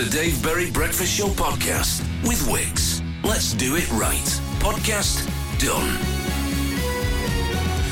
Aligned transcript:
The 0.00 0.08
Dave 0.08 0.42
Berry 0.42 0.70
Breakfast 0.70 1.18
Show 1.18 1.26
podcast 1.26 2.00
with 2.26 2.50
Wix. 2.50 3.02
Let's 3.22 3.52
do 3.52 3.76
it 3.76 3.86
right. 3.92 4.16
Podcast 4.58 5.28
done. 5.58 5.98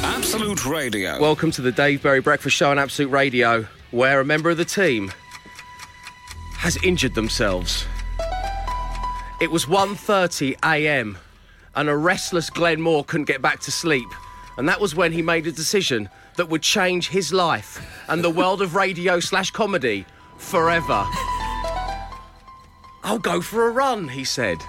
Absolute 0.03 0.65
Radio. 0.65 1.21
Welcome 1.21 1.51
to 1.51 1.61
the 1.61 1.71
Dave 1.71 2.03
Berry 2.03 2.23
Breakfast 2.23 2.57
Show 2.57 2.71
on 2.71 2.79
Absolute 2.79 3.11
Radio, 3.11 3.67
where 3.91 4.21
a 4.21 4.25
member 4.25 4.49
of 4.49 4.57
the 4.57 4.65
team 4.65 5.13
has 6.57 6.83
injured 6.83 7.15
themselves. 7.15 7.85
It 9.43 9.51
was 9.51 9.67
1:30 9.67 10.57
a.m. 10.65 11.19
and 11.77 11.91
a 11.91 11.95
restless 11.95 12.49
Glenn 12.49 12.81
Moore 12.81 13.05
couldn't 13.05 13.27
get 13.27 13.43
back 13.43 13.61
to 13.61 13.71
sleep, 13.71 14.09
and 14.57 14.67
that 14.67 14.81
was 14.81 14.95
when 14.95 15.13
he 15.13 15.21
made 15.21 15.47
a 15.47 15.53
decision 15.53 16.09
that 16.37 16.49
would 16.49 16.63
change 16.63 17.11
his 17.11 17.35
life 17.35 17.87
and 18.09 18.25
the 18.25 18.31
world 18.31 18.63
of 18.63 18.75
radio 18.77 19.21
slash 19.21 19.51
comedy 19.51 20.07
forever. 20.39 21.05
I'll 23.09 23.19
go 23.19 23.41
for 23.41 23.67
a 23.67 23.71
run, 23.71 24.07
he 24.09 24.23
said, 24.23 24.63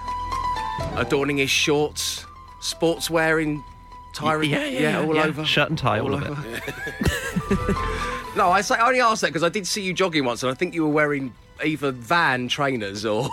adorning 0.96 1.36
his 1.36 1.50
shorts, 1.50 2.24
sportswear 2.62 3.42
in 3.42 3.62
Tyrant, 4.14 4.48
Yeah, 4.48 4.64
yeah, 4.64 4.80
yeah, 4.80 5.00
all 5.06 5.14
yeah. 5.14 5.24
over, 5.24 5.44
Shirt 5.44 5.68
and 5.68 5.76
tie, 5.78 6.00
all 6.00 6.14
of 6.14 6.22
over. 6.22 6.42
No, 8.36 8.48
I, 8.50 8.62
say, 8.62 8.76
I 8.76 8.86
only 8.86 9.00
asked 9.00 9.20
that 9.20 9.26
because 9.26 9.42
I 9.42 9.50
did 9.50 9.66
see 9.66 9.82
you 9.82 9.92
jogging 9.92 10.24
once, 10.24 10.42
and 10.42 10.50
I 10.50 10.54
think 10.54 10.72
you 10.72 10.84
were 10.84 10.88
wearing 10.92 11.34
either 11.62 11.90
Van 11.90 12.48
trainers 12.48 13.04
or 13.04 13.28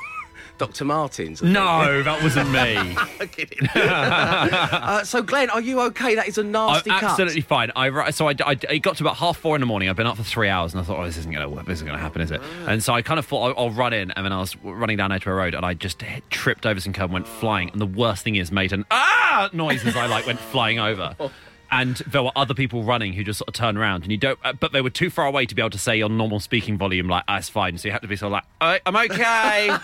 Dr. 0.57 0.85
Martens. 0.85 1.41
No, 1.41 2.03
that 2.03 2.23
wasn't 2.23 2.51
me. 2.51 2.77
I'm 2.77 3.29
uh, 3.75 5.03
so, 5.03 5.21
Glenn, 5.21 5.49
are 5.49 5.61
you 5.61 5.81
okay? 5.81 6.15
That 6.15 6.27
is 6.27 6.37
a 6.37 6.41
I'm 6.41 6.51
nasty 6.51 6.89
cut. 6.89 7.03
absolutely 7.03 7.41
fine. 7.41 7.71
I 7.75 8.11
so 8.11 8.27
I, 8.27 8.35
I, 8.45 8.57
it 8.69 8.79
got 8.79 8.97
to 8.97 9.03
about 9.03 9.17
half 9.17 9.37
four 9.37 9.55
in 9.55 9.59
the 9.59 9.65
morning. 9.65 9.89
I've 9.89 9.95
been 9.95 10.07
up 10.07 10.17
for 10.17 10.23
three 10.23 10.49
hours, 10.49 10.73
and 10.73 10.81
I 10.81 10.83
thought, 10.83 10.99
oh, 10.99 11.05
this 11.05 11.17
isn't 11.17 11.31
going 11.31 11.43
to 11.43 11.49
work. 11.49 11.65
This 11.65 11.77
isn't 11.77 11.87
going 11.87 11.97
to 11.97 12.03
happen, 12.03 12.21
is 12.21 12.31
it? 12.31 12.41
And 12.67 12.83
so 12.83 12.93
I 12.93 13.01
kind 13.01 13.19
of 13.19 13.25
thought 13.25 13.57
I'll, 13.57 13.65
I'll 13.65 13.71
run 13.71 13.93
in, 13.93 14.11
and 14.11 14.25
then 14.25 14.33
I 14.33 14.39
was 14.39 14.55
running 14.63 14.97
down 14.97 15.11
Edgware 15.11 15.35
Road, 15.35 15.53
and 15.53 15.65
I 15.65 15.73
just 15.73 16.01
hit, 16.01 16.29
tripped 16.29 16.65
over 16.65 16.79
some 16.79 16.93
curb 16.93 17.05
and 17.05 17.13
went 17.13 17.27
flying. 17.27 17.69
And 17.69 17.81
the 17.81 17.85
worst 17.85 18.23
thing 18.23 18.35
is, 18.35 18.51
made 18.51 18.73
an 18.73 18.85
ah 18.91 19.49
noise 19.53 19.85
as 19.85 19.95
I 19.95 20.07
like 20.07 20.25
went 20.25 20.39
flying 20.39 20.79
over. 20.79 21.15
And 21.69 21.97
there 22.07 22.23
were 22.23 22.31
other 22.35 22.53
people 22.53 22.83
running 22.83 23.13
who 23.13 23.23
just 23.23 23.39
sort 23.39 23.49
of 23.49 23.53
turned 23.53 23.77
around, 23.77 24.03
and 24.03 24.11
you 24.11 24.17
don't. 24.17 24.39
uh, 24.43 24.53
But 24.53 24.71
they 24.71 24.81
were 24.81 24.89
too 24.89 25.09
far 25.09 25.25
away 25.27 25.45
to 25.45 25.53
be 25.55 25.61
able 25.61 25.69
to 25.71 25.77
say 25.77 26.01
on 26.01 26.17
normal 26.17 26.39
speaking 26.39 26.77
volume, 26.77 27.07
like, 27.09 27.23
"Ah, 27.27 27.37
it's 27.37 27.49
fine." 27.49 27.77
So 27.77 27.87
you 27.87 27.91
had 27.91 28.01
to 28.03 28.07
be 28.07 28.15
sort 28.15 28.27
of 28.27 28.31
like, 28.33 28.43
"I- 28.61 28.79
"I'm 28.85 28.95
okay." 28.95 29.75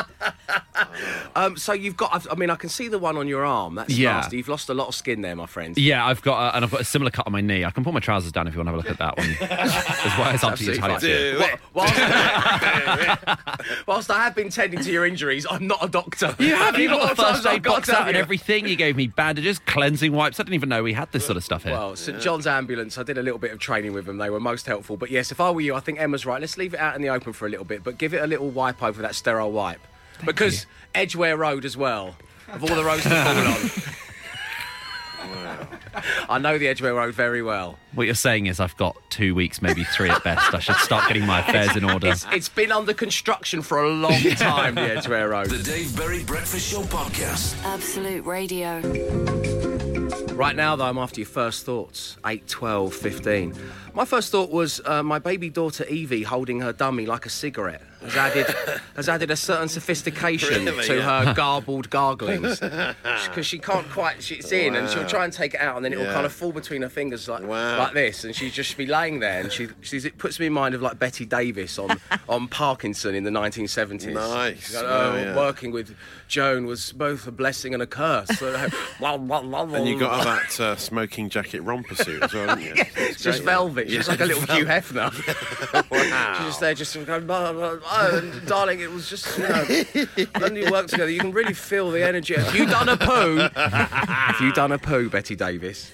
Um, 1.36 1.54
so 1.58 1.74
you've 1.74 1.98
got. 1.98 2.26
I 2.30 2.34
mean, 2.34 2.48
I 2.48 2.56
can 2.56 2.70
see 2.70 2.88
the 2.88 2.98
one 2.98 3.18
on 3.18 3.28
your 3.28 3.44
arm. 3.44 3.74
That's 3.74 3.92
Yeah. 3.92 4.12
nasty. 4.14 4.38
You've 4.38 4.48
lost 4.48 4.70
a 4.70 4.74
lot 4.74 4.88
of 4.88 4.94
skin 4.94 5.20
there, 5.20 5.36
my 5.36 5.44
friend. 5.44 5.76
Yeah, 5.76 6.06
I've 6.06 6.22
got, 6.22 6.54
a, 6.54 6.56
and 6.56 6.64
I've 6.64 6.70
got 6.70 6.80
a 6.80 6.84
similar 6.84 7.10
cut 7.10 7.26
on 7.26 7.32
my 7.32 7.42
knee. 7.42 7.62
I 7.64 7.70
can 7.70 7.84
pull 7.84 7.92
my 7.92 8.00
trousers 8.00 8.32
down 8.32 8.46
if 8.46 8.54
you 8.54 8.58
want 8.64 8.68
to 8.68 8.72
have 8.72 8.74
a 8.74 8.78
look 8.78 8.90
at 8.90 8.96
that 8.98 9.18
one. 9.18 9.28
as 9.50 10.18
well 10.18 10.28
as 10.28 10.42
up 10.44 10.56
to 10.56 10.64
you. 10.64 10.78
Absolutely 10.80 11.40
how 11.40 11.46
fine. 11.46 11.58
Whilst, 11.74 11.94
whilst 13.86 14.10
I 14.10 14.24
have 14.24 14.34
been 14.34 14.48
tending 14.48 14.80
to 14.80 14.90
your 14.90 15.04
injuries, 15.04 15.46
I'm 15.50 15.66
not 15.66 15.84
a 15.84 15.88
doctor. 15.88 16.34
You 16.38 16.54
have, 16.54 16.78
you 16.78 16.88
got 16.88 17.00
What 17.00 17.16
the 17.16 17.22
first 17.22 17.46
aid 17.46 17.62
box 17.62 17.90
out 17.90 18.08
and 18.08 18.16
everything. 18.16 18.66
You 18.66 18.76
gave 18.76 18.96
me 18.96 19.08
bandages, 19.08 19.58
cleansing 19.58 20.12
wipes. 20.12 20.40
I 20.40 20.44
didn't 20.44 20.54
even 20.54 20.68
know 20.70 20.82
we 20.82 20.92
had 20.94 21.12
this 21.12 21.26
sort 21.26 21.36
of 21.36 21.44
stuff 21.44 21.64
here. 21.64 21.72
Well, 21.72 21.96
St 21.96 22.18
John's 22.20 22.46
Ambulance, 22.46 22.96
I 22.98 23.02
did 23.02 23.18
a 23.18 23.22
little 23.22 23.38
bit 23.38 23.52
of 23.52 23.58
training 23.58 23.92
with 23.92 24.06
them. 24.06 24.16
They 24.18 24.30
were 24.30 24.40
most 24.40 24.66
helpful. 24.66 24.96
But 24.96 25.10
yes, 25.10 25.30
if 25.32 25.38
I 25.40 25.50
were 25.50 25.60
you, 25.60 25.74
I 25.74 25.80
think 25.80 26.00
Emma's 26.00 26.24
right. 26.24 26.40
Let's 26.40 26.56
leave 26.56 26.72
it 26.74 26.80
out 26.80 26.96
in 26.96 27.02
the 27.02 27.08
open 27.10 27.32
for 27.34 27.44
a 27.46 27.50
little 27.50 27.64
bit, 27.66 27.84
but 27.84 27.98
give 27.98 28.14
it 28.14 28.22
a 28.22 28.26
little 28.26 28.48
wipe 28.48 28.82
over 28.82 29.02
that 29.02 29.14
sterile 29.14 29.52
wipe. 29.52 29.80
Because 30.24 30.66
Edgware 30.94 31.36
Road 31.36 31.64
as 31.64 31.76
well, 31.76 32.16
of 32.48 32.62
all 32.62 32.74
the 32.76 32.84
roads 32.84 33.02
to 33.04 33.10
fall 33.10 33.36
on. 33.36 33.70
I 36.28 36.38
know 36.38 36.58
the 36.58 36.68
Edgware 36.68 36.94
Road 36.94 37.14
very 37.14 37.42
well. 37.42 37.78
what 37.94 38.04
you're 38.04 38.14
saying 38.14 38.46
is 38.46 38.60
I've 38.60 38.76
got 38.76 38.96
two 39.10 39.34
weeks, 39.34 39.62
maybe 39.62 39.82
three 39.84 40.10
at 40.10 40.22
best. 40.22 40.54
I 40.54 40.58
should 40.58 40.76
start 40.76 41.08
getting 41.08 41.24
my 41.26 41.40
affairs 41.40 41.74
in 41.76 41.84
order. 41.84 42.08
It's, 42.08 42.26
it's 42.32 42.48
been 42.48 42.70
under 42.70 42.92
construction 42.92 43.62
for 43.62 43.82
a 43.82 43.88
long 43.88 44.20
time, 44.34 44.74
the 44.74 44.82
Edgware 44.82 45.30
Road. 45.30 45.50
The 45.50 45.62
Dave 45.62 45.96
Berry 45.96 46.22
Breakfast 46.22 46.70
Show 46.70 46.82
podcast. 46.82 47.56
Absolute 47.64 48.24
Radio. 48.26 48.80
Right 50.34 50.54
now, 50.54 50.76
though, 50.76 50.84
I'm 50.84 50.98
after 50.98 51.20
your 51.20 51.28
first 51.28 51.64
thoughts 51.64 52.18
8, 52.26 52.46
12, 52.46 52.94
15. 52.94 53.54
My 53.96 54.04
first 54.04 54.30
thought 54.30 54.50
was 54.50 54.78
uh, 54.84 55.02
my 55.02 55.18
baby 55.18 55.48
daughter 55.48 55.82
Evie 55.86 56.22
holding 56.22 56.60
her 56.60 56.70
dummy 56.74 57.06
like 57.06 57.24
a 57.24 57.30
cigarette 57.30 57.80
has 58.02 58.14
added, 58.14 58.46
has 58.94 59.08
added 59.08 59.30
a 59.30 59.36
certain 59.36 59.68
sophistication 59.68 60.66
Really? 60.66 60.84
to 60.86 60.96
Yeah. 60.98 61.24
her 61.24 61.34
garbled 61.34 61.88
garglings. 61.88 62.60
Because 63.26 63.46
she 63.46 63.58
can't 63.58 63.88
quite, 63.90 64.22
she's 64.22 64.52
in 64.52 64.76
and 64.76 64.88
she'll 64.90 65.06
try 65.06 65.24
and 65.24 65.32
take 65.32 65.54
it 65.54 65.60
out 65.60 65.76
and 65.76 65.84
then 65.84 65.92
it'll 65.94 66.04
Yeah. 66.04 66.12
kind 66.12 66.26
of 66.26 66.32
fall 66.32 66.52
between 66.52 66.82
her 66.82 66.88
fingers 66.90 67.26
like, 67.26 67.42
Wow. 67.42 67.78
like 67.78 67.94
this. 67.94 68.22
And 68.24 68.34
she'd 68.36 68.52
just 68.52 68.76
be 68.76 68.84
laying 68.86 69.20
there 69.20 69.40
and 69.40 69.50
she, 69.50 69.68
she's, 69.80 70.04
it 70.04 70.18
puts 70.18 70.38
me 70.38 70.46
in 70.46 70.52
mind 70.52 70.74
of 70.74 70.82
like 70.82 70.98
Betty 70.98 71.24
Davis 71.24 71.78
on, 71.78 71.98
on 72.28 72.48
Parkinson 72.48 73.14
in 73.14 73.24
the 73.24 73.30
1970s. 73.30 74.12
Nice. 74.12 74.74
Like, 74.74 74.84
Oh, 74.84 74.88
oh, 75.14 75.16
yeah. 75.16 75.36
Working 75.36 75.72
with 75.72 75.96
Joan 76.28 76.66
was 76.66 76.92
both 76.92 77.26
a 77.26 77.32
blessing 77.32 77.72
and 77.72 77.82
a 77.82 77.86
curse. 77.86 78.28
So, 78.38 78.54
And 79.00 79.88
you 79.88 79.98
got 79.98 80.18
her 80.18 80.24
that 80.24 80.60
uh, 80.60 80.76
smoking 80.76 81.30
jacket 81.30 81.60
romper 81.62 81.94
suit 81.94 82.22
as 82.22 82.34
well, 82.34 82.48
haven't 82.48 82.64
you? 82.64 82.74
It's 82.96 83.22
just 83.22 83.42
velvet. 83.42 83.85
She's 83.88 84.08
like 84.08 84.20
a 84.20 84.26
little 84.26 84.54
Hugh 84.54 84.66
Hefner. 84.66 85.12
She's 86.36 86.46
just 86.46 86.60
there, 86.60 86.74
just 86.74 86.94
going, 87.06 87.26
blah, 87.26 87.52
blah, 87.52 87.76
blah, 87.76 88.08
and 88.18 88.46
darling, 88.46 88.80
it 88.80 88.90
was 88.90 89.08
just, 89.08 89.38
you 89.38 89.48
know, 89.48 90.26
when 90.38 90.56
you 90.56 90.70
work 90.70 90.88
together, 90.88 91.10
you 91.10 91.20
can 91.20 91.32
really 91.32 91.54
feel 91.54 91.90
the 91.90 92.02
energy. 92.04 92.34
Have 92.34 92.54
you 92.54 92.66
done 92.66 92.88
a 92.88 92.96
poo? 92.96 93.38
Have 93.54 94.40
you 94.40 94.52
done 94.52 94.72
a 94.72 94.78
poo, 94.78 95.08
Betty 95.08 95.36
Davis? 95.36 95.92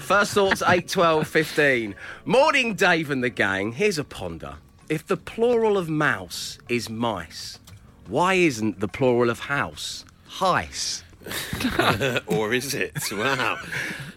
First 0.00 0.34
thoughts 0.34 0.62
8, 0.66 0.88
12, 0.88 1.26
15. 1.26 1.94
Morning, 2.24 2.74
Dave 2.74 3.10
and 3.10 3.22
the 3.22 3.30
gang. 3.30 3.72
Here's 3.72 3.98
a 3.98 4.04
ponder. 4.04 4.56
If 4.88 5.06
the 5.06 5.16
plural 5.16 5.78
of 5.78 5.88
mouse 5.88 6.58
is 6.68 6.90
mice, 6.90 7.58
why 8.08 8.34
isn't 8.34 8.80
the 8.80 8.88
plural 8.88 9.30
of 9.30 9.40
house 9.40 10.04
heis? 10.28 11.02
or 12.26 12.52
is 12.52 12.74
it? 12.74 12.92
Wow. 13.12 13.58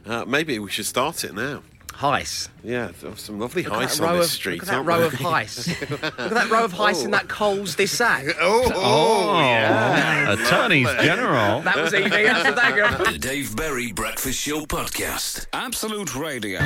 Uh, 0.06 0.26
maybe 0.26 0.60
we 0.60 0.70
should 0.70 0.86
start 0.86 1.24
it 1.24 1.34
now. 1.34 1.62
Heis. 1.94 2.50
Yeah, 2.62 2.92
there 3.00 3.12
are 3.12 3.16
some 3.16 3.40
lovely 3.40 3.64
Look 3.64 3.72
at 3.72 3.80
heists 3.88 4.00
that 4.00 4.04
row 4.04 4.10
on 4.14 4.18
this 4.18 4.26
of- 4.28 4.32
street, 4.34 4.60
Look 4.60 4.68
at 4.68 4.72
that 4.76 4.84
row 4.86 4.98
there? 4.98 5.08
of 5.08 5.14
heist. 5.14 5.90
look 5.90 6.04
at 6.04 6.30
that 6.32 6.50
row 6.50 6.66
of 6.66 6.74
heist 6.74 7.06
in 7.06 7.12
that 7.12 7.30
Coles 7.30 7.78
this 7.78 7.92
sack. 7.94 8.26
Oh, 8.42 8.70
Oh, 8.76 9.40
yeah. 9.40 10.34
attorneys 10.34 10.90
general. 11.02 11.62
That 11.62 11.78
was 11.78 11.94
Evie. 11.94 12.10
That's 12.10 12.50
the 12.50 12.56
dagger. 12.56 12.90
The 13.12 13.18
Dave 13.18 13.56
Berry 13.56 13.94
Breakfast 13.94 14.40
Show 14.42 14.66
podcast. 14.66 15.46
Absolute 15.54 16.14
Radio. 16.18 16.60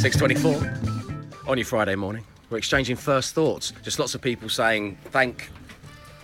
6.24 0.00 1.46
on 1.48 1.58
your 1.58 1.64
Friday 1.66 1.94
morning. 1.96 2.24
We're 2.48 2.58
exchanging 2.58 2.96
first 2.96 3.34
thoughts. 3.34 3.72
Just 3.82 3.98
lots 3.98 4.14
of 4.14 4.22
people 4.22 4.48
saying, 4.48 4.96
thank 5.10 5.50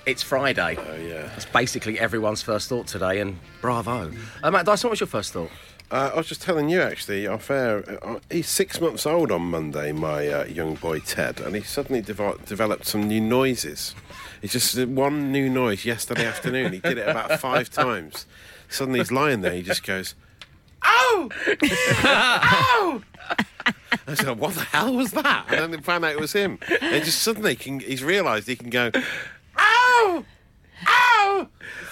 it's 0.06 0.22
Friday. 0.22 0.76
Oh, 0.78 0.96
yeah. 0.96 1.22
That's 1.22 1.46
basically 1.46 1.98
everyone's 1.98 2.40
first 2.40 2.68
thought 2.68 2.86
today, 2.86 3.20
and 3.20 3.38
bravo. 3.60 4.12
Uh, 4.42 4.50
Matt 4.50 4.64
Dyson, 4.64 4.88
what 4.88 4.92
was 4.92 5.00
your 5.00 5.08
first 5.08 5.32
thought? 5.32 5.50
Uh, 5.90 6.10
I 6.14 6.16
was 6.16 6.26
just 6.26 6.42
telling 6.42 6.68
you 6.68 6.80
actually, 6.80 7.26
off 7.26 7.50
air, 7.50 7.84
uh, 8.02 8.18
he's 8.30 8.48
six 8.48 8.80
months 8.80 9.06
old 9.06 9.30
on 9.30 9.42
Monday, 9.42 9.92
my 9.92 10.26
uh, 10.28 10.44
young 10.44 10.74
boy 10.76 11.00
Ted, 11.00 11.40
and 11.40 11.54
he 11.54 11.62
suddenly 11.62 12.02
devo- 12.02 12.44
developed 12.44 12.86
some 12.86 13.06
new 13.06 13.20
noises. 13.20 13.94
He 14.40 14.48
just 14.48 14.78
one 14.86 15.30
new 15.30 15.48
noise 15.48 15.84
yesterday 15.84 16.26
afternoon. 16.26 16.72
He 16.72 16.80
did 16.80 16.98
it 16.98 17.08
about 17.08 17.38
five 17.40 17.70
times. 17.70 18.26
Suddenly 18.68 19.00
he's 19.00 19.12
lying 19.12 19.42
there, 19.42 19.52
he 19.52 19.62
just 19.62 19.84
goes, 19.84 20.14
Oh! 20.84 21.30
oh! 21.62 23.02
I 24.08 24.14
said, 24.14 24.38
What 24.38 24.54
the 24.54 24.62
hell 24.62 24.94
was 24.94 25.12
that? 25.12 25.46
And 25.48 25.58
then 25.58 25.70
they 25.70 25.78
found 25.78 26.04
out 26.04 26.12
it 26.12 26.20
was 26.20 26.32
him. 26.32 26.58
And 26.80 27.04
just 27.04 27.22
suddenly 27.22 27.54
can, 27.56 27.80
he's 27.80 28.02
realised 28.04 28.48
he 28.48 28.56
can 28.56 28.70
go, 28.70 28.90
Oh! 29.98 30.24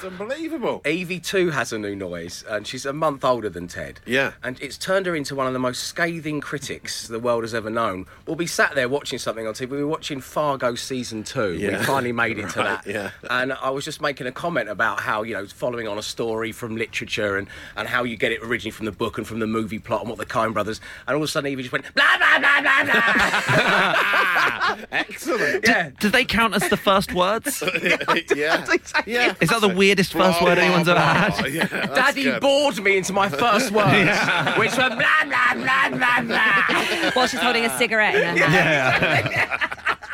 It's 0.05 0.21
unbelievable. 0.21 0.83
Evie 0.85 1.19
too 1.19 1.49
has 1.51 1.73
a 1.73 1.79
new 1.79 1.97
noise, 1.97 2.45
and 2.47 2.67
she's 2.67 2.85
a 2.85 2.93
month 2.93 3.25
older 3.25 3.49
than 3.49 3.69
Ted. 3.69 4.01
Yeah. 4.05 4.33
And 4.43 4.61
it's 4.61 4.77
turned 4.77 5.07
her 5.07 5.17
into 5.17 5.35
one 5.35 5.47
of 5.47 5.55
the 5.55 5.59
most 5.59 5.85
scathing 5.85 6.43
critics 6.43 7.09
the 7.09 7.19
world 7.19 7.43
has 7.43 7.55
ever 7.55 7.71
known. 7.71 8.05
We'll 8.27 8.37
be 8.37 8.47
sat 8.47 8.75
there 8.75 8.87
watching 8.89 9.19
something 9.19 9.47
on 9.47 9.55
TV. 9.55 9.71
We 9.71 9.79
were 9.79 9.89
watching 9.89 10.21
Fargo 10.21 10.75
season 10.75 11.25
two. 11.25 11.59
We 11.59 11.75
finally 11.85 12.13
made 12.13 12.39
it 12.39 12.51
to 12.51 12.59
that. 12.59 12.87
yeah. 12.87 13.13
And 13.31 13.55
I 13.55 13.71
was 13.71 13.85
just 13.87 14.03
making 14.03 14.27
a 14.27 14.33
comment 14.33 14.69
about 14.69 15.01
how, 15.01 15.23
you 15.23 15.33
know, 15.33 15.47
following 15.47 15.89
on 15.89 15.97
a 15.97 16.03
story 16.03 16.53
from 16.53 16.77
literature 16.77 17.39
and, 17.39 17.49
and 17.75 17.89
how 17.89 18.05
you 18.05 18.17
get 18.19 18.31
it 18.31 18.43
originally 18.43 18.73
from 18.73 18.85
the 18.85 18.93
book 18.93 19.17
and 19.17 19.27
from 19.27 19.39
the 19.39 19.47
movie 19.47 19.79
plot 19.79 20.03
and 20.03 20.11
what 20.11 20.19
the 20.19 20.27
Coen 20.27 20.53
brothers. 20.53 20.83
And 21.07 21.15
all 21.17 21.23
of 21.23 21.29
a 21.29 21.29
sudden 21.29 21.51
Evie 21.51 21.63
just 21.63 21.73
went, 21.73 21.87
blah, 21.95 22.19
blah, 22.19 22.39
blah, 22.39 22.61
blah, 22.61 22.85
blah. 22.85 24.77
Excellent. 24.93 25.67
yeah. 25.67 25.91
Do 25.99 26.11
they 26.11 26.27
count 26.27 26.55
as 26.55 26.69
the 26.69 26.77
first 26.77 27.15
words? 27.15 27.63
yeah. 27.83 28.67
Yeah. 29.07 29.35
Is 29.41 29.49
that 29.49 29.61
the 29.61 29.69
weirdest 29.95 30.13
first 30.13 30.43
word 30.43 30.59
anyone's 30.59 30.89
ever 30.89 30.99
had? 30.99 31.53
Yeah, 31.53 31.67
that's 31.67 31.95
Daddy 31.95 32.25
good. 32.25 32.41
bored 32.41 32.83
me 32.83 32.97
into 32.99 33.13
my 33.13 33.29
first 33.29 33.71
words, 33.79 34.19
which 34.59 34.73
were 34.73 34.89
blah, 34.89 35.25
blah, 35.25 35.55
blah, 35.55 35.89
blah, 35.91 36.21
blah. 36.23 37.11
While 37.13 37.27
she's 37.29 37.41
holding 37.41 37.65
a 37.65 37.79
cigarette 37.79 38.17
in 38.17 38.37
her 38.39 38.47
hand. 38.47 39.51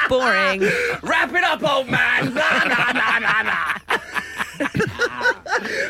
Boring. 0.08 0.60
Wrap 1.02 1.32
it 1.32 1.44
up, 1.44 1.62
old 1.62 1.88
man. 1.88 2.32
Blah, 2.32 2.64
blah, 2.64 2.92
blah, 2.92 3.18
blah, 3.20 3.42
blah. 3.42 3.98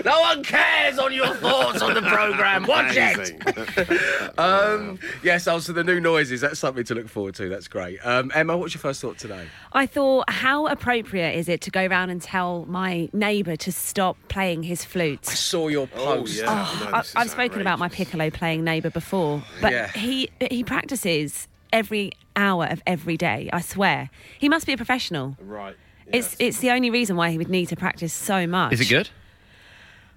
No 0.05 0.21
one 0.21 0.43
cares 0.43 0.99
on 0.99 1.13
your 1.13 1.35
thoughts 1.35 1.83
on 1.83 1.95
the 1.95 2.03
programme. 2.03 2.65
Watch 2.67 2.97
it. 2.97 3.15
Amazing. 3.17 3.99
Um, 4.39 4.99
yes, 5.23 5.47
also 5.47 5.73
the 5.73 5.85
new 5.85 6.01
noises. 6.01 6.41
That's 6.41 6.59
something 6.59 6.85
to 6.85 6.95
look 6.95 7.09
forward 7.09 7.35
to. 7.37 7.49
That's 7.49 7.69
great. 7.69 7.99
Um, 8.05 8.31
Emma, 8.35 8.57
what's 8.57 8.75
your 8.75 8.81
first 8.81 9.01
thought 9.01 9.19
today? 9.19 9.47
I 9.73 9.87
thought, 9.87 10.31
how 10.31 10.67
appropriate 10.67 11.35
is 11.37 11.49
it 11.49 11.61
to 11.63 11.71
go 11.71 11.87
round 11.87 12.11
and 12.11 12.23
tell 12.23 12.65
my 12.67 13.09
neighbour 13.13 13.57
to 13.57 13.73
stop 13.73 14.17
playing 14.29 14.63
his 14.63 14.85
flute? 14.85 15.21
I 15.29 15.35
saw 15.35 15.69
your 15.69 15.89
Oh, 15.95 16.17
post. 16.17 16.37
yeah. 16.39 16.45
No, 16.47 16.91
I, 16.97 17.03
I've 17.17 17.31
spoken 17.31 17.61
about 17.61 17.79
my 17.79 17.89
piccolo 17.89 18.31
playing 18.31 18.65
neighbour 18.65 18.91
before, 18.91 19.43
but 19.61 19.73
Yeah. 19.73 19.89
he 19.89 20.31
he 20.51 20.65
practices 20.65 21.49
every 21.73 22.13
hour 22.37 22.67
of 22.67 22.83
every 22.87 23.17
day. 23.17 23.51
I 23.53 23.61
swear, 23.61 24.11
he 24.39 24.49
must 24.49 24.67
be 24.67 24.73
a 24.73 24.77
professional. 24.77 25.37
Right. 25.41 25.77
It's 26.13 26.37
it's 26.39 26.59
the 26.59 26.71
only 26.71 26.91
reason 26.91 27.17
why 27.17 27.31
he 27.31 27.39
would 27.39 27.49
need 27.51 27.67
to 27.69 27.77
practice 27.77 28.13
so 28.13 28.47
much. 28.47 28.73
Is 28.73 28.81
it 28.81 28.89
good? 28.89 29.09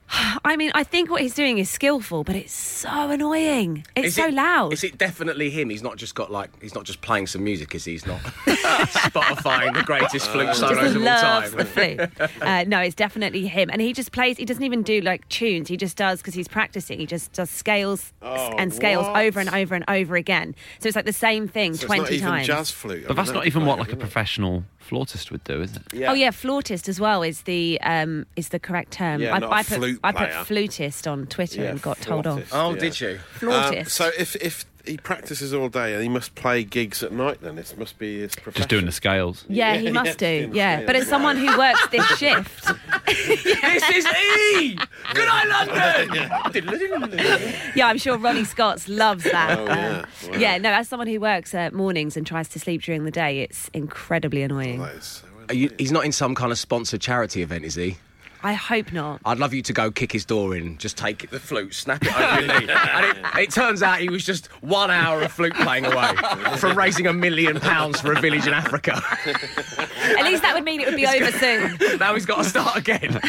I 0.46 0.58
mean, 0.58 0.72
I 0.76 0.84
think 0.84 1.10
what 1.10 1.22
he's 1.22 1.34
doing 1.34 1.58
is 1.60 1.70
skillful, 1.70 2.24
but 2.24 2.36
it's 2.36 2.54
so 2.54 3.10
annoying. 3.10 3.86
It's 3.96 4.08
Is 4.10 4.16
so 4.16 4.28
it- 4.28 4.34
loud. 4.34 4.74
Is 4.74 4.84
it 4.84 4.98
definitely 4.98 5.50
him? 5.50 5.70
He's 5.70 5.82
not 5.82 5.98
just 5.98 6.14
got 6.14 6.32
like 6.32 6.50
he's 6.62 6.76
not 6.76 6.84
just 6.84 7.02
playing 7.02 7.28
some 7.28 7.44
music, 7.44 7.74
is 7.74 7.86
he? 7.86 7.94
He's 7.94 8.06
not 8.06 8.20
Spotifying 8.46 9.74
the 9.74 9.84
greatest 9.84 10.28
flute 10.30 10.56
solos 10.56 10.78
just 10.78 10.96
of 10.96 11.02
all 11.02 11.04
loves 11.04 11.50
time. 11.50 11.58
the 11.58 11.66
flute. 11.66 12.10
Uh, 12.44 12.64
no, 12.68 12.80
it's 12.80 12.96
definitely 12.96 13.48
him, 13.48 13.70
and 13.72 13.82
he 13.82 13.94
just 13.94 14.12
plays. 14.12 14.38
He 14.38 14.46
doesn't 14.46 14.64
even 14.64 14.84
do 14.84 15.00
like 15.02 15.28
tunes. 15.30 15.70
He 15.70 15.78
just 15.78 15.96
does 15.96 16.20
because 16.20 16.34
he's 16.34 16.48
practicing. 16.48 17.00
He 17.00 17.06
just 17.06 17.32
does 17.32 17.50
scales 17.50 18.12
Oh, 18.22 18.54
and 18.58 18.74
scales 18.74 19.08
what? 19.08 19.24
over 19.24 19.40
and 19.40 19.50
over 19.50 19.76
and 19.76 19.86
over 19.88 20.16
again. 20.16 20.56
So 20.80 20.88
it's 20.88 20.96
like 20.96 21.06
the 21.06 21.14
same 21.14 21.48
thing 21.48 21.74
So 21.74 21.78
it's 21.78 21.86
twenty 21.86 22.02
not 22.02 22.12
even 22.12 22.28
times. 22.28 22.48
jazz 22.48 22.72
flute. 22.72 23.06
But 23.08 23.16
that's 23.16 23.32
not 23.32 23.48
even 23.48 23.66
what 23.66 23.80
like 23.80 23.94
a 23.94 23.96
professional 23.96 24.64
flautist 24.84 25.32
would 25.32 25.44
do, 25.44 25.62
isn't 25.62 25.84
it? 25.94 26.04
Oh 26.06 26.14
yeah, 26.14 26.32
flautist 26.32 26.88
as 26.90 27.00
well 27.00 27.24
is 27.24 27.42
the 27.44 27.80
um, 27.82 28.26
is 28.36 28.50
the 28.50 28.60
correct 28.60 28.92
term. 28.92 29.22
Yeah, 29.22 29.36
I, 29.36 29.40
not 29.40 29.50
a 29.52 29.54
I 29.56 29.64
put 29.64 29.78
flute 29.78 30.00
I 30.04 30.12
put 30.12 30.30
player. 30.30 30.44
flutist 30.44 31.08
on 31.08 31.26
Twitter 31.28 31.66
and 31.66 31.82
got 31.82 32.00
told 32.02 32.28
off. 32.28 32.40
flautist, 32.44 32.54
Oh, 32.54 32.74
yeah. 32.74 32.80
did 32.80 33.02
you? 33.02 33.20
Flautist. 33.40 33.80
Um, 34.02 34.08
so 34.08 34.12
if 34.20 34.36
if 34.38 34.66
he 34.86 34.98
practices 34.98 35.54
all 35.54 35.70
day 35.70 35.94
and 35.94 36.04
he 36.04 36.10
must 36.10 36.36
play 36.36 36.64
gigs 36.64 37.02
at 37.04 37.12
night, 37.12 37.40
then 37.42 37.58
it 37.58 37.74
must 37.78 37.98
be 37.98 38.20
his 38.20 38.36
profession. 38.36 38.58
Just 38.58 38.70
doing 38.70 38.86
the 38.86 38.92
scales. 38.92 39.46
yeah, 39.48 39.76
he 39.78 39.90
must 40.00 40.18
do. 40.18 40.26
yeah, 40.26 40.40
Yeah, 40.54 40.80
yeah. 40.80 40.86
but 40.86 40.96
as 40.98 41.08
someone 41.08 41.38
who 41.38 41.58
works 41.58 41.88
this 41.88 42.06
shift, 42.18 42.66
this 43.06 43.90
is 43.90 44.06
E. 44.06 44.78
Good 45.14 45.26
night, 45.28 45.48
London. 45.48 46.14
yeah, 47.76 47.88
I'm 47.88 47.98
sure 47.98 48.18
Ronnie 48.18 48.44
Scott's 48.44 48.88
loves 48.90 49.24
that. 49.24 49.58
Oh, 49.58 49.66
yeah. 49.66 50.06
Wow. 50.30 50.38
yeah, 50.38 50.58
no, 50.58 50.70
as 50.72 50.88
someone 50.88 51.08
who 51.08 51.20
works 51.20 51.54
uh, 51.54 51.70
mornings 51.74 52.18
and 52.18 52.26
tries 52.28 52.48
to 52.50 52.60
sleep 52.60 52.82
during 52.84 53.06
the 53.06 53.12
day, 53.12 53.40
it's 53.42 53.70
incredibly 53.70 54.44
annoying. 54.44 54.80
That 54.80 54.96
is 54.96 55.06
so 55.06 55.28
Are 55.50 55.56
you, 55.56 55.70
he's 55.78 55.92
not 55.92 56.06
in 56.06 56.12
some 56.12 56.36
kind 56.36 56.52
of 56.52 56.60
sponsored 56.60 57.02
charity 57.02 57.42
event, 57.42 57.66
is 57.66 57.76
he? 57.76 57.98
I 58.44 58.54
hope 58.54 58.92
not. 58.92 59.22
I'd 59.24 59.40
love 59.40 59.54
you 59.54 59.62
to 59.62 59.74
go 59.74 59.90
kick 59.90 60.12
his 60.12 60.26
door 60.26 60.54
in, 60.54 60.78
just 60.78 60.98
take 60.98 61.30
the 61.30 61.40
flute, 61.40 61.74
snap 61.74 62.04
it 62.04 62.14
over 62.14 62.42
your 62.42 62.60
knee. 62.60 62.68
And 62.94 63.06
it, 63.06 63.44
it 63.44 63.52
turns 63.52 63.82
out 63.82 64.00
he 64.00 64.10
was 64.10 64.26
just 64.26 64.48
one 64.62 64.92
hour 64.92 65.22
of 65.22 65.32
flute 65.32 65.54
playing 65.54 65.86
away 65.86 66.14
from 66.58 66.78
raising 66.78 67.08
a 67.08 67.14
million 67.14 67.60
pounds 67.60 68.02
for 68.02 68.12
a 68.12 68.20
village 68.20 68.46
in 68.46 68.54
Africa. 68.54 69.02
At 69.26 70.26
least 70.26 70.42
that 70.42 70.52
would 70.54 70.66
mean 70.66 70.82
it 70.82 70.88
would 70.88 70.98
be 70.98 71.08
over 71.08 71.32
soon. 71.32 71.78
now 72.00 72.14
he's 72.14 72.26
got 72.26 72.44
to 72.44 72.50
start 72.50 72.76
again. 72.76 73.20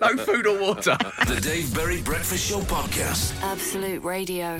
no 0.00 0.16
food 0.16 0.46
or 0.46 0.58
water. 0.58 0.96
The 1.26 1.38
Dave 1.42 1.74
Berry 1.74 2.00
Breakfast 2.00 2.48
Show 2.48 2.60
Podcast. 2.60 3.40
Absolute 3.42 4.02
Radio. 4.02 4.56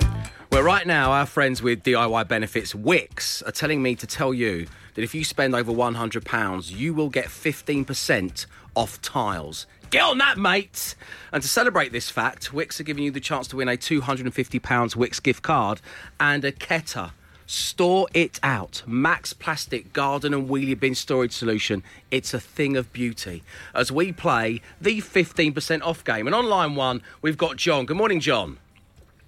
Well, 0.51 0.61
right 0.61 0.85
now, 0.85 1.11
our 1.11 1.25
friends 1.25 1.61
with 1.61 1.83
DIY 1.83 2.27
Benefits 2.27 2.75
Wix 2.75 3.41
are 3.41 3.51
telling 3.51 3.81
me 3.81 3.95
to 3.95 4.07
tell 4.07 4.33
you 4.33 4.67
that 4.93 5.03
if 5.03 5.13
you 5.13 5.23
spend 5.23 5.55
over 5.55 5.71
£100, 5.71 6.71
you 6.71 6.93
will 6.93 7.09
get 7.09 7.25
15% 7.25 8.45
off 8.75 9.01
tiles. 9.01 9.65
Get 9.89 10.03
on 10.03 10.17
that, 10.17 10.37
mate! 10.37 10.95
And 11.31 11.41
to 11.41 11.47
celebrate 11.47 11.91
this 11.91 12.09
fact, 12.09 12.53
Wix 12.53 12.79
are 12.79 12.83
giving 12.83 13.03
you 13.03 13.11
the 13.11 13.19
chance 13.19 13.47
to 13.49 13.57
win 13.57 13.69
a 13.69 13.77
£250 13.77 14.95
Wix 14.95 15.19
gift 15.19 15.43
card 15.43 15.81
and 16.19 16.43
a 16.43 16.51
Keter. 16.51 17.11
Store 17.47 18.07
it 18.13 18.39
out. 18.41 18.81
Max 18.87 19.31
Plastic 19.33 19.93
Garden 19.93 20.33
and 20.33 20.49
Wheelie 20.49 20.79
Bin 20.79 20.95
Storage 20.95 21.31
Solution. 21.33 21.83
It's 22.09 22.33
a 22.33 22.39
thing 22.39 22.75
of 22.75 22.91
beauty. 22.91 23.43
As 23.75 23.91
we 23.91 24.11
play 24.11 24.61
the 24.81 24.99
15% 24.99 25.83
off 25.83 26.03
game. 26.03 26.25
And 26.25 26.35
on 26.35 26.47
line 26.47 26.75
one, 26.75 27.03
we've 27.21 27.37
got 27.37 27.57
John. 27.57 27.85
Good 27.85 27.97
morning, 27.97 28.19
John. 28.19 28.57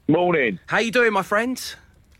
Morning. 0.08 0.60
How 0.66 0.80
you 0.80 0.92
doing, 0.92 1.14
my 1.14 1.22
friend? 1.22 1.62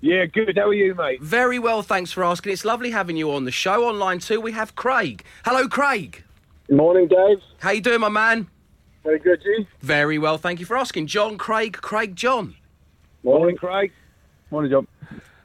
Yeah, 0.02 0.26
good. 0.26 0.56
How 0.58 0.68
are 0.68 0.74
you, 0.74 0.94
mate? 0.94 1.22
Very 1.22 1.58
well, 1.58 1.82
thanks 1.82 2.12
for 2.12 2.24
asking. 2.24 2.54
It's 2.54 2.64
lovely 2.64 2.92
having 2.92 3.18
you 3.18 3.32
on 3.32 3.46
the 3.46 3.52
show. 3.52 3.88
On 3.88 3.98
line 3.98 4.20
two, 4.20 4.40
we 4.40 4.52
have 4.52 4.76
Craig. 4.76 5.24
Hello, 5.44 5.68
Craig. 5.68 6.24
Morning, 6.70 7.08
Dave. 7.08 7.42
How 7.60 7.72
you 7.72 7.82
doing, 7.82 8.02
my 8.02 8.10
man? 8.10 8.48
Very 9.04 9.20
good, 9.20 9.42
you? 9.46 9.66
Very 9.80 10.18
well, 10.18 10.38
thank 10.38 10.60
you 10.60 10.66
for 10.66 10.76
asking. 10.76 11.08
John, 11.08 11.38
Craig, 11.38 11.78
Craig, 11.82 12.16
John. 12.16 12.56
Morning, 13.24 13.56
Craig. 13.56 13.94
Morning, 14.52 14.70
John. 14.72 14.88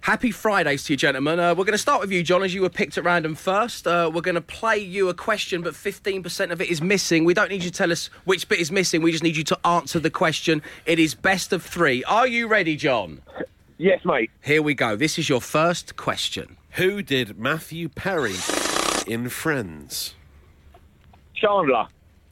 Happy 0.01 0.33
Fridays 0.33 0.83
to 0.85 0.95
you, 0.95 0.97
gentlemen. 0.97 1.39
Uh, 1.39 1.51
we're 1.51 1.65
going 1.65 1.73
to 1.73 1.79
start 1.79 2.01
with 2.01 2.11
you, 2.11 2.25
John, 2.25 2.43
as 2.43 2.53
you 2.53 2.63
were 2.63 2.69
picked 2.69 2.99
at 2.99 3.05
random 3.05 3.37
first. 3.37 3.87
Uh, 3.87 4.11
we're 4.13 4.21
going 4.21 4.35
to 4.35 4.41
play 4.41 4.79
you 4.79 5.09
a 5.09 5.15
question, 5.15 5.63
but 5.63 5.75
15% 5.75 6.51
of 6.51 6.61
it 6.61 6.69
is 6.69 6.83
missing. 6.83 7.25
We 7.25 7.35
don't 7.35 7.51
need 7.51 7.63
you 7.63 7.71
to 7.71 7.77
tell 7.77 7.93
us 7.93 8.07
which 8.25 8.49
bit 8.49 8.59
is 8.59 8.73
missing. 8.73 9.01
We 9.01 9.13
just 9.13 9.23
need 9.23 9.37
you 9.37 9.45
to 9.45 9.59
answer 9.65 10.01
the 10.01 10.11
question. 10.11 10.61
It 10.87 10.99
is 10.99 11.15
best 11.15 11.53
of 11.53 11.63
three. 11.63 12.03
Are 12.05 12.27
you 12.27 12.49
ready, 12.49 12.77
John? 12.77 13.23
Yes, 13.79 14.05
mate. 14.05 14.31
Here 14.45 14.63
we 14.63 14.75
go. 14.75 14.95
This 14.95 15.19
is 15.19 15.29
your 15.29 15.41
first 15.41 15.97
question. 15.97 16.57
Who 16.73 17.03
did 17.03 17.37
Matthew 17.37 17.89
Perry 17.89 18.37
in 19.09 19.29
Friends? 19.29 20.15
Chandler. 21.43 21.89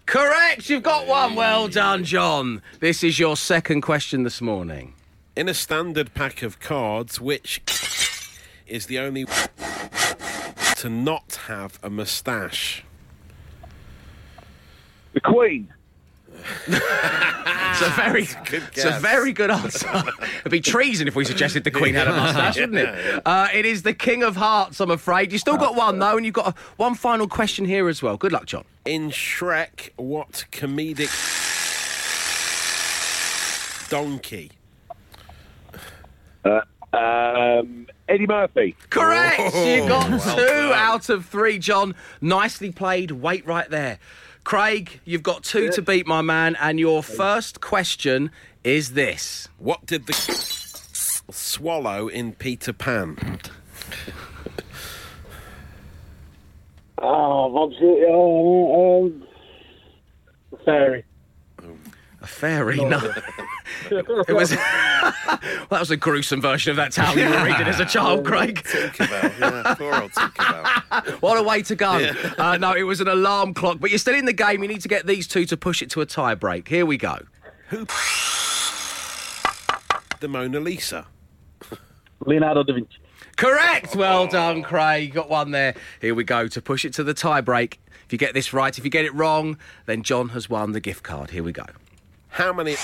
Correct, 0.06 0.70
you've 0.70 0.82
got 0.82 1.06
one. 1.06 1.34
Well 1.34 1.68
done, 1.68 2.04
John. 2.04 2.62
This 2.78 3.02
is 3.02 3.18
your 3.18 3.36
second 3.36 3.80
question 3.80 4.22
this 4.22 4.40
morning. 4.40 4.94
In 5.36 5.48
a 5.48 5.54
standard 5.54 6.14
pack 6.14 6.42
of 6.42 6.60
cards, 6.60 7.20
which 7.20 7.60
is 8.66 8.86
the 8.86 8.98
only 9.00 9.26
to 10.76 10.88
not 10.88 11.40
have 11.46 11.78
a 11.82 11.90
moustache? 11.90 12.84
The 15.12 15.20
Queen. 15.20 15.72
It's 16.66 17.82
a 17.82 17.90
very, 17.90 18.28
good 18.44 18.62
it's 18.72 18.84
a 18.84 18.98
very 18.98 19.32
good 19.32 19.50
answer. 19.50 19.88
It'd 20.40 20.50
be 20.50 20.60
treason 20.60 21.08
if 21.08 21.14
we 21.14 21.25
suggested 21.25 21.64
the 21.64 21.70
Queen 21.70 21.94
had 21.94 22.08
a 22.08 22.12
moustache, 22.12 22.58
wouldn't 22.58 22.78
it? 22.78 23.22
Uh, 23.31 23.48
it 23.52 23.64
is 23.66 23.82
the 23.82 23.92
King 23.94 24.22
of 24.22 24.37
Hearts, 24.37 24.81
I'm 24.81 24.90
afraid. 24.90 25.32
You 25.32 25.38
still 25.38 25.56
got 25.56 25.76
one 25.76 25.98
though, 25.98 26.16
and 26.16 26.25
you've 26.25 26.34
got 26.34 26.48
a, 26.48 26.60
one 26.76 26.94
final 26.94 27.28
question 27.28 27.64
here 27.64 27.88
as 27.88 28.02
well. 28.02 28.16
Good 28.16 28.32
luck, 28.32 28.46
John. 28.46 28.64
In 28.84 29.10
Shrek, 29.10 29.90
what 29.96 30.46
comedic 30.50 31.10
donkey? 33.88 34.52
Um, 36.92 37.87
Eddie 38.08 38.26
Murphy. 38.26 38.75
Correct. 38.90 39.54
you 39.54 39.87
got 39.87 40.10
well 40.10 40.37
two 40.37 40.46
done. 40.46 40.72
out 40.72 41.08
of 41.08 41.26
three, 41.26 41.59
John. 41.59 41.94
Nicely 42.20 42.73
played. 42.73 43.12
Wait 43.12 43.47
right 43.47 43.70
there. 43.70 43.99
Craig, 44.44 45.00
you've 45.04 45.23
got 45.23 45.44
two 45.44 45.70
to 45.70 45.82
beat, 45.82 46.06
my 46.06 46.23
man, 46.23 46.56
and 46.61 46.80
your 46.80 47.02
first 47.02 47.61
question 47.61 48.30
is 48.64 48.92
this. 48.92 49.49
What 49.59 49.87
did 49.87 50.06
the 50.06 50.12
swallow 51.30 52.09
in 52.09 52.32
Peter 52.32 52.73
Pan? 52.73 53.40
Oh, 56.99 57.56
obviously, 57.56 58.02
oh, 58.09 59.06
um, 59.06 59.26
a 60.52 60.64
fairy. 60.64 61.04
A 62.20 62.26
fairy? 62.26 62.85
No. 62.85 63.00
It 63.90 64.34
was. 64.34 64.50
well, 64.56 64.60
that 65.70 65.80
was 65.80 65.90
a 65.90 65.96
gruesome 65.96 66.40
version 66.40 66.70
of 66.70 66.76
that 66.76 66.92
tale 66.92 67.16
you 67.16 67.24
were 67.24 67.44
reading 67.44 67.66
as 67.66 67.80
a 67.80 67.84
child, 67.84 68.24
Craig. 68.24 68.62
Tinkerbell, 68.64 69.38
yeah, 69.38 69.74
poor 69.74 69.94
old 69.94 70.12
Tinkerbell. 70.12 71.22
What 71.22 71.38
a 71.38 71.42
way 71.42 71.62
to 71.62 71.74
go. 71.74 72.12
Uh, 72.38 72.56
no, 72.58 72.74
it 72.74 72.82
was 72.82 73.00
an 73.00 73.08
alarm 73.08 73.54
clock, 73.54 73.78
but 73.80 73.90
you're 73.90 73.98
still 73.98 74.14
in 74.14 74.26
the 74.26 74.32
game. 74.32 74.62
You 74.62 74.68
need 74.68 74.82
to 74.82 74.88
get 74.88 75.06
these 75.06 75.26
two 75.26 75.44
to 75.46 75.56
push 75.56 75.82
it 75.82 75.90
to 75.90 76.00
a 76.00 76.06
tie 76.06 76.34
break. 76.34 76.68
Here 76.68 76.86
we 76.86 76.96
go. 76.96 77.18
The 80.20 80.28
Mona 80.28 80.60
Lisa. 80.60 81.06
Leonardo 82.26 82.62
da 82.62 82.74
Vinci. 82.74 82.98
Correct. 83.36 83.96
Well 83.96 84.26
done, 84.26 84.62
Craig. 84.62 85.08
You 85.08 85.14
got 85.14 85.30
one 85.30 85.50
there. 85.50 85.74
Here 86.00 86.14
we 86.14 86.24
go 86.24 86.46
to 86.46 86.60
push 86.60 86.84
it 86.84 86.92
to 86.94 87.04
the 87.04 87.14
tie 87.14 87.40
break. 87.40 87.80
If 88.04 88.12
you 88.12 88.18
get 88.18 88.34
this 88.34 88.52
right, 88.52 88.76
if 88.76 88.84
you 88.84 88.90
get 88.90 89.04
it 89.04 89.14
wrong, 89.14 89.56
then 89.86 90.02
John 90.02 90.30
has 90.30 90.50
won 90.50 90.72
the 90.72 90.80
gift 90.80 91.04
card. 91.04 91.30
Here 91.30 91.42
we 91.42 91.52
go. 91.52 91.64
How 92.28 92.52
many 92.52 92.76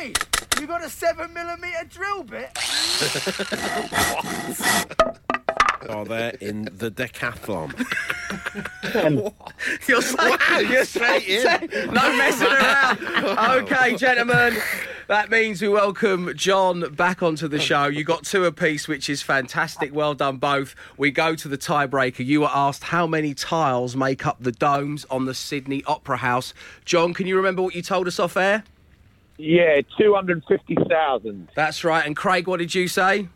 Hi, 0.00 0.06
Steve. 0.06 0.60
You 0.62 0.66
got 0.66 0.82
a 0.82 0.88
seven 0.88 1.34
millimeter 1.34 1.84
drill 1.90 2.22
bit? 2.22 2.50
are 5.90 6.06
there 6.06 6.32
in 6.40 6.70
the 6.72 6.90
decathlon? 6.90 7.74
Um, 8.94 9.30
you're 9.86 10.00
saying, 10.00 10.38
you're 10.70 10.86
straight 10.86 11.28
in. 11.28 11.42
saying- 11.42 11.68
no 11.92 12.16
messing 12.16 12.46
around. 12.46 12.98
Okay, 13.62 13.94
gentlemen. 13.96 14.56
That 15.08 15.28
means 15.28 15.60
we 15.60 15.68
welcome 15.68 16.32
John 16.34 16.94
back 16.94 17.22
onto 17.22 17.46
the 17.46 17.58
show. 17.58 17.84
You 17.84 18.02
got 18.02 18.24
two 18.24 18.46
apiece, 18.46 18.88
which 18.88 19.10
is 19.10 19.20
fantastic. 19.20 19.94
Well 19.94 20.14
done, 20.14 20.38
both. 20.38 20.74
We 20.96 21.10
go 21.10 21.34
to 21.34 21.46
the 21.46 21.58
tiebreaker. 21.58 22.24
You 22.24 22.40
were 22.40 22.50
asked 22.54 22.84
how 22.84 23.06
many 23.06 23.34
tiles 23.34 23.96
make 23.96 24.26
up 24.26 24.38
the 24.40 24.52
domes 24.52 25.04
on 25.10 25.26
the 25.26 25.34
Sydney 25.34 25.84
Opera 25.86 26.16
House. 26.16 26.54
John, 26.86 27.12
can 27.12 27.26
you 27.26 27.36
remember 27.36 27.60
what 27.60 27.74
you 27.74 27.82
told 27.82 28.06
us 28.06 28.18
off 28.18 28.38
air? 28.38 28.64
Yeah, 29.40 29.80
250,000. 29.98 31.48
That's 31.54 31.82
right. 31.82 32.04
And 32.04 32.14
Craig, 32.14 32.46
what 32.46 32.58
did 32.58 32.74
you 32.74 32.88
say? 32.88 33.28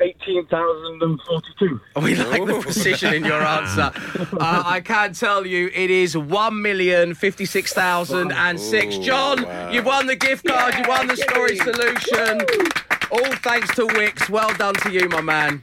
18,042. 0.00 1.80
We 2.02 2.14
like 2.14 2.46
the 2.46 2.60
precision 2.60 3.12
in 3.14 3.24
your 3.24 3.42
answer. 3.42 3.90
Uh, 4.38 4.62
I 4.66 4.80
can 4.80 5.14
tell 5.14 5.46
you 5.46 5.70
it 5.74 5.90
is 5.90 6.14
1,056,006. 6.14 9.02
John, 9.02 9.42
wow. 9.42 9.70
you've 9.70 9.86
won 9.86 10.06
the 10.06 10.16
gift 10.16 10.46
card, 10.46 10.74
you 10.74 10.82
won 10.86 11.06
the 11.06 11.16
story 11.16 11.56
solution. 11.56 12.42
All 13.10 13.32
thanks 13.36 13.74
to 13.76 13.86
Wix. 13.86 14.28
Well 14.28 14.52
done 14.54 14.74
to 14.74 14.90
you, 14.90 15.08
my 15.08 15.20
man. 15.20 15.62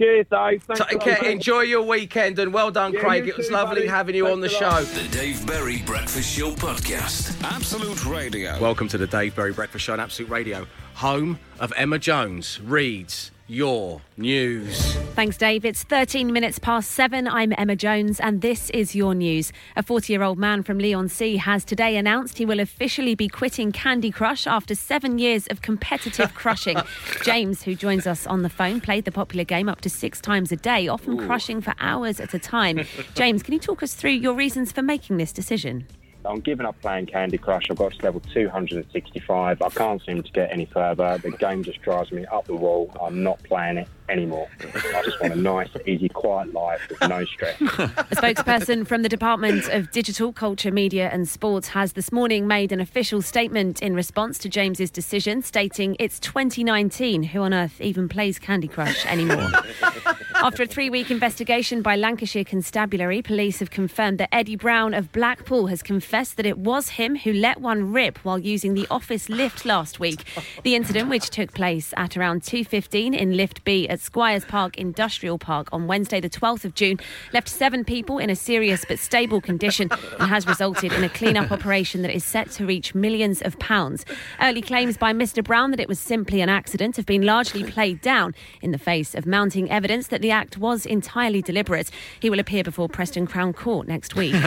Cheers, 0.00 0.26
Dave. 0.30 0.62
Thanks 0.62 0.80
Take 0.86 1.00
care. 1.00 1.18
mate. 1.20 1.30
Enjoy 1.30 1.60
your 1.60 1.82
weekend 1.82 2.38
and 2.38 2.54
well 2.54 2.70
done, 2.70 2.94
Yeah, 2.94 3.00
Craig. 3.00 3.28
It 3.28 3.36
was 3.36 3.48
too, 3.48 3.52
lovely 3.52 3.80
buddy. 3.82 3.86
having 3.88 4.14
you 4.14 4.28
on 4.28 4.40
the 4.40 4.48
Thanks 4.48 4.62
a 4.62 4.64
lot. 4.64 4.84
show. 4.86 5.02
The 5.02 5.08
Dave 5.08 5.46
Berry 5.46 5.82
Breakfast 5.84 6.34
Show 6.34 6.52
Podcast. 6.52 7.36
Absolute 7.44 8.06
Radio. 8.06 8.58
Welcome 8.58 8.88
to 8.88 8.96
the 8.96 9.06
Dave 9.06 9.36
Berry 9.36 9.52
Breakfast 9.52 9.84
Show 9.84 9.92
on 9.92 10.00
Absolute 10.00 10.30
Radio, 10.30 10.66
home 10.94 11.38
of 11.58 11.70
Emma 11.76 11.98
Jones 11.98 12.60
reads 12.62 13.30
your 13.50 14.00
news. 14.16 14.94
Thanks, 15.16 15.36
Dave. 15.36 15.64
It's 15.64 15.82
13 15.82 16.32
minutes 16.32 16.60
past 16.60 16.92
seven. 16.92 17.26
I'm 17.26 17.52
Emma 17.58 17.74
Jones, 17.74 18.20
and 18.20 18.42
this 18.42 18.70
is 18.70 18.94
your 18.94 19.12
news. 19.12 19.52
A 19.74 19.82
40 19.82 20.12
year 20.12 20.22
old 20.22 20.38
man 20.38 20.62
from 20.62 20.78
Leigh-on-Sea 20.78 21.36
has 21.38 21.64
today 21.64 21.96
announced 21.96 22.38
he 22.38 22.46
will 22.46 22.60
officially 22.60 23.16
be 23.16 23.26
quitting 23.26 23.72
Candy 23.72 24.12
Crush 24.12 24.46
after 24.46 24.76
seven 24.76 25.18
years 25.18 25.48
of 25.48 25.62
competitive 25.62 26.32
crushing. 26.36 26.78
James, 27.24 27.64
who 27.64 27.74
joins 27.74 28.06
us 28.06 28.24
on 28.24 28.42
the 28.42 28.48
phone, 28.48 28.80
played 28.80 29.04
the 29.04 29.12
popular 29.12 29.44
game 29.44 29.68
up 29.68 29.80
to 29.80 29.90
six 29.90 30.20
times 30.20 30.52
a 30.52 30.56
day, 30.56 30.86
often 30.86 31.18
crushing 31.18 31.60
for 31.60 31.74
hours 31.80 32.20
at 32.20 32.32
a 32.32 32.38
time. 32.38 32.86
James, 33.14 33.42
can 33.42 33.52
you 33.52 33.60
talk 33.60 33.82
us 33.82 33.94
through 33.94 34.12
your 34.12 34.34
reasons 34.34 34.70
for 34.70 34.82
making 34.82 35.16
this 35.16 35.32
decision? 35.32 35.88
I'm 36.24 36.40
giving 36.40 36.66
up 36.66 36.80
playing 36.80 37.06
Candy 37.06 37.38
Crush. 37.38 37.70
I've 37.70 37.78
got 37.78 37.92
to 37.92 38.04
level 38.04 38.20
265. 38.32 39.62
I 39.62 39.68
can't 39.70 40.02
seem 40.04 40.22
to 40.22 40.32
get 40.32 40.52
any 40.52 40.66
further. 40.66 41.18
The 41.18 41.30
game 41.30 41.62
just 41.62 41.80
drives 41.82 42.12
me 42.12 42.26
up 42.26 42.46
the 42.46 42.56
wall. 42.56 42.94
I'm 43.00 43.22
not 43.22 43.42
playing 43.42 43.78
it 43.78 43.88
anymore. 44.10 44.48
I 44.60 45.02
just 45.04 45.20
want 45.20 45.32
a 45.32 45.36
nice, 45.36 45.68
easy, 45.86 46.08
quiet 46.08 46.52
life 46.52 46.86
with 46.88 47.00
no 47.08 47.24
stress. 47.24 47.60
A 47.60 48.16
spokesperson 48.16 48.86
from 48.86 49.02
the 49.02 49.08
Department 49.08 49.68
of 49.68 49.90
Digital, 49.90 50.32
Culture, 50.32 50.70
Media 50.70 51.08
and 51.12 51.28
Sports 51.28 51.68
has 51.68 51.92
this 51.92 52.12
morning 52.12 52.46
made 52.46 52.72
an 52.72 52.80
official 52.80 53.22
statement 53.22 53.80
in 53.80 53.94
response 53.94 54.38
to 54.38 54.48
James's 54.48 54.90
decision, 54.90 55.42
stating 55.42 55.96
it's 55.98 56.18
2019. 56.20 57.22
Who 57.24 57.40
on 57.42 57.54
earth 57.54 57.80
even 57.80 58.08
plays 58.08 58.38
Candy 58.38 58.68
Crush 58.68 59.06
anymore? 59.06 59.50
After 60.42 60.62
a 60.62 60.66
three 60.66 60.88
week 60.88 61.10
investigation 61.10 61.82
by 61.82 61.96
Lancashire 61.96 62.44
Constabulary, 62.44 63.20
police 63.20 63.58
have 63.58 63.70
confirmed 63.70 64.16
that 64.18 64.34
Eddie 64.34 64.56
Brown 64.56 64.94
of 64.94 65.12
Blackpool 65.12 65.66
has 65.66 65.82
confessed 65.82 66.38
that 66.38 66.46
it 66.46 66.56
was 66.56 66.90
him 66.90 67.16
who 67.16 67.32
let 67.32 67.60
one 67.60 67.92
rip 67.92 68.18
while 68.24 68.38
using 68.38 68.72
the 68.72 68.86
office 68.90 69.28
lift 69.28 69.66
last 69.66 70.00
week. 70.00 70.24
The 70.62 70.74
incident, 70.74 71.10
which 71.10 71.28
took 71.28 71.52
place 71.52 71.92
at 71.96 72.16
around 72.16 72.40
2.15 72.40 73.14
in 73.14 73.36
Lift 73.36 73.64
B 73.64 73.86
at 73.86 73.99
Squires 74.00 74.46
Park 74.46 74.78
Industrial 74.78 75.36
Park 75.36 75.68
on 75.72 75.86
Wednesday, 75.86 76.20
the 76.20 76.30
12th 76.30 76.64
of 76.64 76.74
June, 76.74 76.98
left 77.34 77.48
seven 77.48 77.84
people 77.84 78.18
in 78.18 78.30
a 78.30 78.34
serious 78.34 78.84
but 78.86 78.98
stable 78.98 79.42
condition 79.42 79.90
and 80.18 80.30
has 80.30 80.46
resulted 80.46 80.90
in 80.92 81.04
a 81.04 81.08
clean-up 81.10 81.52
operation 81.52 82.00
that 82.00 82.14
is 82.14 82.24
set 82.24 82.50
to 82.52 82.64
reach 82.64 82.94
millions 82.94 83.42
of 83.42 83.58
pounds. 83.58 84.06
Early 84.40 84.62
claims 84.62 84.96
by 84.96 85.12
Mr 85.12 85.44
Brown 85.44 85.70
that 85.72 85.80
it 85.80 85.88
was 85.88 86.00
simply 86.00 86.40
an 86.40 86.48
accident 86.48 86.96
have 86.96 87.06
been 87.06 87.22
largely 87.22 87.62
played 87.62 88.00
down 88.00 88.34
in 88.62 88.70
the 88.70 88.78
face 88.78 89.14
of 89.14 89.26
mounting 89.26 89.70
evidence 89.70 90.08
that 90.08 90.22
the 90.22 90.30
act 90.30 90.56
was 90.56 90.86
entirely 90.86 91.42
deliberate. 91.42 91.90
He 92.20 92.30
will 92.30 92.40
appear 92.40 92.64
before 92.64 92.88
Preston 92.88 93.26
Crown 93.26 93.52
Court 93.52 93.86
next 93.86 94.16
week. 94.16 94.34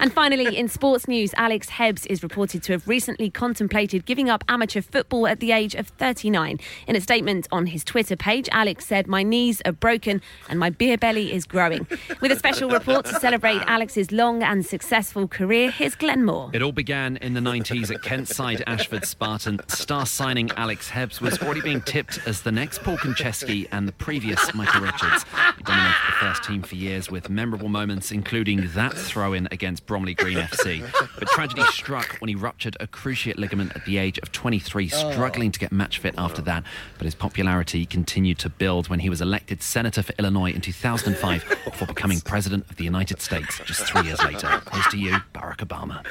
And 0.00 0.12
finally, 0.12 0.56
in 0.56 0.68
sports 0.68 1.08
news, 1.08 1.34
Alex 1.36 1.68
Hebbs 1.68 2.06
is 2.06 2.22
reported 2.22 2.62
to 2.64 2.72
have 2.72 2.86
recently 2.86 3.30
contemplated 3.30 4.06
giving 4.06 4.30
up 4.30 4.44
amateur 4.48 4.80
football 4.80 5.26
at 5.26 5.40
the 5.40 5.52
age 5.52 5.74
of 5.74 5.88
39. 5.88 6.58
In 6.86 6.96
a 6.96 7.00
statement 7.00 7.48
on 7.50 7.66
his 7.66 7.84
Twitter 7.84 8.16
page, 8.16 8.48
Alex 8.52 8.67
said, 8.80 9.06
My 9.06 9.22
knees 9.22 9.62
are 9.64 9.72
broken 9.72 10.20
and 10.48 10.58
my 10.58 10.70
beer 10.70 10.98
belly 10.98 11.32
is 11.32 11.44
growing. 11.44 11.86
With 12.20 12.30
a 12.32 12.36
special 12.36 12.70
report 12.70 13.06
to 13.06 13.18
celebrate 13.20 13.62
Alex's 13.66 14.12
long 14.12 14.42
and 14.42 14.64
successful 14.64 15.26
career, 15.26 15.70
here's 15.70 15.94
Glenn 15.94 16.24
Moore. 16.24 16.50
It 16.52 16.62
all 16.62 16.72
began 16.72 17.16
in 17.18 17.34
the 17.34 17.40
90s 17.40 17.90
at 17.90 18.02
Kentside 18.02 18.62
Ashford 18.66 19.06
Spartan. 19.06 19.60
Star 19.68 20.04
signing 20.06 20.50
Alex 20.56 20.90
Hebbs 20.90 21.20
was 21.20 21.40
already 21.40 21.62
being 21.62 21.80
tipped 21.80 22.20
as 22.26 22.42
the 22.42 22.52
next 22.52 22.82
Paul 22.82 22.98
Konchesky 22.98 23.66
and 23.72 23.88
the 23.88 23.92
previous 23.92 24.54
Michael 24.54 24.82
Richards. 24.82 25.24
He 25.56 25.62
dominated 25.64 25.96
the 26.06 26.12
first 26.20 26.44
team 26.44 26.62
for 26.62 26.74
years 26.74 27.10
with 27.10 27.30
memorable 27.30 27.68
moments, 27.68 28.12
including 28.12 28.68
that 28.74 28.92
throw 28.92 29.32
in 29.32 29.48
against 29.50 29.86
Bromley 29.86 30.14
Green 30.14 30.38
FC. 30.38 30.84
But 31.18 31.28
tragedy 31.28 31.62
struck 31.64 32.16
when 32.18 32.28
he 32.28 32.34
ruptured 32.34 32.76
a 32.80 32.86
cruciate 32.86 33.38
ligament 33.38 33.72
at 33.74 33.84
the 33.84 33.98
age 33.98 34.18
of 34.18 34.32
23, 34.32 34.88
struggling 34.88 35.52
to 35.52 35.58
get 35.58 35.72
match 35.72 35.98
fit 35.98 36.14
after 36.18 36.42
that. 36.42 36.64
But 36.98 37.04
his 37.04 37.14
popularity 37.14 37.86
continued 37.86 38.38
to 38.40 38.48
build 38.58 38.88
when 38.88 39.00
he 39.00 39.08
was 39.08 39.20
elected 39.20 39.62
senator 39.62 40.02
for 40.02 40.12
Illinois 40.18 40.52
in 40.52 40.60
2005 40.60 41.58
before 41.64 41.86
becoming 41.88 42.20
president 42.20 42.68
of 42.70 42.76
the 42.76 42.84
United 42.84 43.20
States 43.20 43.60
just 43.64 43.82
three 43.84 44.02
years 44.02 44.22
later. 44.24 44.60
Here's 44.72 44.86
to 44.88 44.98
you, 44.98 45.12
Barack 45.34 45.58
Obama. 45.58 46.04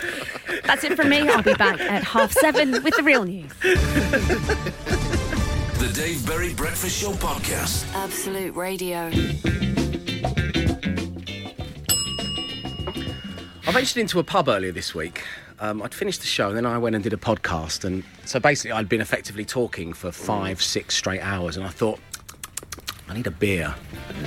That's 0.64 0.84
it 0.84 0.96
from 0.96 1.10
me. 1.10 1.28
I'll 1.30 1.44
be 1.44 1.54
back 1.54 1.80
at 1.80 2.04
half 2.04 2.32
seven 2.32 2.72
with 2.84 2.96
the 2.96 3.04
real 3.04 3.24
news. 3.26 3.52
The 5.78 5.92
Dave 5.94 6.26
Berry 6.26 6.54
Breakfast 6.54 7.00
Show 7.00 7.12
Podcast. 7.12 7.86
Absolute 7.94 8.56
Radio. 8.56 9.12
I 13.68 13.72
ventured 13.72 13.98
into 13.98 14.18
a 14.20 14.24
pub 14.24 14.48
earlier 14.48 14.72
this 14.72 14.96
week. 14.96 15.24
Um, 15.60 15.82
I'd 15.82 15.94
finished 15.94 16.22
the 16.22 16.28
show 16.28 16.48
and 16.48 16.58
then 16.58 16.66
I 16.66 16.78
went 16.78 16.96
and 16.96 17.04
did 17.04 17.14
a 17.14 17.18
podcast. 17.18 17.84
And 17.84 18.04
so 18.26 18.40
basically, 18.40 18.72
I'd 18.72 18.88
been 18.90 19.02
effectively 19.02 19.44
talking 19.46 19.94
for 19.94 20.12
five, 20.12 20.62
six 20.62 20.96
straight 20.96 21.22
hours. 21.22 21.58
And 21.58 21.66
I 21.66 21.70
thought, 21.70 22.00
I 23.10 23.14
need 23.14 23.28
a 23.28 23.32
beer. 23.32 23.74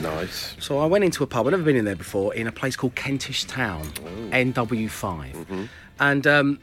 Nice. 0.00 0.54
So 0.58 0.78
I 0.78 0.87
went 0.87 1.04
into 1.04 1.22
a 1.22 1.26
pub, 1.26 1.46
I'd 1.46 1.50
never 1.50 1.62
been 1.62 1.76
in 1.76 1.84
there 1.84 1.96
before, 1.96 2.34
in 2.34 2.46
a 2.46 2.52
place 2.52 2.76
called 2.76 2.94
Kentish 2.94 3.44
Town, 3.44 3.84
NW5. 4.30 5.68
And 5.99 6.26
um, 6.26 6.58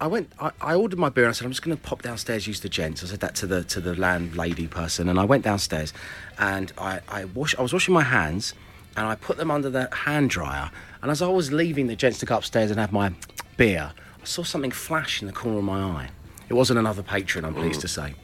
I 0.00 0.06
went, 0.06 0.30
I, 0.38 0.50
I 0.60 0.74
ordered 0.74 0.98
my 0.98 1.08
beer 1.08 1.24
and 1.24 1.30
I 1.30 1.32
said, 1.32 1.44
I'm 1.46 1.50
just 1.50 1.62
going 1.62 1.76
to 1.76 1.82
pop 1.82 2.02
downstairs, 2.02 2.46
use 2.46 2.60
the 2.60 2.68
gents. 2.68 3.02
I 3.02 3.06
said 3.06 3.20
that 3.20 3.34
to 3.36 3.46
the 3.46 3.64
to 3.64 3.80
the 3.80 3.94
landlady 3.94 4.68
person. 4.68 5.08
And 5.08 5.18
I 5.18 5.24
went 5.24 5.42
downstairs 5.44 5.92
and 6.38 6.72
I, 6.78 7.00
I, 7.08 7.24
wash, 7.24 7.56
I 7.58 7.62
was 7.62 7.72
washing 7.72 7.94
my 7.94 8.02
hands 8.02 8.54
and 8.96 9.06
I 9.06 9.14
put 9.14 9.38
them 9.38 9.50
under 9.50 9.70
the 9.70 9.88
hand 9.92 10.30
dryer. 10.30 10.70
And 11.02 11.10
as 11.10 11.22
I 11.22 11.28
was 11.28 11.50
leaving 11.50 11.86
the 11.86 11.96
gents 11.96 12.18
to 12.18 12.26
go 12.26 12.36
upstairs 12.36 12.70
and 12.70 12.78
have 12.78 12.92
my 12.92 13.12
beer, 13.56 13.92
I 14.20 14.24
saw 14.24 14.42
something 14.42 14.70
flash 14.70 15.22
in 15.22 15.26
the 15.26 15.32
corner 15.32 15.58
of 15.58 15.64
my 15.64 15.80
eye. 15.80 16.10
It 16.48 16.54
wasn't 16.54 16.78
another 16.78 17.02
patron, 17.02 17.44
I'm 17.44 17.54
pleased 17.54 17.80
to 17.82 17.88
say. 17.88 18.14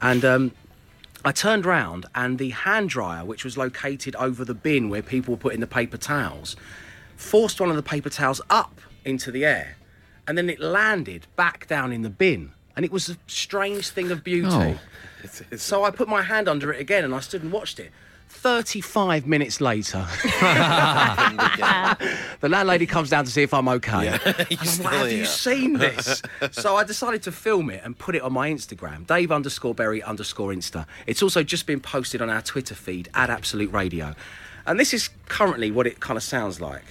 And 0.00 0.24
um, 0.24 0.52
I 1.24 1.32
turned 1.32 1.66
round 1.66 2.06
and 2.14 2.38
the 2.38 2.50
hand 2.50 2.90
dryer, 2.90 3.24
which 3.24 3.44
was 3.44 3.56
located 3.56 4.14
over 4.16 4.44
the 4.44 4.54
bin 4.54 4.88
where 4.88 5.02
people 5.02 5.34
were 5.34 5.38
putting 5.38 5.60
the 5.60 5.66
paper 5.66 5.96
towels, 5.96 6.56
forced 7.16 7.60
one 7.60 7.70
of 7.70 7.76
the 7.76 7.82
paper 7.82 8.10
towels 8.10 8.40
up 8.48 8.80
into 9.04 9.30
the 9.30 9.44
air 9.44 9.76
and 10.28 10.36
then 10.36 10.50
it 10.50 10.60
landed 10.60 11.26
back 11.36 11.66
down 11.66 11.90
in 11.90 12.02
the 12.02 12.10
bin. 12.10 12.52
And 12.76 12.84
it 12.84 12.92
was 12.92 13.08
a 13.08 13.16
strange 13.26 13.88
thing 13.88 14.10
of 14.12 14.22
beauty. 14.22 14.48
Oh. 14.52 14.78
So 15.56 15.84
I 15.84 15.90
put 15.90 16.06
my 16.06 16.22
hand 16.22 16.48
under 16.48 16.70
it 16.72 16.80
again 16.80 17.02
and 17.02 17.14
I 17.14 17.20
stood 17.20 17.42
and 17.42 17.50
watched 17.50 17.80
it. 17.80 17.90
35 18.28 19.26
minutes 19.26 19.60
later, 19.60 20.06
the 22.40 22.48
landlady 22.48 22.86
comes 22.86 23.10
down 23.10 23.24
to 23.24 23.30
see 23.30 23.42
if 23.42 23.52
I'm 23.54 23.68
okay. 23.68 24.08
And 24.08 24.20
I'm 24.26 24.82
like, 24.82 24.94
have 24.94 25.12
you 25.12 25.24
seen 25.24 25.72
this? 25.78 26.22
so 26.52 26.76
I 26.76 26.84
decided 26.84 27.22
to 27.24 27.32
film 27.32 27.70
it 27.70 27.80
and 27.84 27.98
put 27.98 28.14
it 28.14 28.22
on 28.22 28.32
my 28.32 28.50
Instagram, 28.50 29.06
Dave 29.06 29.32
underscore 29.32 29.74
Berry 29.74 30.02
underscore 30.02 30.50
Insta. 30.50 30.86
It's 31.06 31.22
also 31.22 31.42
just 31.42 31.66
been 31.66 31.80
posted 31.80 32.22
on 32.22 32.30
our 32.30 32.42
Twitter 32.42 32.74
feed 32.74 33.08
at 33.14 33.30
Absolute 33.30 33.72
Radio. 33.72 34.14
And 34.66 34.78
this 34.78 34.92
is 34.92 35.08
currently 35.26 35.70
what 35.70 35.86
it 35.86 36.00
kind 36.00 36.16
of 36.16 36.22
sounds 36.22 36.60
like. 36.60 36.84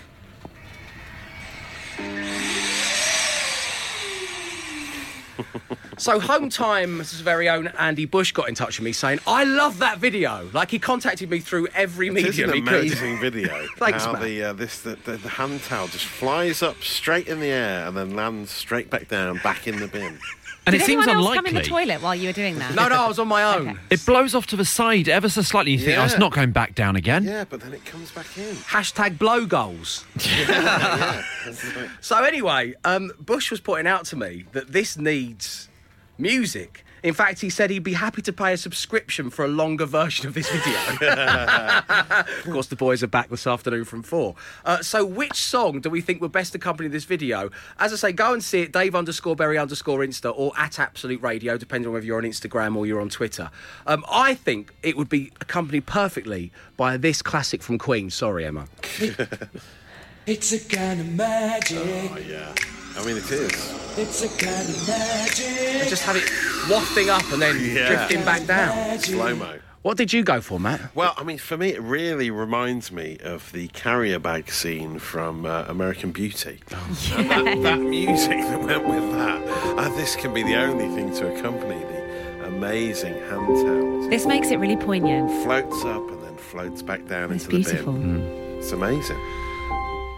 So, 6.00 6.20
Home 6.20 6.50
Time's 6.50 7.12
very 7.22 7.50
own 7.50 7.70
Andy 7.70 8.06
Bush 8.06 8.32
got 8.32 8.48
in 8.48 8.53
touch 8.53 8.77
with 8.77 8.86
me 8.86 8.91
saying, 8.91 9.20
I 9.25 9.46
love 9.46 9.79
that 9.79 9.98
video. 9.98 10.48
Like, 10.53 10.70
he 10.70 10.77
contacted 10.77 11.27
me 11.27 11.39
through 11.39 11.70
every 11.74 12.12
medium 12.12 12.51
an 12.51 12.60
amazing 12.60 13.20
video. 13.22 13.65
Thanks, 13.77 14.06
how 14.06 14.13
man. 14.13 14.22
the, 14.22 14.44
uh, 14.44 14.53
this, 14.53 14.82
the, 14.82 14.96
the, 15.06 15.17
the 15.17 15.29
hand 15.29 15.63
towel 15.63 15.88
just 15.88 16.06
flies 16.06 16.62
up 16.62 16.84
straight 16.84 17.27
in 17.27 17.39
the 17.39 17.48
air 17.48 17.88
and 17.88 17.98
then 17.98 18.15
lands 18.15 18.51
straight 18.51 18.91
back 18.91 19.08
down, 19.08 19.39
back 19.39 19.67
in 19.67 19.79
the 19.79 19.88
bin. 19.88 20.20
And 20.67 20.74
Did 20.74 20.81
it 20.81 20.86
seems 20.86 21.07
anyone 21.07 21.15
else 21.15 21.27
unlikely. 21.27 21.38
come 21.38 21.45
in 21.45 21.63
the 21.63 21.69
toilet 21.69 22.01
while 22.01 22.13
you 22.13 22.27
were 22.27 22.33
doing 22.33 22.59
that? 22.59 22.75
No, 22.75 22.89
no, 22.89 22.95
I 23.05 23.07
was 23.07 23.19
on 23.19 23.29
my 23.29 23.55
own. 23.55 23.69
Okay. 23.69 23.79
It 23.89 24.05
blows 24.05 24.36
off 24.36 24.47
to 24.47 24.57
the 24.57 24.65
side 24.65 25.07
ever 25.07 25.29
so 25.29 25.41
slightly. 25.41 25.71
You 25.71 25.79
think, 25.79 25.97
oh, 25.97 26.03
it's 26.03 26.17
not 26.17 26.33
going 26.33 26.51
back 26.51 26.75
down 26.75 26.97
again. 26.97 27.24
Yeah, 27.24 27.45
but 27.50 27.62
then 27.62 27.74
it 27.74 27.86
comes 27.86 28.12
back 28.12 28.25
in. 28.38 28.53
Hashtag 28.53 29.17
blow 29.17 29.45
goals. 29.45 30.03
yeah. 30.19 31.24
That's 31.45 31.74
right. 31.74 31.89
So, 32.01 32.21
anyway, 32.21 32.74
um, 32.83 33.13
Bush 33.17 33.50
was 33.50 33.62
pointing 33.62 33.88
out 33.88 34.03
to 34.07 34.17
me 34.17 34.43
that 34.51 34.74
this 34.74 34.97
needs 34.97 35.69
music. 36.17 36.83
In 37.04 37.13
fact, 37.13 37.42
he 37.42 37.50
said 37.50 37.70
he'd 37.70 37.84
be 37.84 37.94
happy 37.94 38.22
to 38.24 38.34
pay 38.34 38.54
a 38.54 38.58
subscription 38.58 39.30
for 39.30 39.46
a 39.46 39.48
longer 39.48 39.86
version 39.86 40.27
of 40.27 40.34
this 40.34 40.50
video. 40.50 40.80
of 42.20 42.44
course, 42.44 42.68
the 42.68 42.75
boys 42.75 43.04
are 43.04 43.08
back 43.08 43.30
this 43.30 43.48
afternoon 43.48 43.86
from 43.86 44.04
four. 44.04 44.36
Uh, 44.66 44.82
so, 44.82 45.06
which 45.06 45.36
song 45.36 45.80
do 45.80 45.89
we 45.89 46.01
think 46.01 46.22
would 46.22 46.32
best 46.32 46.56
accompany 46.56 46.89
this 46.89 47.06
video? 47.06 47.50
As 47.80 47.94
I 47.94 47.96
say, 47.96 48.12
go 48.12 48.34
and 48.34 48.44
see 48.44 48.62
it, 48.62 48.72
Dave 48.72 48.96
underscore 48.96 49.36
Berry 49.36 49.58
underscore 49.58 50.00
Insta 50.00 50.34
or 50.36 50.51
at 50.58 50.80
Absolute 50.80 51.22
Radio, 51.22 51.58
depending 51.58 51.88
on 51.88 51.94
whether 51.94 52.06
you're 52.06 52.18
on 52.18 52.24
Instagram 52.24 52.75
or 52.75 52.86
you're 52.86 53.01
on 53.01 53.10
Twitter. 53.10 53.50
Um, 53.86 54.04
I 54.12 54.34
think 54.34 54.74
it 54.84 54.98
would 54.98 55.10
be 55.10 55.32
accompanied 55.39 55.86
perfectly 55.86 56.51
by 56.75 56.98
this 56.98 57.22
classic 57.22 57.62
from 57.62 57.77
Queen. 57.77 58.10
Sorry, 58.10 58.46
Emma. 58.46 58.68
It's 60.27 60.51
a 60.51 60.60
kind 60.60 61.00
of 61.00 61.08
magic. 61.13 61.77
Oh, 61.80 62.18
yeah. 62.18 62.54
I 62.98 63.06
mean, 63.06 63.18
it 63.18 63.32
is. 63.32 63.98
It's 63.98 64.24
a 64.24 64.27
kind 64.30 64.68
of 64.70 64.88
magic. 64.88 65.46
And 65.46 65.89
just 65.89 66.04
have 66.04 66.16
it 66.16 66.30
wafting 66.70 67.10
up 67.10 67.24
and 67.32 67.42
then 67.42 67.60
Yeah. 67.60 67.88
drifting 67.88 68.24
back 68.25 68.46
down. 68.46 69.00
Slow 69.00 69.36
mo. 69.36 69.60
What 69.84 69.96
did 69.96 70.12
you 70.12 70.24
go 70.24 70.42
for, 70.42 70.60
Matt? 70.60 70.82
Well, 70.96 71.13
I 71.16 71.24
mean, 71.24 71.38
for 71.38 71.56
me, 71.56 71.70
it 71.70 71.82
really 71.82 72.30
reminds 72.30 72.92
me 72.92 73.18
of 73.24 73.51
the 73.54 73.70
carrier 73.70 74.20
bag 74.20 74.51
scene 74.51 75.00
from 75.00 75.46
uh, 75.46 75.63
American 75.68 76.12
Beauty. 76.12 76.60
And 77.16 77.30
that, 77.30 77.62
that 77.63 77.80
music 77.80 78.38
that 78.39 78.60
went 78.63 78.88
with 78.88 79.12
that. 79.13 79.42
And 79.77 79.96
this 79.96 80.16
can 80.16 80.34
be 80.34 80.44
the 80.44 80.56
only 80.56 80.88
thing 80.94 81.13
to 81.16 81.34
accompany 81.34 81.80
the 81.80 82.46
amazing 82.48 83.13
handheld. 83.13 84.10
This 84.10 84.25
makes 84.25 84.50
it 84.51 84.58
really 84.58 84.75
poignant. 84.77 85.30
Floats 85.44 85.86
up 85.86 86.10
and 86.10 86.22
then 86.24 86.36
floats 86.36 86.82
back 86.82 87.06
down 87.08 87.32
It's 87.32 87.46
into 87.46 87.56
beautiful. 87.58 87.94
the 87.94 88.00
bin. 88.00 88.58
It's 88.58 88.72
amazing. 88.74 89.20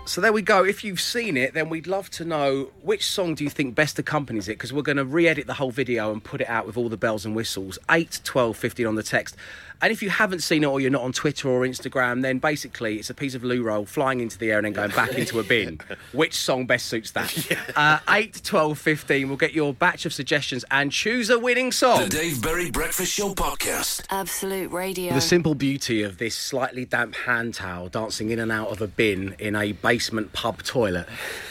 So 0.10 0.22
there 0.22 0.34
we 0.34 0.42
go. 0.42 0.66
If 0.66 0.84
you've 0.84 1.00
seen 1.00 1.38
it, 1.38 1.54
then 1.54 1.70
we'd 1.70 1.86
love 1.86 2.10
to 2.10 2.26
know 2.26 2.72
which 2.82 3.06
song 3.06 3.36
do 3.36 3.44
you 3.44 3.50
think 3.52 3.76
best 3.76 4.00
accompanies 4.00 4.48
it 4.48 4.54
because 4.54 4.74
we're 4.74 4.82
going 4.82 4.98
to 4.98 5.06
re-edit 5.06 5.46
the 5.46 5.54
whole 5.54 5.70
video 5.70 6.12
and 6.12 6.24
put 6.24 6.42
it 6.42 6.50
out 6.50 6.66
with 6.66 6.78
all 6.78 6.90
the 6.90 6.98
bells 6.98 7.28
and 7.28 7.36
whistles. 7.36 7.78
8, 7.92 8.22
12, 8.24 8.58
15 8.58 8.88
on 8.88 8.96
the 8.96 9.04
text. 9.04 9.38
And 9.82 9.92
if 9.92 10.04
you 10.04 10.10
haven't 10.10 10.42
seen 10.42 10.64
it 10.64 10.68
or 10.68 10.82
you're 10.82 10.92
not 10.92 11.04
on 11.04 11.14
Twitter 11.14 11.48
or 11.50 11.62
Instagram, 11.62 12.22
then 12.22 12.40
basically 12.40 12.98
it's 12.98 13.10
a 13.10 13.14
piece 13.14 13.36
of 13.36 13.44
loo 13.44 13.64
roll 13.64 13.86
flying 13.86 14.20
into 14.20 14.38
the 14.38 14.52
air 14.52 14.58
and 14.58 14.66
then 14.66 14.74
going 14.74 14.92
back 14.92 15.14
into 15.14 15.40
a 15.40 15.44
bin. 15.44 15.80
Which 16.12 16.36
song 16.36 16.66
best 16.66 16.88
suits 16.88 17.12
that? 17.12 17.34
Uh, 17.76 18.00
8, 18.10 18.42
12, 18.44 18.78
15. 18.78 19.28
We'll 19.28 19.38
get 19.38 19.54
your 19.54 19.74
batch 19.74 20.06
of 20.06 20.14
suggestions 20.14 20.66
and 20.70 20.92
choose 20.92 21.30
a 21.30 21.40
winning 21.40 21.72
song. 21.72 22.04
The 22.04 22.10
Dave 22.10 22.42
Berry 22.42 22.72
Breakfast 22.72 23.14
Show 23.14 23.34
podcast. 23.34 24.06
Absolute 24.10 24.72
Radio. 24.72 25.14
The 25.14 25.22
simple 25.22 25.56
beauty 25.56 26.04
of 26.04 26.18
this 26.18 26.36
slightly 26.36 26.86
damp 26.86 27.16
hand 27.16 27.54
towel 27.54 27.88
dancing 27.88 28.32
in 28.32 28.40
and 28.40 28.52
out 28.52 28.70
of 28.70 28.82
a 28.82 28.88
bin 28.88 29.36
in 29.40 29.56
a 29.56 29.72
basement 29.72 30.34
pub 30.34 30.64
toilet 30.64 31.08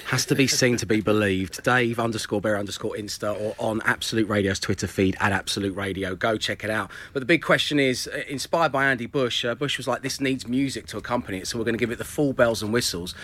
has 0.08 0.24
to 0.24 0.34
be 0.34 0.46
seen 0.46 0.78
to 0.78 0.86
be 0.86 1.02
believed. 1.02 1.62
Dave 1.62 2.00
underscore 2.00 2.40
bear 2.40 2.56
underscore 2.56 2.94
Insta 2.94 3.38
or 3.38 3.54
on 3.58 3.82
Absolute 3.84 4.26
Radio's 4.26 4.58
Twitter 4.58 4.86
feed 4.86 5.14
at 5.20 5.32
Absolute 5.32 5.76
Radio. 5.76 6.14
Go 6.14 6.38
check 6.38 6.64
it 6.64 6.70
out. 6.70 6.90
But 7.12 7.20
the 7.20 7.26
big 7.26 7.42
question 7.42 7.78
is 7.78 8.08
uh, 8.08 8.22
inspired 8.26 8.72
by 8.72 8.86
Andy 8.86 9.04
Bush. 9.04 9.44
Uh, 9.44 9.54
Bush 9.54 9.76
was 9.76 9.86
like, 9.86 10.00
this 10.00 10.18
needs 10.18 10.48
music 10.48 10.86
to 10.88 10.96
accompany 10.96 11.38
it, 11.38 11.46
so 11.46 11.58
we're 11.58 11.64
going 11.64 11.74
to 11.74 11.78
give 11.78 11.90
it 11.90 11.98
the 11.98 12.04
full 12.04 12.32
bells 12.32 12.62
and 12.62 12.72
whistles. 12.72 13.14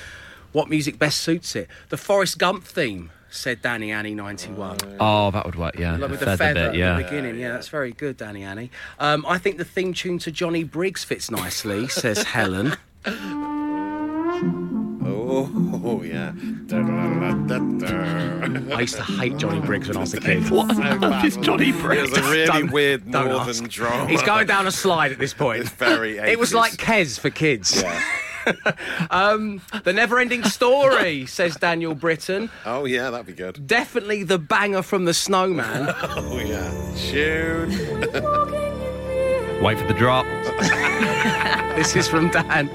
What 0.53 0.69
music 0.69 0.99
best 0.99 1.23
suits 1.23 1.57
it? 1.57 1.69
The 1.89 1.97
Forrest 1.97 2.39
Gump 2.39 2.65
theme, 2.65 3.11
said 3.31 3.63
Danny 3.63 3.91
Annie 3.91 4.15
91. 4.15 4.77
Oh, 5.01 5.31
that 5.31 5.47
would 5.47 5.57
work. 5.57 5.79
Yeah, 5.79 5.97
Like 5.97 6.11
with 6.11 6.21
the 6.21 6.27
Feather 6.27 6.37
feather 6.37 6.71
bit, 6.71 6.79
yeah. 6.79 6.93
at 6.93 6.99
the 6.99 7.05
beginning. 7.05 7.41
Yeah, 7.41 7.53
that's 7.53 7.69
very 7.69 7.93
good, 7.93 8.19
Danny 8.19 8.43
Annie. 8.43 8.71
Um, 8.99 9.25
I 9.27 9.39
think 9.39 9.57
the 9.57 9.65
theme 9.65 9.95
tune 9.95 10.19
to 10.19 10.31
Johnny 10.31 10.65
Briggs 10.65 11.03
fits 11.03 11.31
nicely, 11.31 11.89
says 11.89 12.25
Helen. 12.25 12.77
Oh, 15.85 16.03
yeah. 16.03 16.33
Da-da-da-da-da. 16.67 18.77
I 18.77 18.81
used 18.81 18.97
to 18.97 19.03
hate 19.03 19.37
Johnny 19.37 19.61
Briggs 19.61 19.89
when 19.89 19.97
I 19.97 20.01
was 20.01 20.15
a 20.15 20.21
kid. 20.21 20.49
What 20.51 20.71
on 20.79 21.05
earth 21.05 21.25
is 21.25 21.37
Johnny 21.39 21.71
It 21.71 21.81
Briggs? 21.81 22.11
was 22.11 22.19
a 22.19 22.23
really 22.31 22.47
Don't- 22.61 22.71
weird 22.73 23.11
don't 23.11 23.29
northern 23.29 23.49
ask. 23.65 23.69
drama. 23.69 24.09
He's 24.09 24.23
going 24.23 24.47
down 24.47 24.67
a 24.67 24.71
slide 24.73 25.13
at 25.13 25.19
this 25.19 25.35
point. 25.35 25.61
It's 25.63 25.71
very 25.71 26.19
It 26.19 26.39
was 26.39 26.55
like 26.55 26.73
Kes 26.75 27.19
for 27.19 27.31
kids. 27.31 27.83
Yeah. 27.83 28.01
Um, 29.11 29.63
the 29.85 29.95
never 29.95 30.19
ending 30.19 30.45
story, 30.45 31.25
says 31.25 31.57
Daniel 31.57 31.95
Britton. 31.95 32.51
Oh, 32.67 32.85
yeah, 32.85 33.09
that'd 33.09 33.25
be 33.27 33.33
good. 33.33 33.67
Definitely 33.67 34.23
the 34.23 34.39
banger 34.39 34.83
from 34.83 35.07
the 35.07 35.15
snowman. 35.15 35.95
Oh, 36.03 36.39
yeah. 36.45 36.71
Tune. 36.95 37.71
Wait 39.65 39.79
for 39.79 39.87
the 39.87 39.95
drop. 39.95 40.27
this 41.75 41.97
is 41.97 42.07
from 42.07 42.29
Dan. 42.29 42.69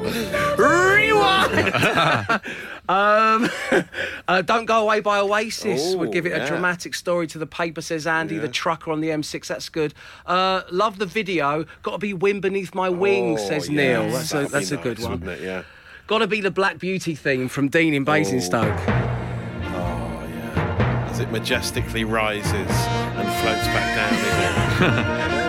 Rewind! 0.57 1.69
um, 2.89 3.47
uh, 4.27 4.41
Don't 4.41 4.65
Go 4.65 4.81
Away 4.81 4.99
by 4.99 5.19
Oasis 5.19 5.93
would 5.93 6.07
Oh, 6.07 6.11
give 6.11 6.25
it 6.25 6.31
a 6.31 6.37
yeah. 6.39 6.47
dramatic 6.47 6.95
story 6.95 7.27
to 7.27 7.37
the 7.37 7.45
paper, 7.45 7.81
says 7.81 8.07
Andy. 8.07 8.39
The 8.39 8.47
trucker 8.47 8.91
on 8.91 9.01
the 9.01 9.09
M6, 9.09 9.45
that's 9.45 9.69
good. 9.69 9.93
Uh, 10.25 10.63
love 10.71 10.97
the 10.97 11.05
video. 11.05 11.63
Got 11.83 11.91
to 11.91 11.97
be 11.99 12.15
Wind 12.15 12.41
Beneath 12.41 12.73
My 12.73 12.89
Wings, 12.89 13.41
Oh, 13.43 13.47
says 13.49 13.69
yeah. 13.69 13.75
Neil. 13.75 14.09
That's, 14.09 14.31
a, 14.31 14.37
That'd 14.37 14.47
be 14.47 14.53
that's 14.53 14.71
a 14.71 14.77
good 14.77 14.99
one. 14.99 15.11
Wouldn't 15.11 15.29
it? 15.29 15.41
Yeah. 15.41 15.61
Got 16.07 16.17
to 16.19 16.27
be 16.27 16.41
the 16.41 16.49
Black 16.49 16.79
Beauty 16.79 17.13
theme 17.13 17.49
from 17.49 17.67
Dean 17.67 17.93
in 17.93 18.03
Basingstoke. 18.03 18.63
Oh, 18.65 18.81
yeah. 20.27 21.07
As 21.11 21.19
it 21.19 21.29
majestically 21.29 22.03
rises 22.03 22.51
and 22.51 23.27
floats 23.43 23.67
back 23.67 23.95
down 23.95 24.13
again. 25.29 25.48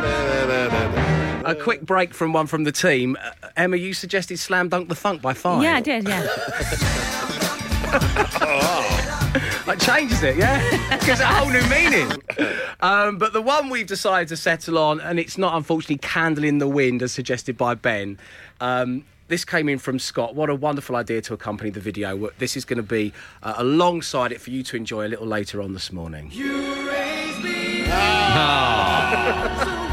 A 1.51 1.55
quick 1.57 1.83
break 1.83 2.15
from 2.15 2.33
one 2.33 2.47
from 2.47 2.63
the 2.63 2.71
team. 2.71 3.17
Uh, 3.21 3.49
Emma, 3.57 3.77
you 3.77 3.93
suggested 3.93 4.39
Slam 4.39 4.69
Dunk 4.69 4.89
the 4.89 4.95
Funk 4.95 5.21
by 5.21 5.35
Five. 5.35 5.65
Yeah, 5.65 5.75
I 5.75 5.81
did, 5.81 6.07
yeah. 6.07 6.27
That 9.67 9.79
changes 9.81 10.23
it, 10.23 10.37
yeah? 10.37 10.97
Gives 11.07 11.21
it 11.21 11.25
a 11.25 11.27
whole 11.27 11.51
new 11.51 11.63
meaning. 11.69 12.11
Um, 12.81 13.19
but 13.19 13.33
the 13.33 13.43
one 13.43 13.69
we've 13.69 13.87
decided 13.87 14.29
to 14.29 14.37
settle 14.37 14.79
on, 14.79 15.01
and 15.01 15.19
it's 15.21 15.39
not 15.39 15.57
unfortunately 15.57 15.99
Candle 15.99 16.45
in 16.45 16.59
the 16.59 16.69
Wind 16.69 17.03
as 17.03 17.13
suggested 17.13 17.57
by 17.57 17.75
Ben. 17.75 18.19
Um, 18.61 19.05
this 19.29 19.45
came 19.45 19.69
in 19.69 19.79
from 19.79 19.99
Scott. 19.99 20.35
What 20.35 20.51
a 20.51 20.55
wonderful 20.55 20.97
idea 20.97 21.21
to 21.23 21.35
accompany 21.35 21.71
the 21.71 21.81
video. 21.81 22.31
This 22.39 22.57
is 22.57 22.65
going 22.65 22.79
to 22.79 22.83
be 22.83 23.13
uh, 23.43 23.55
alongside 23.59 24.33
it 24.33 24.41
for 24.41 24.51
you 24.51 24.63
to 24.65 24.77
enjoy 24.77 25.07
a 25.07 25.09
little 25.09 25.27
later 25.27 25.63
on 25.63 25.73
this 25.73 25.93
morning. 25.93 26.31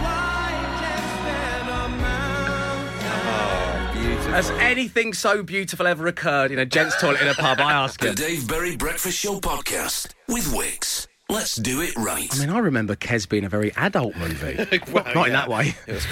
Has 4.30 4.52
anything 4.52 5.14
so 5.14 5.42
beautiful 5.42 5.88
ever 5.88 6.06
occurred 6.08 6.52
in 6.52 6.60
a 6.60 6.66
gents' 6.66 7.00
toilet 7.00 7.22
in 7.22 7.28
a 7.30 7.34
pub? 7.34 7.60
I 7.60 7.72
ask 7.72 8.04
you. 8.04 8.10
The. 8.10 8.16
Dave 8.16 8.48
Berry 8.48 8.76
Breakfast 8.76 9.18
Show 9.18 9.40
podcast 9.40 10.14
with 10.28 10.54
Wix. 10.54 11.08
Let's 11.30 11.56
do 11.56 11.82
it 11.82 11.96
right. 11.96 12.28
I 12.36 12.40
mean, 12.40 12.50
I 12.50 12.60
remember 12.60 12.96
Kes 12.96 13.28
being 13.28 13.46
a 13.46 13.50
very 13.50 13.74
adult 13.76 14.16
movie. 14.18 14.58
Well, 14.92 15.04
not 15.06 15.16
not 15.16 15.28
in 15.28 15.34
that 15.34 15.50
way. 15.50 15.76
It 15.88 15.94
was 15.94 16.06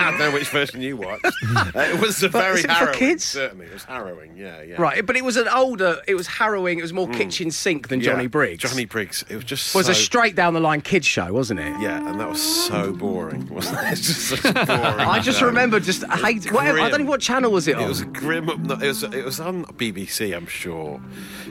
I 0.00 0.10
don't 0.10 0.18
know 0.20 0.30
which 0.32 0.48
version 0.48 0.80
you 0.82 0.96
watched. 0.96 1.26
Uh, 1.50 1.72
it 1.80 2.00
was 2.00 2.22
a 2.22 2.28
But 2.28 2.42
very 2.42 2.58
is 2.58 2.64
it 2.64 2.68
for 2.68 2.72
harrowing. 2.74 2.98
kids? 2.98 3.24
Certainly, 3.24 3.66
it 3.66 3.72
was 3.72 3.84
harrowing. 3.84 4.36
Yeah, 4.36 4.62
yeah. 4.62 4.80
Right, 4.80 5.04
but 5.04 5.16
it 5.16 5.24
was 5.24 5.36
an 5.36 5.46
older, 5.48 6.00
it 6.08 6.14
was 6.14 6.26
harrowing, 6.26 6.78
it 6.78 6.82
was 6.82 6.92
more 6.92 7.08
kitchen 7.08 7.50
sink 7.50 7.88
than 7.88 8.00
Mm. 8.00 8.04
Yeah, 8.04 8.12
Johnny 8.12 8.26
Briggs. 8.26 8.62
Johnny 8.62 8.84
Briggs. 8.86 9.24
It 9.28 9.36
was 9.36 9.44
just 9.44 9.74
was 9.74 9.86
so, 9.86 9.92
a 9.92 9.94
straight 9.94 10.34
down 10.34 10.54
the 10.54 10.60
line 10.60 10.80
kids 10.80 11.06
show, 11.06 11.32
wasn't 11.32 11.60
it? 11.60 11.74
Yeah, 11.80 12.08
and 12.08 12.18
that 12.20 12.28
was 12.28 12.40
so 12.42 12.92
boring. 12.92 13.48
Wasn't 13.48 13.78
it? 13.78 13.84
It's 13.92 14.06
just 14.06 14.20
such 14.42 14.42
boring. 14.54 14.66
I 14.68 15.20
just 15.20 15.40
show. 15.40 15.46
remember 15.46 15.80
just 15.80 16.04
hate. 16.04 16.50
Whatever, 16.52 16.80
I 16.80 16.88
don't 16.90 17.04
know 17.04 17.10
what 17.10 17.20
channel 17.20 17.50
was 17.52 17.68
it 17.68 17.76
on. 17.76 17.84
It 17.84 17.88
was 17.88 18.00
a 18.00 18.06
grim. 18.06 18.48
It 18.48 18.58
was. 18.80 19.02
It 19.02 19.24
was 19.24 19.38
on 19.40 19.64
BBC, 19.64 20.34
I'm 20.36 20.46
sure, 20.46 21.00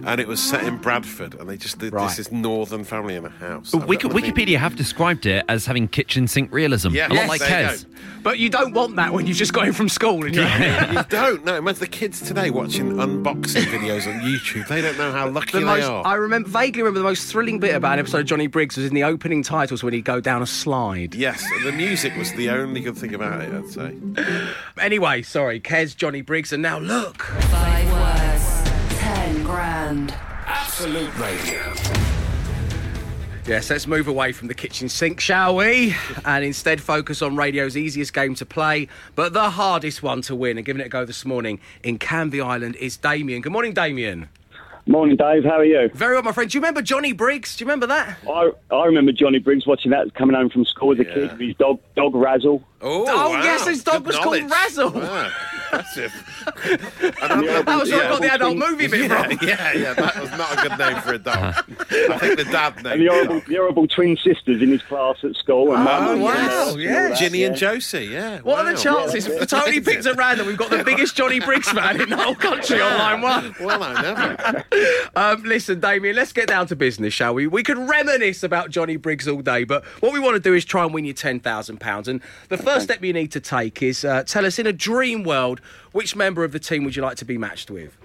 and 0.06 0.20
it 0.20 0.28
was 0.28 0.42
set 0.42 0.64
in 0.64 0.78
Bradford, 0.78 1.36
and 1.36 1.50
they 1.50 1.58
just 1.58 1.80
did 1.80 1.94
Right. 1.94 2.08
this 2.08 2.20
is 2.20 2.32
northern 2.32 2.84
family 2.84 3.16
in 3.16 3.26
a 3.26 3.30
house. 3.30 3.74
Wiki- 3.74 4.08
Wikipedia 4.10 4.58
have 4.58 4.76
described 4.76 5.26
it 5.26 5.46
as 5.50 5.66
having 5.66 5.88
kitchen 5.88 6.28
sink 6.28 6.52
realism. 6.52 6.90
Yeah, 6.94 7.08
a 7.08 7.10
lot 7.10 7.16
yes, 7.16 7.30
like 7.30 7.40
there 7.42 7.70
Kes. 7.70 7.86
Go. 8.20 8.24
but 8.30 8.40
you 8.40 8.50
don't 8.50 8.74
want 8.74 8.96
that 8.98 9.14
when 9.14 9.26
you've 9.28 9.38
just 9.38 9.54
got 9.54 9.68
in 9.68 9.74
from 9.74 9.90
school 9.90 10.26
and 10.26 10.36
you're. 10.36 10.46
you 10.94 11.04
don't 11.10 11.44
know. 11.46 11.56
Imagine 11.58 11.80
the 11.80 11.88
kids 11.88 12.22
today 12.22 12.50
watching 12.50 12.94
unboxing 12.94 13.64
videos 13.64 14.08
on 14.08 14.20
YouTube. 14.22 14.68
They 14.68 14.82
don't 14.82 14.98
know 14.98 15.12
how 15.12 15.30
lucky 15.30 15.54
The 15.54 15.60
they 15.60 15.66
most, 15.66 15.84
are. 15.86 16.06
I 16.06 16.16
remember 16.16 16.50
vaguely 16.50 16.82
remember 16.82 17.00
the 17.00 17.06
most 17.06 17.32
thrilling 17.32 17.60
bit 17.60 17.76
about 17.76 17.94
an 17.94 18.00
episode 18.00 18.20
of 18.22 18.26
Johnny 18.28 18.48
Briggs 18.48 18.78
was 18.78 18.86
in 18.86 18.94
the 18.94 19.04
opening 19.04 19.44
titles 19.44 19.84
when 19.84 19.94
he'd 19.94 20.06
go 20.06 20.20
down 20.20 20.42
a 20.42 20.46
slide. 20.48 21.16
Yes, 21.16 21.44
the 21.64 21.72
music 21.72 22.16
was 22.18 22.34
the 22.34 22.50
only 22.50 22.82
good 22.82 22.98
thing 22.98 23.14
about 23.14 23.42
it. 23.42 23.54
I'd 23.54 23.70
say. 23.70 23.96
Anyway, 24.80 25.22
sorry, 25.24 25.60
Kes, 25.60 25.96
Johnny 25.96 26.22
Briggs, 26.22 26.54
and 26.54 26.64
now 26.64 26.80
look. 26.80 27.22
Five 27.24 27.92
words, 27.92 28.98
ten 29.00 29.44
grand. 29.44 30.16
Absolute 30.48 31.16
Radio. 31.20 31.74
Yes, 33.50 33.72
let's 33.72 33.88
move 33.88 34.08
away 34.08 34.32
from 34.32 34.48
the 34.48 34.54
kitchen 34.54 34.88
sink, 34.90 35.20
shall 35.20 35.56
we? 35.56 35.96
And 36.24 36.46
instead 36.46 36.80
focus 36.80 37.24
on 37.24 37.36
radio's 37.36 37.76
easiest 37.76 38.14
game 38.14 38.36
to 38.36 38.46
play, 38.46 38.88
but 39.16 39.34
the 39.34 39.50
hardest 39.50 40.04
one 40.04 40.22
to 40.24 40.36
win. 40.36 40.58
And 40.58 40.66
giving 40.68 40.82
it 40.82 40.86
a 40.86 40.90
go 40.90 41.04
this 41.04 41.26
morning 41.26 41.60
in 41.82 41.98
Canvey 41.98 42.46
Island 42.46 42.76
is 42.76 42.96
Damien. 42.96 43.42
Good 43.42 43.52
morning, 43.52 43.74
Damien. 43.74 44.30
Morning, 44.86 45.16
Dave. 45.18 45.44
How 45.46 45.58
are 45.58 45.66
you? 45.66 45.90
Very 45.96 46.14
well, 46.14 46.22
my 46.22 46.32
friend. 46.32 46.48
Do 46.50 46.58
you 46.58 46.62
remember 46.62 46.84
Johnny 46.84 47.12
Briggs? 47.12 47.56
Do 47.56 47.64
you 47.64 47.68
remember 47.68 47.88
that? 47.88 48.18
I, 48.32 48.52
I 48.72 48.86
remember 48.86 49.12
Johnny 49.12 49.40
Briggs 49.40 49.66
watching 49.66 49.90
that 49.92 50.14
coming 50.14 50.36
home 50.36 50.52
from 50.52 50.64
school 50.66 50.92
as 50.94 51.00
a 51.00 51.06
Yeah. 51.06 51.14
kid 51.16 51.32
with 51.32 51.40
his 51.42 51.56
dog, 51.56 51.80
dog 51.96 52.14
Razzle. 52.14 52.64
Oh, 52.82 53.06
Oh, 53.08 53.30
wow. 53.32 53.44
yes, 53.44 53.68
his 53.68 53.84
dog 53.84 54.04
Good 54.04 54.08
was 54.08 54.16
called 54.18 54.38
knowledge. 54.38 54.52
Razzle. 54.52 54.92
Wow. 54.92 55.32
impressive. 55.72 56.14
That 57.20 57.66
was 57.80 57.92
where 57.92 58.06
I 58.06 58.10
got 58.10 58.22
the 58.22 58.34
adult 58.34 58.58
movie 58.58 58.88
bit 58.88 59.10
yeah, 59.10 59.24
from. 59.24 59.48
yeah, 59.48 59.74
yeah. 59.74 59.94
That 59.94 60.20
was 60.20 60.30
not 60.32 60.54
a 60.66 60.70
good 60.70 60.80
name 60.80 61.02
for 61.02 61.14
a 61.14 61.18
dog. 61.20 61.56
I 61.92 62.18
think 62.18 62.38
the 62.40 62.46
dad 62.50 62.84
name. 62.84 62.94
And 62.94 63.02
named 63.02 63.02
the 63.02 63.06
it 63.06 63.10
horrible, 63.28 63.40
the 63.48 63.56
horrible 63.56 63.88
twin 63.88 64.18
sisters 64.18 64.62
in 64.62 64.70
his 64.70 64.82
class 64.82 65.18
at 65.24 65.36
school. 65.36 65.74
And 65.76 65.82
Oh, 65.88 66.16
mum, 66.16 66.22
wow, 66.22 66.32
and 66.34 66.52
all 66.72 66.80
yeah. 66.80 67.14
Ginny 67.14 67.44
and. 67.44 67.56
Josie, 67.56 68.06
yeah. 68.06 68.40
What 68.40 68.60
are 68.60 68.66
wow. 68.66 68.72
the 68.72 68.78
chances? 68.82 69.28
Yeah, 69.28 69.46
Tony 69.46 69.80
picked 69.82 70.06
at 70.06 70.16
random. 70.18 70.48
We've 70.48 70.58
got 70.58 70.70
the 70.72 70.84
biggest 70.84 71.16
Johnny 71.16 71.40
Briggs 71.40 71.70
fan 71.70 72.02
in 72.02 72.10
the 72.10 72.18
whole 72.18 72.36
country 72.36 72.82
on 72.82 72.98
line 72.98 73.22
one. 73.22 73.56
Well, 73.60 73.84
I 73.84 74.02
never. 74.02 74.64
Um, 75.16 75.44
listen, 75.44 75.80
Damien, 75.80 76.16
let's 76.16 76.32
get 76.34 76.48
down 76.48 76.68
to 76.68 76.76
business, 76.76 77.14
shall 77.14 77.34
we? 77.34 77.48
We 77.48 77.64
could 77.64 77.78
reminisce 77.78 78.44
about 78.44 78.70
Johnny 78.70 78.96
Briggs 78.98 79.28
all 79.28 79.42
day, 79.42 79.66
but 79.66 79.84
what 80.02 80.14
we 80.14 80.20
want 80.20 80.36
to 80.36 80.40
do 80.40 80.54
is 80.56 80.64
try 80.66 80.84
and 80.84 80.94
win 80.94 81.06
you 81.06 81.14
£10,000. 81.14 82.08
And 82.08 82.22
the 82.48 82.58
first 82.74 82.86
step 82.86 83.04
you 83.04 83.14
need 83.14 83.32
to 83.32 83.40
take 83.40 83.82
is 83.82 84.06
uh, 84.06 84.24
tell 84.24 84.46
us, 84.46 84.60
in 84.60 84.68
a 84.68 84.74
dream 84.74 85.24
world, 85.24 85.62
which 85.92 86.16
member 86.16 86.44
of 86.44 86.52
the 86.52 86.60
team 86.60 86.84
would 86.84 86.96
you 86.96 87.02
like 87.02 87.18
to 87.18 87.26
be 87.26 87.38
matched 87.38 87.72
with? 87.72 87.98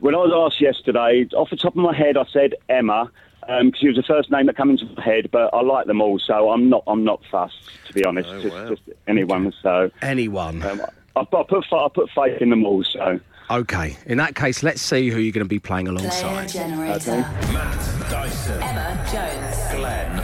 When 0.00 0.14
I 0.14 0.18
was 0.18 0.32
asked 0.52 0.60
yesterday, 0.60 1.26
off 1.34 1.50
the 1.50 1.56
top 1.56 1.76
of 1.76 1.82
my 1.82 1.94
head, 1.96 2.16
I 2.16 2.24
said 2.32 2.54
Emma 2.68 3.10
because 3.40 3.78
she 3.80 3.88
was 3.88 3.96
the 3.96 4.02
first 4.02 4.30
name 4.30 4.46
that 4.46 4.56
came 4.56 4.70
into 4.70 4.86
my 4.86 5.02
head. 5.02 5.30
But 5.30 5.52
I 5.54 5.62
like 5.62 5.86
them 5.86 6.00
all, 6.00 6.18
so 6.18 6.50
I'm 6.50 6.68
not. 6.68 6.82
I'm 6.86 7.04
not 7.04 7.22
fussed, 7.30 7.68
to 7.86 7.92
be 7.92 8.04
honest. 8.04 8.28
Oh, 8.28 8.40
just, 8.42 8.54
wow. 8.54 8.68
just 8.68 8.82
anyone. 9.06 9.52
So 9.62 9.90
Anyone. 10.00 10.62
um, 10.62 10.82
I, 11.16 11.20
I 11.20 11.24
put 11.24 11.64
I 11.72 11.88
put 11.94 12.10
faith 12.10 12.40
in 12.40 12.50
them 12.50 12.64
all. 12.64 12.82
So 12.84 13.20
Okay, 13.50 13.96
in 14.06 14.18
that 14.18 14.34
case, 14.34 14.62
let's 14.62 14.80
see 14.80 15.10
who 15.10 15.18
you're 15.18 15.32
going 15.32 15.44
to 15.44 15.48
be 15.48 15.58
playing 15.58 15.86
Player 15.86 15.98
alongside. 15.98 16.48
generator. 16.48 17.18
Matt 17.52 18.10
Dyson. 18.10 18.62
Emma 18.62 19.08
Jones. 19.12 19.74
Glenn 19.78 20.16
Moore. 20.16 20.21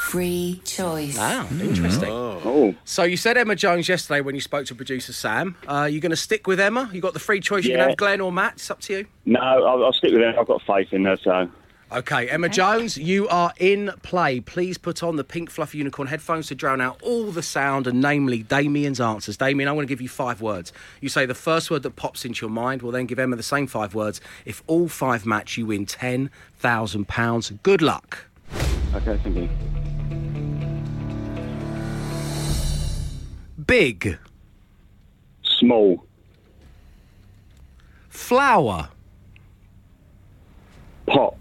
Free 0.09 0.61
choice. 0.65 1.17
Wow, 1.17 1.47
interesting. 1.61 2.09
oh 2.11 2.75
So 2.83 3.03
you 3.03 3.15
said 3.15 3.37
Emma 3.37 3.55
Jones 3.55 3.87
yesterday 3.87 4.19
when 4.21 4.35
you 4.35 4.41
spoke 4.41 4.65
to 4.67 4.75
producer 4.75 5.13
Sam. 5.13 5.55
Uh, 5.67 5.87
you're 5.89 6.01
going 6.01 6.09
to 6.11 6.15
stick 6.17 6.45
with 6.45 6.59
Emma? 6.59 6.89
You 6.91 6.99
got 6.99 7.13
the 7.13 7.19
free 7.19 7.39
choice. 7.39 7.63
You 7.63 7.71
can 7.77 7.87
have 7.87 7.97
Glenn 7.97 8.19
or 8.19 8.31
Matt. 8.33 8.53
It's 8.55 8.69
up 8.69 8.81
to 8.81 8.93
you. 8.97 9.05
no, 9.25 9.39
I'll, 9.39 9.85
I'll 9.85 9.93
stick 9.93 10.11
with 10.11 10.21
them. 10.21 10.35
I've 10.37 10.47
got 10.47 10.61
faith 10.67 10.91
in 10.91 11.05
her. 11.05 11.15
So 11.23 11.49
Okay, 11.89 12.27
Emma 12.29 12.49
Jones, 12.49 12.97
you 12.97 13.29
are 13.29 13.53
in 13.59 13.93
play. 14.03 14.41
Please 14.41 14.77
put 14.77 15.01
on 15.01 15.15
the 15.15 15.23
pink 15.23 15.49
fluffy 15.49 15.77
unicorn 15.77 16.09
headphones 16.09 16.47
to 16.47 16.55
drown 16.55 16.81
out 16.81 17.01
all 17.01 17.31
the 17.31 17.41
sound 17.41 17.87
and 17.87 18.01
namely 18.01 18.43
Damien's 18.43 18.99
answers. 18.99 19.37
Damien, 19.37 19.69
I 19.69 19.71
want 19.71 19.87
to 19.87 19.89
give 19.89 20.01
you 20.01 20.09
five 20.09 20.41
words. 20.41 20.73
You 20.99 21.07
say 21.07 21.25
the 21.25 21.33
first 21.33 21.71
word 21.71 21.83
that 21.83 21.95
pops 21.95 22.25
into 22.25 22.45
your 22.45 22.51
mind. 22.51 22.81
We'll 22.81 22.91
then 22.91 23.05
give 23.05 23.19
Emma 23.19 23.37
the 23.37 23.43
same 23.43 23.67
five 23.67 23.95
words. 23.95 24.19
If 24.43 24.63
all 24.67 24.89
five 24.89 25.25
match, 25.25 25.57
you 25.57 25.65
win 25.67 25.85
£10,000. 25.85 27.59
Good 27.63 27.81
luck. 27.81 28.25
okay, 28.93 29.17
thank 29.23 29.37
you. 29.37 29.49
Big. 33.65 34.17
Small, 35.41 36.05
Flower. 38.09 38.89
pot, 41.07 41.37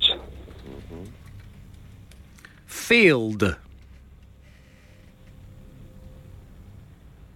Field. 2.86 3.56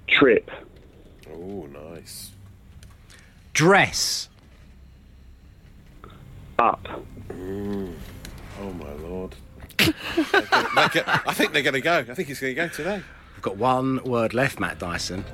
trip, 0.06 0.48
Oh, 1.28 1.66
nice. 1.92 2.30
Dress. 3.52 4.28
up, 6.56 6.86
mm. 7.30 7.92
Oh, 8.60 8.72
my 8.74 8.92
lord. 8.92 9.34
They're 9.78 9.92
gonna- 10.32 10.68
they're 10.76 10.88
gonna- 10.88 11.22
I 11.26 11.34
think 11.34 11.52
they're 11.52 11.62
going 11.62 11.74
to 11.74 11.80
go. 11.80 11.98
I 11.98 12.14
think 12.14 12.28
he's 12.28 12.38
going 12.38 12.54
to 12.54 12.62
go 12.62 12.68
today. 12.68 13.02
We've 13.34 13.42
got 13.42 13.56
one 13.56 14.04
word 14.04 14.32
left, 14.34 14.60
Matt 14.60 14.78
Dyson. 14.78 15.24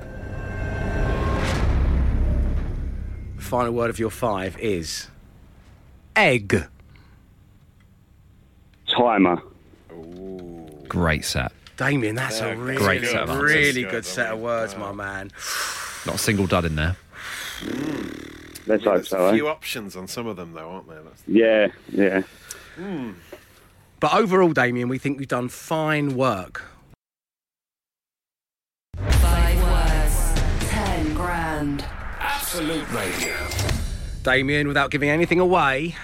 The 3.35 3.41
final 3.43 3.71
word 3.71 3.91
of 3.91 3.99
your 3.99 4.09
five 4.09 4.57
is 4.57 5.09
egg. 6.15 6.63
timer, 8.97 9.39
Great 10.87 11.25
set. 11.25 11.51
Damien, 11.77 12.15
that's 12.15 12.39
a 12.39 12.55
really, 12.55 12.77
great 12.77 13.05
set 13.05 13.23
of 13.23 13.29
answers. 13.29 13.51
really 13.53 13.81
Good, 13.83 13.91
good 13.91 14.05
set 14.05 14.27
of 14.27 14.39
Damien. 14.39 14.43
words, 14.43 14.75
my 14.77 14.91
man. 14.91 15.31
Not 16.05 16.15
a 16.15 16.17
single 16.17 16.47
dud 16.47 16.65
in 16.65 16.75
there. 16.75 16.95
let's 18.65 18.83
hope 18.83 19.05
so. 19.05 19.25
a 19.27 19.29
Eh? 19.29 19.33
few 19.35 19.47
options 19.47 19.95
on 19.95 20.07
some 20.07 20.25
of 20.27 20.37
them, 20.37 20.53
though, 20.53 20.69
aren't 20.69 20.87
there? 20.89 21.01
That's... 21.03 21.23
Yeah, 21.27 21.67
yeah. 21.91 22.23
But 23.99 24.13
overall, 24.13 24.53
Damien, 24.53 24.89
we 24.89 24.97
think 24.97 25.19
we've 25.19 25.27
done 25.27 25.49
fine 25.49 26.15
work. 26.15 26.63
Five 28.95 29.61
words. 29.61 30.69
Ten 30.69 31.13
grand. 31.15 31.85
Absolute 32.19 32.89
Radio. 32.91 33.35
Damien, 34.23 34.67
without 34.67 34.91
giving 34.91 35.09
anything 35.09 35.39
away, 35.39 35.95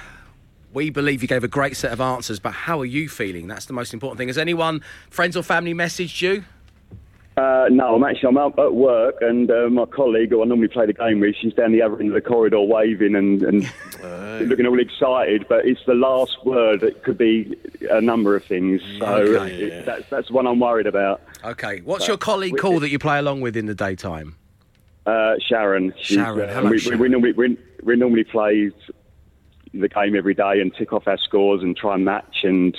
we 0.74 0.90
believe 0.90 1.22
you 1.22 1.28
gave 1.28 1.44
a 1.44 1.48
great 1.48 1.78
set 1.78 1.92
of 1.92 2.02
answers, 2.02 2.40
but 2.40 2.52
how 2.52 2.80
are 2.82 2.86
you 2.86 3.08
feeling? 3.08 3.48
That's 3.48 3.66
the 3.66 3.74
most 3.74 3.94
important 3.94 4.18
thing. 4.18 4.28
Has 4.30 4.38
anyone, 4.38 4.82
friends 5.10 5.38
or 5.38 5.44
family, 5.44 5.74
messaged 5.74 6.22
you? 6.22 6.44
Uh, 7.36 7.66
no, 7.72 7.96
I'm 7.96 8.04
actually 8.04 8.30
I'm 8.30 8.38
out 8.38 8.60
at 8.60 8.76
work, 8.76 9.16
and 9.22 9.50
uh, 9.50 9.68
my 9.68 9.86
colleague, 9.86 10.30
who 10.30 10.44
I 10.44 10.46
normally 10.46 10.68
play 10.68 10.86
the 10.86 10.94
game 10.94 11.20
with, 11.20 11.36
she's 11.42 11.54
down 11.54 11.72
the 11.72 11.82
other 11.82 12.00
end 12.00 12.10
of 12.10 12.14
the 12.14 12.22
corridor 12.22 12.62
waving 12.62 13.16
and, 13.16 13.42
and 13.42 13.72
looking 14.50 14.68
all 14.68 14.80
excited. 14.80 15.48
But 15.50 15.66
it's 15.66 15.82
the 15.88 15.96
last 15.96 16.46
word. 16.46 16.84
It 16.84 17.04
could 17.04 17.18
be 17.18 17.56
a 17.90 18.00
number 18.02 18.36
of 18.36 18.44
things. 18.46 18.82
So 19.00 19.06
Okay. 19.06 19.52
it, 19.56 19.86
that's 19.86 20.08
that's 20.12 20.30
what 20.30 20.46
I'm 20.46 20.60
worried 20.60 20.86
about. 20.86 21.22
Okay. 21.44 21.82
What's 21.82 22.08
your 22.08 22.18
colleague 22.18 22.58
called 22.58 22.84
that 22.84 22.90
you 22.90 23.00
play 23.00 23.18
along 23.18 23.42
with 23.42 23.58
in 23.58 23.66
the 23.66 23.76
daytime? 23.76 24.36
Uh, 25.08 25.34
Sharon. 25.40 25.92
Sharon, 26.00 26.50
uh, 26.50 26.54
hello, 26.54 26.70
we, 26.70 26.78
Sharon. 26.78 27.00
We, 27.00 27.08
we 27.08 27.10
normally 27.10 27.32
we, 27.34 27.58
we 27.82 27.96
normally 27.96 28.24
play 28.26 28.72
the 29.74 29.90
game 29.90 30.16
every 30.16 30.34
day 30.34 30.60
and 30.62 30.74
tick 30.76 30.94
off 30.94 31.08
our 31.08 31.18
scores 31.18 31.62
and 31.62 31.76
try 31.76 31.96
and 31.96 32.06
match 32.06 32.44
and 32.44 32.78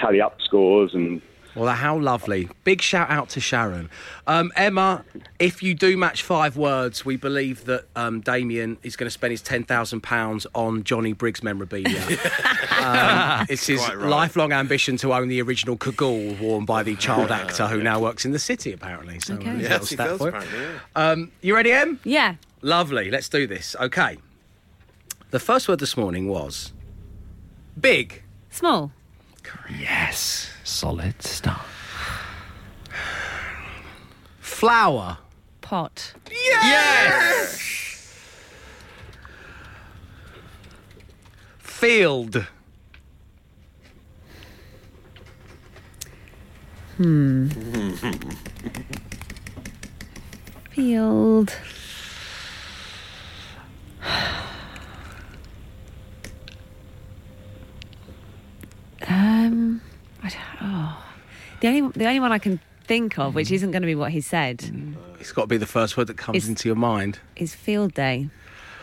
tally 0.00 0.20
up 0.20 0.40
scores 0.40 0.94
and 0.94 1.20
Well, 1.56 1.72
how 1.74 1.98
lovely. 1.98 2.48
Big 2.64 2.80
shout 2.82 3.10
out 3.10 3.28
to 3.30 3.40
Sharon. 3.40 3.88
Um, 4.26 4.52
Emma, 4.56 5.04
if 5.38 5.62
you 5.62 5.74
do 5.74 5.96
match 5.96 6.22
five 6.22 6.56
words, 6.56 7.04
we 7.04 7.16
believe 7.16 7.64
that 7.66 7.84
um, 7.94 8.20
Damien 8.20 8.76
is 8.82 8.96
going 8.96 9.06
to 9.06 9.10
spend 9.12 9.30
his 9.32 9.42
£10,000 9.42 10.46
on 10.54 10.82
Johnny 10.84 11.12
Briggs 11.12 11.42
memorabilia. 11.44 12.00
um, 12.80 13.46
it's 13.48 13.66
his 13.66 13.80
right. 13.80 13.98
lifelong 13.98 14.52
ambition 14.52 14.96
to 14.98 15.12
own 15.14 15.28
the 15.28 15.40
original 15.42 15.76
cagoule 15.76 16.34
worn 16.40 16.64
by 16.64 16.82
the 16.82 16.96
child 16.96 17.30
actor 17.30 17.66
who 17.68 17.82
now 17.82 18.00
works 18.00 18.24
in 18.24 18.32
the 18.32 18.38
city, 18.38 18.72
apparently. 18.72 19.20
So, 19.20 19.34
Okay. 19.34 19.50
uh, 19.50 19.54
Yes, 19.54 19.62
little 19.62 19.70
Yes, 19.78 19.88
he 19.90 19.94
stat 19.96 20.06
does, 20.08 20.18
for 20.18 20.28
apparently, 20.28 20.58
yeah. 20.60 20.78
Um, 20.96 21.32
you 21.40 21.54
ready, 21.54 21.72
Em? 21.72 22.00
Yeah. 22.04 22.34
Lovely. 22.62 23.10
Let's 23.10 23.28
do 23.28 23.46
this. 23.46 23.76
Okay. 23.78 24.16
The 25.34 25.40
first 25.40 25.68
word 25.68 25.80
this 25.80 25.96
morning 25.96 26.28
was 26.28 26.72
big. 27.80 28.22
Small. 28.50 28.92
Yes. 29.68 30.48
Solid 30.62 31.20
stuff. 31.24 31.66
Flower. 34.38 35.18
Pot. 35.60 36.14
Yes! 36.30 37.58
Field. 41.58 42.46
Hmm. 46.96 47.48
Field. 50.70 51.52
Um, 59.08 59.80
I 60.22 60.28
don't, 60.28 60.40
oh. 60.62 61.04
the 61.60 61.68
only 61.68 61.92
the 61.92 62.06
only 62.06 62.20
one 62.20 62.32
I 62.32 62.38
can 62.38 62.60
think 62.84 63.18
of, 63.18 63.34
which 63.34 63.48
mm. 63.48 63.52
isn't 63.52 63.70
going 63.70 63.82
to 63.82 63.86
be 63.86 63.94
what 63.94 64.12
he 64.12 64.20
said, 64.20 64.58
mm. 64.58 64.94
uh, 64.96 64.98
It's 65.20 65.32
got 65.32 65.42
to 65.42 65.46
be 65.48 65.56
the 65.56 65.66
first 65.66 65.96
word 65.96 66.06
that 66.08 66.16
comes 66.16 66.36
It's- 66.36 66.48
into 66.48 66.68
your 66.68 66.76
mind. 66.76 67.18
is 67.36 67.54
field 67.54 67.94
day. 67.94 68.28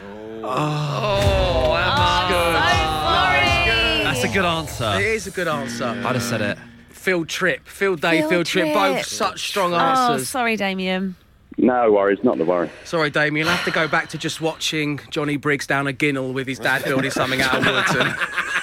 Oh, 0.03 0.43
oh 0.43 1.73
that's 1.73 1.99
oh, 1.99 2.27
good. 2.29 4.05
That's 4.05 4.23
a 4.23 4.27
good 4.27 4.45
It 4.45 4.47
answer. 4.47 4.99
is 4.99 5.27
a 5.27 5.31
good 5.31 5.47
answer. 5.47 5.86
Mm. 5.86 6.05
I'd 6.05 6.15
have 6.15 6.23
said 6.23 6.41
it. 6.41 6.57
Field 6.89 7.29
trip, 7.29 7.67
field 7.67 8.01
day, 8.01 8.19
Field 8.19 8.29
field 8.29 8.45
trip. 8.45 8.73
Both 8.73 9.05
such 9.05 9.47
strong 9.47 9.73
Oh, 9.73 9.77
answers. 9.77 10.29
sorry, 10.29 10.55
Damien. 10.55 11.15
no 11.57 11.91
worries, 11.91 12.19
not 12.23 12.38
the 12.38 12.45
worry. 12.45 12.69
Sorry, 12.84 13.10
Damien. 13.10 13.47
I'll 13.47 13.55
have 13.55 13.65
to 13.65 13.71
go 13.71 13.88
back 13.88 14.10
to 14.10 14.17
just 14.17 14.39
watching 14.41 14.99
Johnny 15.10 15.38
Briggs 15.38 15.65
down 15.65 15.88
a 15.88 15.93
ginnel 15.93 16.34
with 16.34 16.47
his 16.47 16.60
dad 16.60 16.84
building 16.84 17.12
something 17.12 17.41
out 17.41 17.55
of 17.55 17.65
wood 17.65 18.05
and 18.05 18.15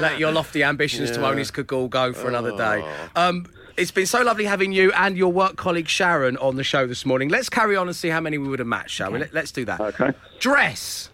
let 0.00 0.18
your 0.18 0.32
lofty 0.32 0.62
ambitions 0.62 1.10
to 1.12 1.26
own 1.26 1.38
his 1.38 1.50
cagoule 1.50 1.88
go 1.88 2.12
for 2.12 2.28
another 2.28 2.56
day. 2.56 2.84
Um, 3.14 3.46
it's 3.76 3.90
been 3.90 4.06
so 4.06 4.22
lovely 4.22 4.44
having 4.44 4.72
you 4.72 4.90
and 4.92 5.16
your 5.18 5.32
work 5.32 5.56
colleague 5.56 5.88
Sharon 5.88 6.36
on 6.38 6.56
the 6.56 6.64
show 6.64 6.86
this 6.86 7.04
morning. 7.04 7.28
Let's 7.28 7.48
carry 7.50 7.76
on 7.76 7.88
and 7.88 7.96
see 7.96 8.08
how 8.08 8.20
many 8.20 8.38
we 8.38 8.48
would 8.48 8.58
have 8.58 8.68
matched, 8.68 8.90
shall 8.92 9.12
we? 9.12 9.18
Let, 9.18 9.34
let's 9.34 9.52
do 9.52 9.64
that. 9.66 9.80
Okay. 9.80 10.12
Dress. 10.40 11.10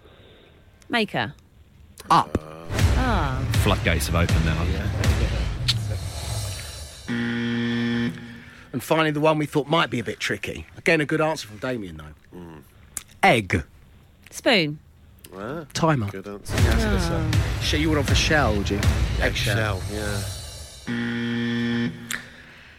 Maker. 0.89 1.35
Up. 2.11 2.39
Ah. 2.97 3.45
Floodgates 3.63 4.07
have 4.09 4.15
opened 4.15 4.45
now. 4.45 4.67
And 8.73 8.83
finally, 8.83 9.11
the 9.11 9.21
one 9.21 9.39
we 9.39 9.47
thought 9.47 9.67
might 9.69 9.91
be 9.91 9.99
a 9.99 10.05
bit 10.05 10.19
tricky. 10.19 10.67
Again, 10.77 11.01
a 11.01 11.05
good 11.05 11.21
answer 11.21 11.47
from 11.47 11.59
Damien, 11.59 11.99
though. 11.99 12.39
Egg. 13.23 13.65
Spoon. 14.31 14.79
Timer. 15.73 16.11
good 16.11 16.29
answer. 16.29 17.31
Shit, 17.63 17.81
you 17.81 17.89
went 17.89 18.01
on 18.01 18.05
for 18.05 18.15
shell, 18.15 18.55
would 18.57 18.69
you? 18.69 18.81
Eggshell, 19.21 19.81
yeah. 19.91 20.21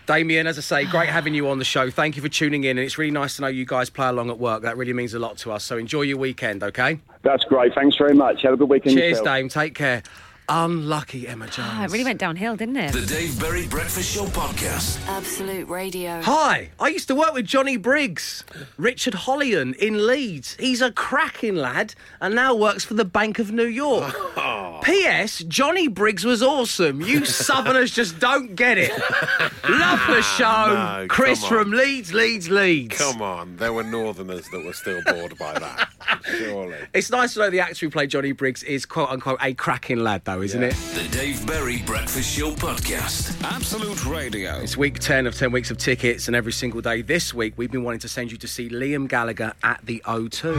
Damien, 0.05 0.47
as 0.47 0.57
I 0.57 0.61
say, 0.61 0.85
great 0.85 1.07
having 1.07 1.33
you 1.33 1.47
on 1.47 1.59
the 1.59 1.65
show. 1.65 1.89
Thank 1.89 2.17
you 2.17 2.21
for 2.21 2.27
tuning 2.27 2.65
in, 2.65 2.77
and 2.77 2.85
it's 2.85 2.97
really 2.97 3.11
nice 3.11 3.37
to 3.37 3.41
know 3.41 3.47
you 3.47 3.65
guys 3.65 3.89
play 3.89 4.07
along 4.09 4.29
at 4.29 4.37
work. 4.37 4.61
That 4.63 4.75
really 4.75 4.91
means 4.91 5.13
a 5.13 5.19
lot 5.19 5.37
to 5.39 5.51
us. 5.53 5.63
So 5.63 5.77
enjoy 5.77 6.01
your 6.01 6.17
weekend, 6.17 6.61
okay? 6.61 6.99
That's 7.21 7.45
great. 7.45 7.73
Thanks 7.73 7.95
very 7.95 8.13
much. 8.13 8.41
Have 8.41 8.53
a 8.53 8.57
good 8.57 8.69
weekend. 8.69 8.97
Cheers, 8.97 9.19
yourself. 9.19 9.25
Dame. 9.25 9.49
Take 9.49 9.75
care. 9.75 10.03
Unlucky 10.49 11.27
Emma 11.27 11.45
Jones. 11.47 11.69
Ah, 11.71 11.83
it 11.85 11.91
really 11.91 12.03
went 12.03 12.19
downhill, 12.19 12.55
didn't 12.55 12.75
it? 12.75 12.91
The 12.91 13.05
Dave 13.05 13.39
Berry 13.39 13.65
Breakfast 13.67 14.13
Show 14.13 14.25
Podcast. 14.25 14.99
Absolute 15.07 15.69
Radio. 15.69 16.21
Hi, 16.21 16.69
I 16.79 16.89
used 16.89 17.07
to 17.07 17.15
work 17.15 17.33
with 17.33 17.45
Johnny 17.45 17.77
Briggs, 17.77 18.43
Richard 18.77 19.13
Hollian 19.13 19.73
in 19.77 20.05
Leeds. 20.05 20.57
He's 20.59 20.81
a 20.81 20.91
cracking 20.91 21.55
lad 21.55 21.95
and 22.19 22.35
now 22.35 22.53
works 22.53 22.83
for 22.83 22.93
the 22.93 23.05
Bank 23.05 23.39
of 23.39 23.51
New 23.51 23.65
York. 23.65 24.15
P.S. 24.83 25.39
Johnny 25.47 25.87
Briggs 25.87 26.25
was 26.25 26.43
awesome. 26.43 26.99
You 26.99 27.23
Southerners 27.43 27.91
just 27.91 28.19
don't 28.19 28.55
get 28.55 28.77
it. 28.77 28.91
Love 29.69 30.01
the 30.07 30.21
show. 30.21 30.73
No, 30.73 31.05
Chris 31.07 31.45
from 31.45 31.71
Leeds, 31.71 32.13
Leeds, 32.13 32.49
Leeds. 32.49 32.97
Come 32.97 33.21
on, 33.21 33.55
there 33.55 33.71
were 33.71 33.83
Northerners 33.83 34.49
that 34.49 34.65
were 34.65 34.73
still 34.73 35.01
bored 35.03 35.37
by 35.37 35.57
that. 35.57 35.89
Surely. 36.25 36.75
It's 36.93 37.09
nice 37.09 37.33
to 37.35 37.39
know 37.39 37.49
the 37.49 37.61
actor 37.61 37.85
who 37.85 37.89
played 37.89 38.09
Johnny 38.09 38.33
Briggs 38.33 38.61
is 38.63 38.85
quote 38.85 39.09
unquote 39.09 39.39
a 39.41 39.53
cracking 39.53 39.99
lad, 39.99 40.25
though, 40.25 40.32
isn't 40.41 40.61
Yeah. 40.61 40.67
it? 40.69 40.75
The 40.95 41.07
Dave 41.17 41.45
Berry 41.45 41.81
Breakfast 41.85 42.35
Show 42.37 42.51
Podcast. 42.51 43.41
Absolute 43.43 44.05
Radio. 44.05 44.57
It's 44.59 44.75
week 44.77 44.99
10 44.99 45.27
of 45.27 45.35
10 45.35 45.51
weeks 45.51 45.69
of 45.71 45.77
tickets, 45.77 46.27
and 46.27 46.35
every 46.35 46.51
single 46.51 46.81
day 46.81 47.01
this 47.01 47.33
week, 47.33 47.53
we've 47.57 47.71
been 47.71 47.83
wanting 47.83 47.99
to 48.01 48.07
send 48.09 48.31
you 48.31 48.37
to 48.37 48.47
see 48.47 48.69
Liam 48.69 49.07
Gallagher 49.07 49.53
at 49.63 49.85
the 49.85 50.01
O2. 50.05 50.53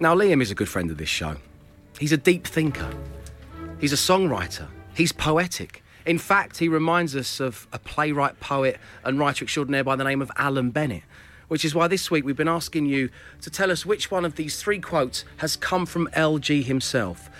Now, 0.00 0.14
Liam 0.14 0.40
is 0.40 0.50
a 0.50 0.54
good 0.54 0.68
friend 0.68 0.90
of 0.90 0.96
this 0.98 1.08
show. 1.08 1.36
He's 1.98 2.12
a 2.12 2.16
deep 2.16 2.46
thinker, 2.46 2.90
he's 3.80 3.92
a 3.92 3.96
songwriter, 3.96 4.68
he's 4.94 5.10
poetic. 5.12 5.82
In 6.06 6.18
fact, 6.18 6.58
he 6.58 6.68
reminds 6.68 7.14
us 7.16 7.38
of 7.40 7.66
a 7.72 7.78
playwright, 7.78 8.38
poet, 8.40 8.78
and 9.04 9.18
writer 9.18 9.44
extraordinaire 9.44 9.84
by 9.84 9.94
the 9.96 10.04
name 10.04 10.22
of 10.22 10.30
Alan 10.36 10.70
Bennett. 10.70 11.02
Which 11.48 11.64
is 11.64 11.74
why 11.74 11.88
this 11.88 12.10
week 12.10 12.24
we've 12.24 12.36
been 12.36 12.46
asking 12.46 12.86
you 12.86 13.08
to 13.40 13.50
tell 13.50 13.70
us 13.70 13.84
which 13.84 14.10
one 14.10 14.24
of 14.24 14.36
these 14.36 14.62
three 14.62 14.80
quotes 14.80 15.24
has 15.38 15.56
come 15.56 15.86
from 15.86 16.08
LG 16.08 16.64
himself. 16.64 17.30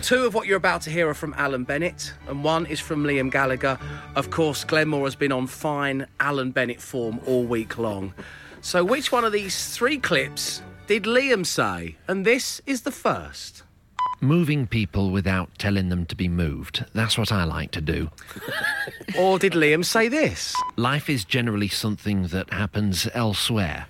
Two 0.00 0.24
of 0.24 0.32
what 0.32 0.46
you're 0.46 0.56
about 0.56 0.82
to 0.82 0.90
hear 0.90 1.08
are 1.08 1.14
from 1.14 1.34
Alan 1.36 1.64
Bennett, 1.64 2.14
and 2.28 2.44
one 2.44 2.66
is 2.66 2.78
from 2.78 3.02
Liam 3.02 3.32
Gallagher. 3.32 3.78
Of 4.14 4.30
course, 4.30 4.62
Glenn 4.62 4.88
Moore 4.88 5.06
has 5.06 5.16
been 5.16 5.32
on 5.32 5.48
fine 5.48 6.06
Alan 6.20 6.52
Bennett 6.52 6.80
form 6.80 7.20
all 7.26 7.42
week 7.44 7.78
long. 7.78 8.14
So, 8.60 8.84
which 8.84 9.10
one 9.10 9.24
of 9.24 9.32
these 9.32 9.74
three 9.76 9.98
clips 9.98 10.62
did 10.86 11.02
Liam 11.02 11.44
say? 11.44 11.96
And 12.06 12.24
this 12.24 12.60
is 12.64 12.82
the 12.82 12.92
first. 12.92 13.64
Moving 14.20 14.66
people 14.66 15.10
without 15.10 15.48
telling 15.58 15.90
them 15.90 16.04
to 16.06 16.16
be 16.16 16.26
moved. 16.28 16.84
That's 16.92 17.16
what 17.16 17.30
I 17.30 17.44
like 17.44 17.70
to 17.72 17.80
do. 17.80 18.10
Or 19.18 19.38
did 19.38 19.54
Liam 19.54 19.84
say 19.84 20.08
this? 20.08 20.54
Life 20.76 21.08
is 21.08 21.24
generally 21.24 21.68
something 21.68 22.24
that 22.28 22.52
happens 22.52 23.08
elsewhere. 23.14 23.86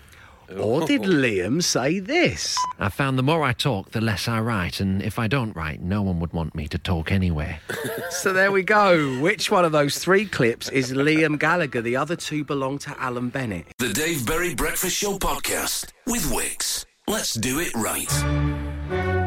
Or 0.57 0.87
did 0.87 1.03
Liam 1.23 1.62
say 1.62 1.99
this? 1.99 2.57
I 2.79 2.88
found 2.88 3.19
the 3.19 3.23
more 3.25 3.43
I 3.43 3.53
talk, 3.53 3.91
the 3.91 4.01
less 4.01 4.29
I 4.29 4.41
write, 4.41 4.81
and 4.81 5.03
if 5.03 5.19
I 5.19 5.27
don't 5.27 5.55
write, 5.57 5.83
no 5.83 6.03
one 6.03 6.21
would 6.21 6.33
want 6.33 6.55
me 6.55 6.69
to 6.69 6.79
talk 6.79 7.11
anyway. 7.11 7.59
So 8.11 8.33
there 8.33 8.51
we 8.51 8.62
go. 8.62 9.19
Which 9.21 9.51
one 9.51 9.64
of 9.67 9.73
those 9.73 9.99
three 9.99 10.25
clips 10.25 10.71
is 10.71 10.93
Liam 10.93 11.38
Gallagher? 11.38 11.83
The 11.83 11.97
other 11.97 12.17
two 12.17 12.43
belong 12.43 12.79
to 12.79 12.97
Alan 12.99 13.29
Bennett. 13.29 13.67
The 13.79 13.93
Dave 13.93 14.27
Berry 14.27 14.55
Breakfast 14.55 14.97
Show 14.97 15.19
Podcast 15.19 15.93
with 16.07 16.31
Wix. 16.33 16.87
Let's 17.07 17.35
do 17.35 17.61
it 17.61 17.75
right. 17.75 19.17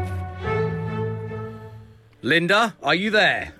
Linda, 2.24 2.76
are 2.84 2.94
you 2.94 3.10
there? 3.10 3.52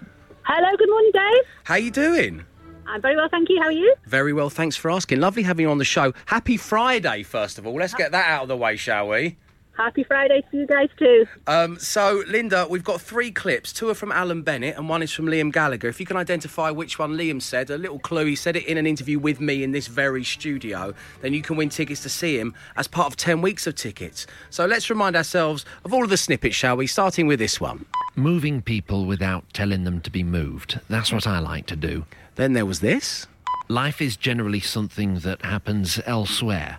Hello, 0.45 0.77
good 0.77 0.89
morning, 0.89 1.11
Dave. 1.13 1.43
How 1.65 1.75
you 1.75 1.91
doing? 1.91 2.45
I'm 2.87 3.03
very 3.03 3.17
well, 3.17 3.29
thank 3.29 3.49
you. 3.49 3.59
How 3.61 3.67
are 3.67 3.73
you? 3.73 3.93
Very 4.07 4.33
well, 4.33 4.51
thanks 4.51 4.77
for 4.77 4.89
asking. 4.89 5.19
Lovely 5.19 5.43
having 5.43 5.65
you 5.65 5.71
on 5.71 5.79
the 5.79 5.85
show. 5.85 6.13
Happy 6.27 6.57
Friday, 6.57 7.25
first 7.25 7.59
of 7.59 7.67
all. 7.67 7.75
Let's 7.75 7.95
get 7.95 8.13
that 8.13 8.31
out 8.31 8.43
of 8.43 8.49
the 8.49 8.57
way, 8.57 8.77
shall 8.77 9.09
we? 9.09 9.37
Happy 9.77 10.05
Friday 10.05 10.43
to 10.51 10.57
you 10.57 10.67
guys 10.67 10.91
too. 10.99 11.27
Um, 11.47 11.79
so, 11.79 12.23
Linda, 12.29 12.67
we've 12.69 12.85
got 12.85 13.01
three 13.01 13.31
clips. 13.31 13.73
Two 13.73 13.89
are 13.89 13.95
from 13.95 14.13
Alan 14.13 14.43
Bennett 14.43 14.77
and 14.77 14.89
one 14.89 15.03
is 15.03 15.11
from 15.11 15.27
Liam 15.27 15.51
Gallagher. 15.51 15.89
If 15.89 15.99
you 15.99 16.05
can 16.05 16.19
identify 16.19 16.71
which 16.71 16.99
one 16.99 17.13
Liam 17.13 17.41
said, 17.41 17.71
a 17.71 17.79
little 17.79 17.99
clue, 17.99 18.27
he 18.27 18.37
said 18.37 18.55
it 18.55 18.67
in 18.67 18.77
an 18.77 18.87
interview 18.87 19.19
with 19.19 19.41
me 19.41 19.63
in 19.63 19.73
this 19.73 19.87
very 19.87 20.25
studio, 20.25 20.93
then 21.23 21.33
you 21.33 21.41
can 21.41 21.57
win 21.57 21.71
tickets 21.71 22.03
to 22.03 22.11
see 22.11 22.39
him 22.39 22.55
as 22.77 22.87
part 22.87 23.07
of 23.07 23.17
10 23.17 23.41
weeks 23.41 23.67
of 23.67 23.75
tickets. 23.75 24.27
So, 24.51 24.67
let's 24.67 24.91
remind 24.91 25.17
ourselves 25.17 25.65
of 25.85 25.95
all 25.95 26.05
of 26.05 26.11
the 26.11 26.19
snippets, 26.19 26.55
shall 26.55 26.77
we? 26.77 26.87
Starting 26.87 27.27
with 27.27 27.39
this 27.39 27.59
one. 27.61 27.87
Moving 28.15 28.61
people 28.61 29.07
without 29.07 29.45
telling 29.55 29.85
them 29.85 30.03
to 30.03 30.11
be 30.11 30.23
moved. 30.23 30.81
That's 30.91 31.13
what 31.13 31.27
I 31.27 31.39
like 31.39 31.65
to 31.67 31.77
do. 31.77 32.05
Then 32.35 32.53
there 32.53 32.67
was 32.67 32.81
this. 32.81 33.27
Life 33.69 34.03
is 34.03 34.17
generally 34.19 34.61
something 34.61 35.21
that 35.21 35.43
happens 35.43 35.99
elsewhere. 36.05 36.79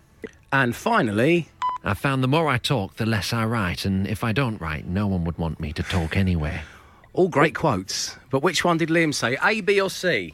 And 0.52 0.76
finally, 0.76 1.48
I 1.84 1.94
found 1.94 2.24
the 2.24 2.28
more 2.30 2.48
I 2.48 2.58
talk, 2.58 2.96
the 2.96 3.06
less 3.06 3.34
I 3.34 3.46
write, 3.46 3.84
and 3.86 4.08
if 4.08 4.24
I 4.24 4.32
don't 4.32 4.60
write, 4.62 4.86
no 4.88 5.08
one 5.08 5.26
would 5.26 5.38
want 5.38 5.60
me 5.60 5.74
to 5.74 5.84
talk 5.84 6.16
anyway. 6.16 6.62
all 7.14 7.28
great 7.28 7.54
quotes. 7.56 8.16
But 8.32 8.42
which 8.42 8.64
one 8.64 8.78
did 8.78 8.90
Liam 8.90 9.14
say? 9.14 9.38
A, 9.44 9.62
B, 9.62 9.80
or 9.82 9.90
C? 9.90 10.34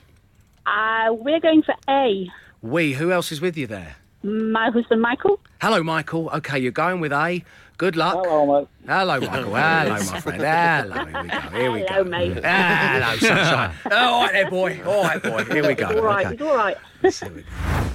Uh, 0.65 1.11
we're 1.13 1.39
going 1.39 1.63
for 1.63 1.73
A. 1.89 2.29
We. 2.61 2.93
Who 2.93 3.11
else 3.11 3.31
is 3.31 3.41
with 3.41 3.57
you 3.57 3.65
there? 3.67 3.95
My 4.21 4.69
husband, 4.69 5.01
Michael. 5.01 5.39
Hello, 5.61 5.81
Michael. 5.81 6.29
Okay, 6.35 6.59
you're 6.59 6.71
going 6.71 6.99
with 6.99 7.11
A. 7.13 7.43
Good 7.77 7.95
luck. 7.95 8.15
Hello, 8.25 8.59
mate. 8.59 8.67
Hello, 8.85 9.19
Michael. 9.19 9.55
Hello, 9.55 9.89
my 9.89 10.19
friend. 10.19 10.41
Hello. 10.91 11.05
Here 11.05 11.21
we 11.23 11.29
go. 11.29 11.49
Here 11.57 11.71
we 11.71 11.81
Hello, 11.87 12.03
go. 12.03 12.09
mate. 12.09 12.43
Hello, 12.45 13.17
sunshine. 13.17 13.75
all 13.91 14.21
right 14.23 14.31
there, 14.33 14.49
boy. 14.49 14.81
All 14.85 15.03
right, 15.03 15.23
boy. 15.23 15.43
Here 15.45 15.65
we 15.67 15.73
go. 15.73 15.87
All 15.87 16.01
right, 16.03 16.25
Okay. 16.25 16.33
it's 16.35 16.43
all 16.43 16.55
right. 16.55 16.77
Here 17.01 17.11
we 17.33 17.41
go. 17.41 17.47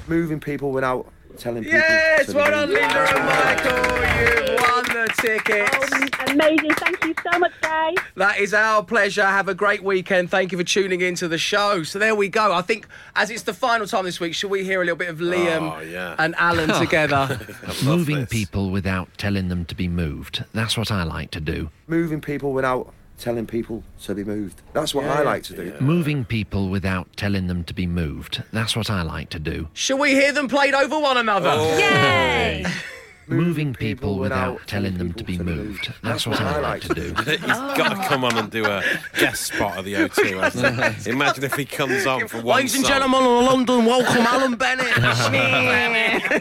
moving 0.08 0.40
people 0.40 0.72
without 0.72 1.06
telling 1.38 1.62
people. 1.64 1.78
Yes, 1.78 2.26
to 2.26 2.34
well 2.34 2.44
be 2.46 2.50
done. 2.50 2.68
Linda 2.70 3.16
and 3.16 3.24
Michael. 3.26 4.50
You've 4.50 4.60
won 4.60 4.84
the 4.84 5.12
tickets. 5.20 5.90
Oh, 5.92 6.32
amazing. 6.32 6.70
Thank 6.74 7.04
you 7.04 7.14
so 7.30 7.38
much, 7.38 7.52
guys. 7.60 7.94
That 8.16 8.38
is 8.38 8.54
our 8.54 8.82
pleasure. 8.82 9.24
Have 9.24 9.48
a 9.48 9.54
great 9.54 9.82
weekend. 9.82 10.30
Thank 10.30 10.52
you 10.52 10.58
for 10.58 10.64
tuning 10.64 11.00
into 11.00 11.28
the 11.28 11.38
show. 11.38 11.82
So 11.82 11.98
there 11.98 12.14
we 12.14 12.28
go. 12.28 12.52
I 12.52 12.62
think 12.62 12.86
as 13.16 13.30
it's 13.30 13.42
the 13.42 13.54
final 13.54 13.86
time 13.86 14.04
this 14.04 14.20
week, 14.20 14.34
shall 14.34 14.50
we 14.50 14.64
hear 14.64 14.80
a 14.80 14.84
little 14.84 14.96
bit 14.96 15.08
of 15.08 15.18
Liam 15.18 15.76
Oh, 15.76 15.80
yeah. 15.80 16.16
and 16.18 16.34
Alan 16.36 16.68
together? 16.80 17.38
Moving 17.84 18.20
this. 18.20 18.28
people 18.30 18.70
without 18.70 19.08
telling 19.18 19.48
them 19.48 19.64
to 19.66 19.74
be 19.74 19.88
moved. 19.88 20.44
That's 20.52 20.76
what 20.76 20.90
I 20.90 21.02
like 21.04 21.30
to 21.32 21.40
do. 21.40 21.70
Moving 21.86 22.20
people 22.20 22.52
without 22.52 22.92
telling 23.18 23.46
people 23.46 23.82
to 24.02 24.14
be 24.14 24.24
moved. 24.24 24.60
That's 24.72 24.94
what 24.94 25.04
I 25.04 25.22
like 25.22 25.42
to 25.44 25.56
do. 25.56 25.74
Moving 25.80 26.24
people 26.24 26.68
without 26.68 27.08
telling 27.16 27.46
them 27.46 27.64
to 27.64 27.74
be 27.74 27.86
moved. 27.86 28.42
That's 28.52 28.76
what 28.76 28.90
I 28.90 29.02
like 29.02 29.30
to 29.30 29.38
do. 29.38 29.68
Shall 29.72 29.98
we 29.98 30.10
hear 30.10 30.32
them 30.32 30.48
played 30.48 30.74
over 30.74 30.98
one 30.98 31.16
another? 31.16 31.50
Oh. 31.52 31.78
Yay! 31.78 32.64
Moving 33.26 33.72
people 33.72 34.18
without 34.18 34.60
telling 34.66 34.98
them 34.98 35.14
to 35.14 35.24
be 35.24 35.38
moved. 35.38 35.92
That's 36.02 36.26
what 36.26 36.40
I 36.40 36.58
like 36.60 36.82
to 36.82 36.94
do. 36.94 37.14
He's 37.24 37.38
got 37.38 37.94
to 37.94 37.98
oh. 37.98 38.04
come 38.06 38.22
on 38.22 38.36
and 38.36 38.50
do 38.50 38.66
a 38.66 38.82
guest 39.18 39.46
spot 39.46 39.78
of 39.78 39.86
the 39.86 39.94
O2, 39.94 40.40
hasn't 40.40 41.04
he? 41.04 41.10
Imagine 41.10 41.44
if 41.44 41.54
he 41.54 41.64
comes 41.64 42.04
on 42.04 42.28
for 42.28 42.42
one 42.42 42.56
Ladies 42.56 42.74
and 42.74 42.84
song. 42.84 42.92
gentlemen 42.92 43.22
of 43.22 43.44
London, 43.44 43.86
welcome 43.86 44.26
Alan 44.26 44.54
Bennett. 44.56 44.92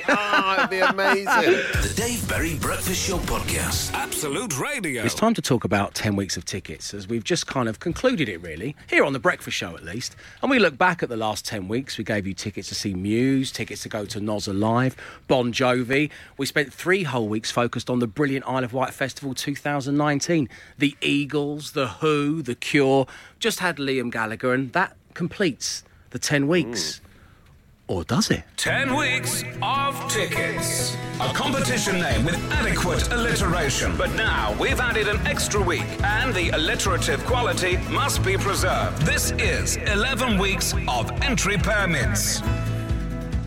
Oh, 0.10 0.56
it'd 0.58 0.70
be 0.70 0.80
amazing. 0.80 1.26
The 1.26 1.94
Dave 1.96 2.28
Berry 2.28 2.56
Breakfast 2.56 3.08
Show 3.08 3.18
Podcast. 3.20 3.94
Absolute 3.94 4.60
Radio. 4.60 5.04
It's 5.04 5.16
time 5.16 5.34
to 5.36 5.42
talk 5.42 5.64
about 5.64 5.94
10 5.94 6.18
weeks 6.18 6.36
of 6.36 6.44
tickets, 6.44 6.94
as 6.94 7.08
we've 7.08 7.24
just 7.24 7.48
kind 7.48 7.70
of 7.70 7.80
concluded 7.80 8.28
it, 8.28 8.42
really, 8.42 8.76
here 8.90 9.06
on 9.06 9.14
The 9.14 9.20
Breakfast 9.20 9.56
Show 9.56 9.76
at 9.76 9.86
least. 9.86 10.18
And 10.42 10.52
we 10.52 10.60
look 10.60 10.78
back 10.78 11.02
at 11.02 11.08
the 11.08 11.18
last 11.18 11.46
10 11.46 11.70
weeks. 11.70 11.98
We 11.98 12.04
gave 12.04 12.28
you 12.28 12.34
tickets 12.34 12.68
to 12.70 12.76
see 12.76 12.94
Muse, 12.94 13.52
tickets 13.52 13.84
to 13.84 13.90
go 13.90 14.06
to 14.06 14.20
Nos 14.20 14.48
Alive, 14.48 14.98
Bon 15.28 15.54
Jovi. 15.54 16.10
We 16.38 16.46
spent 16.46 16.73
three 16.74 17.04
whole 17.04 17.28
weeks 17.28 17.52
focused 17.52 17.90
on 17.90 18.00
the 18.00 18.08
brilliant 18.08 18.46
Isle 18.48 18.64
of 18.64 18.74
Wight 18.74 18.94
Festival 18.94 19.34
2019. 19.34 20.50
The 20.78 20.96
Eagles, 21.02 21.72
The 21.72 21.88
Who, 21.88 22.42
The 22.42 22.56
Cure. 22.56 23.08
Just 23.40 23.60
had 23.60 23.78
Liam 23.78 24.12
Gallagher, 24.12 24.54
and 24.54 24.74
that 24.74 24.96
completes 25.14 25.84
the 26.10 26.20
10 26.20 26.48
weeks. 26.48 27.00
Or 27.88 28.04
does 28.04 28.32
it? 28.32 28.44
10 28.58 28.96
weeks 28.96 29.44
of 29.62 30.12
tickets. 30.12 30.96
A 31.20 31.32
competition 31.34 32.00
name 32.00 32.26
with 32.26 32.36
adequate 32.52 33.12
alliteration. 33.12 33.96
But 33.98 34.12
now 34.16 34.56
we've 34.60 34.80
added 34.80 35.08
an 35.08 35.26
extra 35.28 35.62
week, 35.62 35.86
and 36.02 36.34
the 36.34 36.50
alliterative 36.50 37.24
quality 37.26 37.78
must 37.92 38.24
be 38.24 38.38
preserved. 38.38 39.02
This 39.04 39.32
is 39.32 39.78
11 39.78 40.40
weeks 40.40 40.74
of 40.88 41.12
entry 41.22 41.58
permits. 41.58 42.42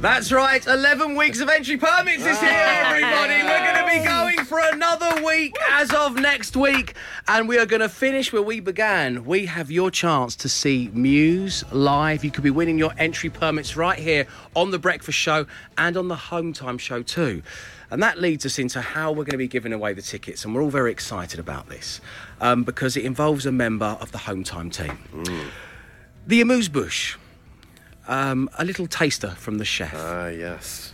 That's 0.06 0.30
right, 0.30 0.64
11 0.64 1.16
weeks 1.16 1.40
of 1.40 1.48
entry 1.48 1.76
permits 1.76 2.22
this 2.22 2.40
year, 2.40 2.52
everybody. 2.52 3.42
We're 3.42 3.58
going 3.58 3.84
to 3.84 3.98
be 3.98 4.04
going 4.06 4.44
for 4.46 4.60
another 4.60 5.20
week 5.24 5.56
as 5.72 5.92
of 5.92 6.14
next 6.14 6.56
week, 6.56 6.94
and 7.26 7.48
we 7.48 7.58
are 7.58 7.66
going 7.66 7.80
to 7.80 7.88
finish 7.88 8.32
where 8.32 8.40
we 8.40 8.60
began. 8.60 9.24
We 9.24 9.46
have 9.46 9.68
your 9.68 9.90
chance 9.90 10.36
to 10.36 10.48
see 10.48 10.92
Muse 10.94 11.64
live. 11.72 12.24
You 12.24 12.30
could 12.30 12.44
be 12.44 12.50
winning 12.50 12.78
your 12.78 12.92
entry 12.98 13.30
permits 13.30 13.76
right 13.76 13.98
here 13.98 14.28
on 14.54 14.70
The 14.70 14.78
Breakfast 14.78 15.18
Show 15.18 15.44
and 15.76 15.96
on 15.96 16.06
the 16.06 16.14
Home 16.14 16.52
Time 16.52 16.78
Show, 16.78 17.02
too. 17.02 17.42
And 17.90 18.00
that 18.00 18.20
leads 18.20 18.46
us 18.46 18.60
into 18.60 18.80
how 18.80 19.10
we're 19.10 19.24
going 19.24 19.32
to 19.32 19.38
be 19.38 19.48
giving 19.48 19.72
away 19.72 19.92
the 19.92 20.02
tickets, 20.02 20.44
and 20.44 20.54
we're 20.54 20.62
all 20.62 20.70
very 20.70 20.92
excited 20.92 21.40
about 21.40 21.68
this 21.68 22.00
um, 22.40 22.62
because 22.62 22.96
it 22.96 23.04
involves 23.04 23.44
a 23.44 23.50
member 23.50 23.98
of 24.00 24.12
the 24.12 24.18
Home 24.18 24.44
Time 24.44 24.70
team. 24.70 24.96
The 26.28 26.40
amuse 26.42 26.68
bush. 26.68 27.16
Um, 28.08 28.48
a 28.58 28.64
little 28.64 28.86
taster 28.86 29.30
from 29.30 29.58
the 29.58 29.64
chef. 29.64 29.94
Ah, 29.94 30.28
yes. 30.28 30.92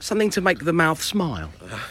Something 0.00 0.30
to 0.30 0.40
make 0.40 0.64
the 0.64 0.72
mouth 0.72 1.02
smile. 1.02 1.48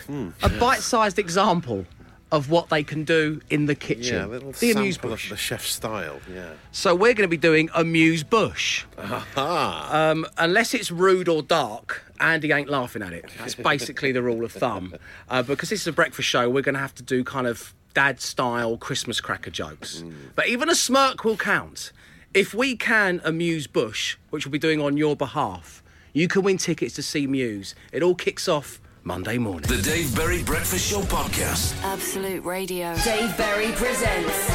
Hmm. 0.07 0.29
A 0.41 0.49
bite-sized 0.49 1.17
example 1.19 1.85
of 2.33 2.49
what 2.49 2.69
they 2.69 2.83
can 2.83 3.03
do 3.03 3.39
in 3.51 3.67
the 3.67 3.75
kitchen. 3.75 4.15
Yeah, 4.15 4.25
a 4.25 4.27
little 4.27 4.51
the 4.53 4.71
amuse 4.71 4.95
sample 4.95 5.11
bush. 5.11 5.25
of 5.25 5.29
the 5.29 5.37
chef's 5.37 5.71
style. 5.71 6.19
Yeah. 6.33 6.53
So 6.71 6.95
we're 6.95 7.13
going 7.13 7.27
to 7.27 7.27
be 7.27 7.37
doing 7.37 7.69
amuse 7.75 8.23
bush. 8.23 8.85
Aha. 8.97 9.89
Um, 10.11 10.25
unless 10.39 10.73
it's 10.73 10.89
rude 10.89 11.29
or 11.29 11.43
dark, 11.43 12.03
Andy 12.19 12.51
ain't 12.51 12.69
laughing 12.69 13.03
at 13.03 13.13
it. 13.13 13.25
That's 13.37 13.53
basically 13.71 14.11
the 14.11 14.23
rule 14.23 14.43
of 14.43 14.51
thumb. 14.51 14.95
Uh, 15.29 15.43
because 15.43 15.69
this 15.69 15.81
is 15.81 15.87
a 15.87 15.91
breakfast 15.91 16.27
show, 16.27 16.49
we're 16.49 16.63
going 16.63 16.73
to 16.73 16.81
have 16.81 16.95
to 16.95 17.03
do 17.03 17.23
kind 17.23 17.45
of 17.45 17.75
dad-style 17.93 18.77
Christmas 18.77 19.21
cracker 19.21 19.51
jokes. 19.51 20.03
But 20.33 20.47
even 20.47 20.69
a 20.69 20.75
smirk 20.75 21.23
will 21.23 21.37
count. 21.37 21.91
If 22.33 22.55
we 22.55 22.75
can 22.75 23.21
amuse 23.23 23.67
Bush, 23.67 24.17
which 24.31 24.43
we'll 24.43 24.51
be 24.51 24.57
doing 24.57 24.81
on 24.81 24.97
your 24.97 25.15
behalf, 25.15 25.83
you 26.13 26.27
can 26.27 26.41
win 26.41 26.57
tickets 26.57 26.95
to 26.95 27.03
see 27.03 27.27
Muse. 27.27 27.75
It 27.91 28.01
all 28.01 28.15
kicks 28.15 28.47
off 28.47 28.81
Monday 29.03 29.37
morning. 29.37 29.69
The 29.69 29.79
Dave 29.83 30.15
Berry 30.15 30.41
Breakfast 30.41 30.89
Show 30.89 31.01
podcast. 31.01 31.79
Absolute 31.83 32.43
Radio. 32.43 32.95
Dave 33.03 33.37
Berry 33.37 33.71
presents 33.73 34.49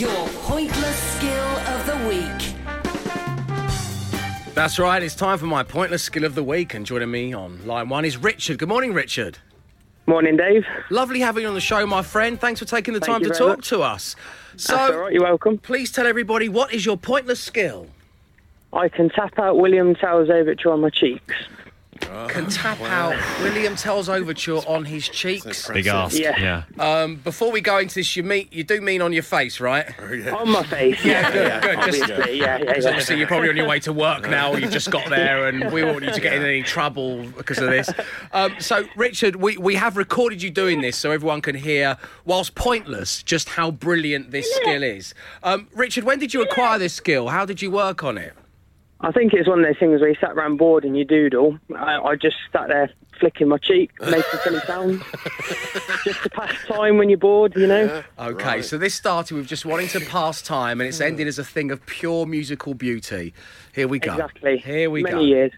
your 0.00 0.28
pointless 0.44 0.96
skill 1.16 1.44
of 1.68 1.84
the 1.84 2.08
week. 2.08 2.54
That's 4.54 4.78
right, 4.78 5.02
it's 5.02 5.14
time 5.14 5.36
for 5.36 5.44
my 5.44 5.62
pointless 5.62 6.02
skill 6.02 6.24
of 6.24 6.34
the 6.34 6.42
week. 6.42 6.72
And 6.72 6.86
joining 6.86 7.10
me 7.10 7.34
on 7.34 7.66
line 7.66 7.90
one 7.90 8.06
is 8.06 8.16
Richard. 8.16 8.58
Good 8.58 8.70
morning, 8.70 8.94
Richard. 8.94 9.36
Morning, 10.08 10.36
Dave. 10.36 10.64
Lovely 10.90 11.18
having 11.18 11.42
you 11.42 11.48
on 11.48 11.54
the 11.54 11.60
show, 11.60 11.84
my 11.84 12.00
friend. 12.02 12.40
Thanks 12.40 12.60
for 12.60 12.66
taking 12.66 12.94
the 12.94 13.00
Thank 13.00 13.24
time 13.24 13.32
to 13.32 13.36
talk 13.36 13.58
much. 13.58 13.68
to 13.70 13.82
us. 13.82 14.14
So, 14.56 14.76
That's 14.76 14.92
all 14.92 15.00
right, 15.00 15.12
you're 15.12 15.22
welcome. 15.22 15.58
Please 15.58 15.90
tell 15.90 16.06
everybody 16.06 16.48
what 16.48 16.72
is 16.72 16.86
your 16.86 16.96
pointless 16.96 17.40
skill? 17.40 17.88
I 18.72 18.88
can 18.88 19.10
tap 19.10 19.38
out 19.38 19.56
William 19.58 19.94
Tell's 19.96 20.30
overture 20.30 20.70
on 20.70 20.80
my 20.80 20.90
cheeks. 20.90 21.34
Can 21.98 22.48
tap 22.48 22.80
out 22.82 23.14
William 23.42 23.76
Tell's 23.76 24.08
overture 24.08 24.58
on 24.66 24.84
his 24.84 25.08
cheeks. 25.08 25.68
Big 25.68 25.86
ask. 25.86 26.18
Yeah. 26.18 26.64
Um, 26.78 27.16
before 27.16 27.50
we 27.52 27.60
go 27.60 27.78
into 27.78 27.94
this, 27.96 28.16
you 28.16 28.22
mean 28.22 28.48
you 28.50 28.64
do 28.64 28.80
mean 28.80 29.02
on 29.02 29.12
your 29.12 29.22
face, 29.22 29.60
right? 29.60 29.86
On 30.32 30.48
my 30.50 30.62
face. 30.64 31.04
Yeah, 31.04 31.30
good, 31.30 31.46
yeah, 31.46 31.60
good. 31.60 31.76
Just- 31.92 32.02
Obviously, 32.10 32.38
yeah, 32.38 32.44
yeah, 32.44 32.58
Because 32.58 32.84
yeah. 32.84 32.90
obviously 32.90 33.18
you're 33.18 33.26
probably 33.28 33.48
on 33.48 33.56
your 33.56 33.68
way 33.68 33.80
to 33.80 33.92
work 33.92 34.28
now. 34.28 34.54
You've 34.54 34.70
just 34.70 34.90
got 34.90 35.08
there, 35.08 35.46
and 35.48 35.72
we 35.72 35.84
want 35.84 36.04
you 36.04 36.12
to 36.12 36.20
get 36.20 36.34
in 36.34 36.42
any 36.42 36.62
trouble 36.62 37.26
because 37.36 37.58
of 37.58 37.70
this. 37.70 37.90
Um, 38.32 38.54
so, 38.58 38.84
Richard, 38.96 39.36
we, 39.36 39.56
we 39.56 39.74
have 39.76 39.96
recorded 39.96 40.42
you 40.42 40.50
doing 40.50 40.80
this 40.80 40.96
so 40.96 41.10
everyone 41.10 41.40
can 41.42 41.54
hear, 41.54 41.96
whilst 42.24 42.54
pointless, 42.54 43.22
just 43.22 43.48
how 43.50 43.70
brilliant 43.70 44.30
this 44.30 44.50
skill 44.56 44.82
is. 44.82 45.14
Um, 45.42 45.68
Richard, 45.74 46.04
when 46.04 46.18
did 46.18 46.34
you 46.34 46.42
acquire 46.42 46.78
this 46.78 46.94
skill? 46.94 47.28
How 47.28 47.44
did 47.44 47.62
you 47.62 47.70
work 47.70 48.02
on 48.04 48.18
it? 48.18 48.34
I 49.00 49.12
think 49.12 49.34
it's 49.34 49.48
one 49.48 49.58
of 49.60 49.64
those 49.66 49.78
things 49.78 50.00
where 50.00 50.08
you 50.08 50.16
sat 50.20 50.30
around 50.32 50.56
bored 50.56 50.84
and 50.84 50.96
you 50.96 51.04
doodle. 51.04 51.58
I, 51.76 51.98
I 51.98 52.16
just 52.16 52.36
sat 52.52 52.68
there 52.68 52.90
flicking 53.20 53.48
my 53.48 53.58
cheek, 53.58 53.90
making 54.00 54.22
silly 54.42 54.60
sounds, 54.60 55.02
just 56.04 56.22
to 56.22 56.30
pass 56.30 56.54
time 56.66 56.96
when 56.98 57.08
you're 57.10 57.18
bored, 57.18 57.54
you 57.56 57.66
know. 57.66 58.02
Okay, 58.18 58.62
so 58.62 58.78
this 58.78 58.94
started 58.94 59.34
with 59.34 59.46
just 59.46 59.66
wanting 59.66 59.88
to 59.88 60.00
pass 60.00 60.40
time, 60.42 60.80
and 60.80 60.88
it's 60.88 61.00
ended 61.00 61.26
as 61.26 61.38
a 61.38 61.44
thing 61.44 61.70
of 61.70 61.84
pure 61.86 62.26
musical 62.26 62.74
beauty. 62.74 63.34
Here 63.74 63.88
we 63.88 63.98
go. 63.98 64.12
Exactly. 64.12 64.58
Here 64.58 64.88
we 64.90 65.02
Many 65.02 65.14
go. 65.14 65.20
years. 65.20 65.52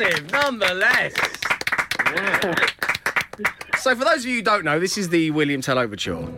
Impressive, 0.00 0.30
nonetheless. 0.32 1.14
So, 3.78 3.94
for 3.94 4.04
those 4.04 4.18
of 4.18 4.26
you 4.26 4.36
who 4.36 4.42
don't 4.42 4.64
know, 4.64 4.80
this 4.80 4.98
is 4.98 5.08
the 5.10 5.30
William 5.30 5.60
Tell 5.60 5.78
Overture. 5.78 6.28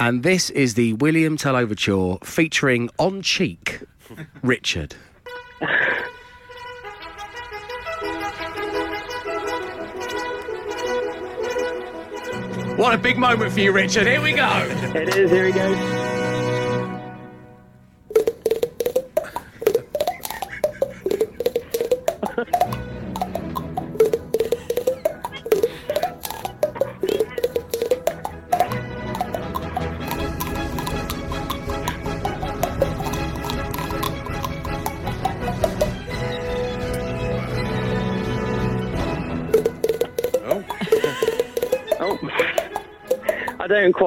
And 0.00 0.22
this 0.22 0.50
is 0.50 0.74
the 0.74 0.92
William 0.94 1.36
Tell 1.36 1.56
Overture 1.56 2.18
featuring 2.24 2.90
on 2.98 3.22
cheek 3.22 3.80
Richard. 4.42 4.94
What 12.76 12.92
a 12.92 12.98
big 12.98 13.16
moment 13.18 13.52
for 13.52 13.60
you, 13.60 13.70
Richard. 13.70 14.08
Here 14.08 14.20
we 14.20 14.32
go. 14.32 14.48
It 14.94 15.16
is, 15.16 15.30
here 15.30 15.44
we 15.44 15.52
go. 15.52 16.03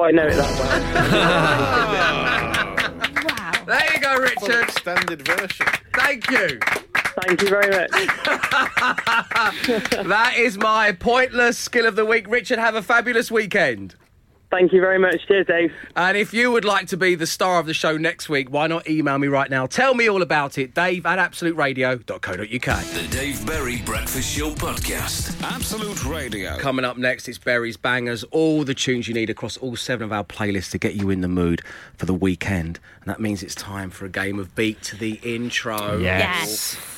I 0.08 0.10
know 0.10 0.26
it 0.26 0.34
that 0.36 0.48
well. 3.26 3.52
There 3.66 3.92
you 3.92 4.00
go, 4.00 4.16
Richard. 4.16 4.70
Standard 4.70 5.20
version. 5.28 5.66
Thank 5.92 6.30
you. 6.30 6.58
Thank 7.26 7.42
you 7.42 7.48
very 7.50 7.68
much. 7.68 7.90
that 10.06 10.32
is 10.38 10.56
my 10.56 10.92
pointless 10.92 11.58
skill 11.58 11.84
of 11.84 11.94
the 11.94 12.06
week. 12.06 12.26
Richard, 12.26 12.58
have 12.58 12.74
a 12.74 12.80
fabulous 12.80 13.30
weekend. 13.30 13.96
Thank 14.50 14.72
you 14.72 14.80
very 14.80 14.98
much. 14.98 15.26
Cheers, 15.26 15.46
Dave. 15.46 15.72
And 15.94 16.16
if 16.16 16.32
you 16.32 16.50
would 16.50 16.64
like 16.64 16.86
to 16.88 16.96
be 16.96 17.14
the 17.14 17.26
star 17.26 17.60
of 17.60 17.66
the 17.66 17.74
show 17.74 17.98
next 17.98 18.30
week, 18.30 18.50
why 18.50 18.66
not 18.66 18.88
email 18.88 19.18
me 19.18 19.28
right 19.28 19.50
now? 19.50 19.66
Tell 19.66 19.92
me 19.92 20.08
all 20.08 20.22
about 20.22 20.56
it. 20.56 20.74
Dave 20.74 21.04
at 21.04 21.18
absoluteradio.co.uk. 21.18 22.48
The 22.48 23.08
Dave 23.10 23.46
Berry 23.46 23.82
Breakfast 23.84 24.34
Show 24.34 24.50
podcast. 24.52 25.38
Absolute 25.42 26.02
Radio. 26.06 26.56
Coming 26.56 26.86
up 26.86 26.96
next, 26.96 27.28
it's 27.28 27.36
Berry's 27.36 27.76
Bangers. 27.76 28.24
All 28.24 28.64
the 28.64 28.74
tunes 28.74 29.06
you 29.06 29.12
need 29.12 29.28
across 29.28 29.58
all 29.58 29.76
seven 29.76 30.04
of 30.04 30.12
our 30.12 30.24
playlists 30.24 30.70
to 30.70 30.78
get 30.78 30.94
you 30.94 31.10
in 31.10 31.20
the 31.20 31.28
mood 31.28 31.60
for 31.94 32.06
the 32.06 32.14
weekend. 32.14 32.80
And 33.02 33.10
that 33.10 33.20
means 33.20 33.42
it's 33.42 33.54
time 33.54 33.90
for 33.90 34.06
a 34.06 34.10
game 34.10 34.38
of 34.38 34.54
Beat 34.54 34.80
to 34.84 34.96
the 34.96 35.20
Intro. 35.22 35.98
Yes. 35.98 36.97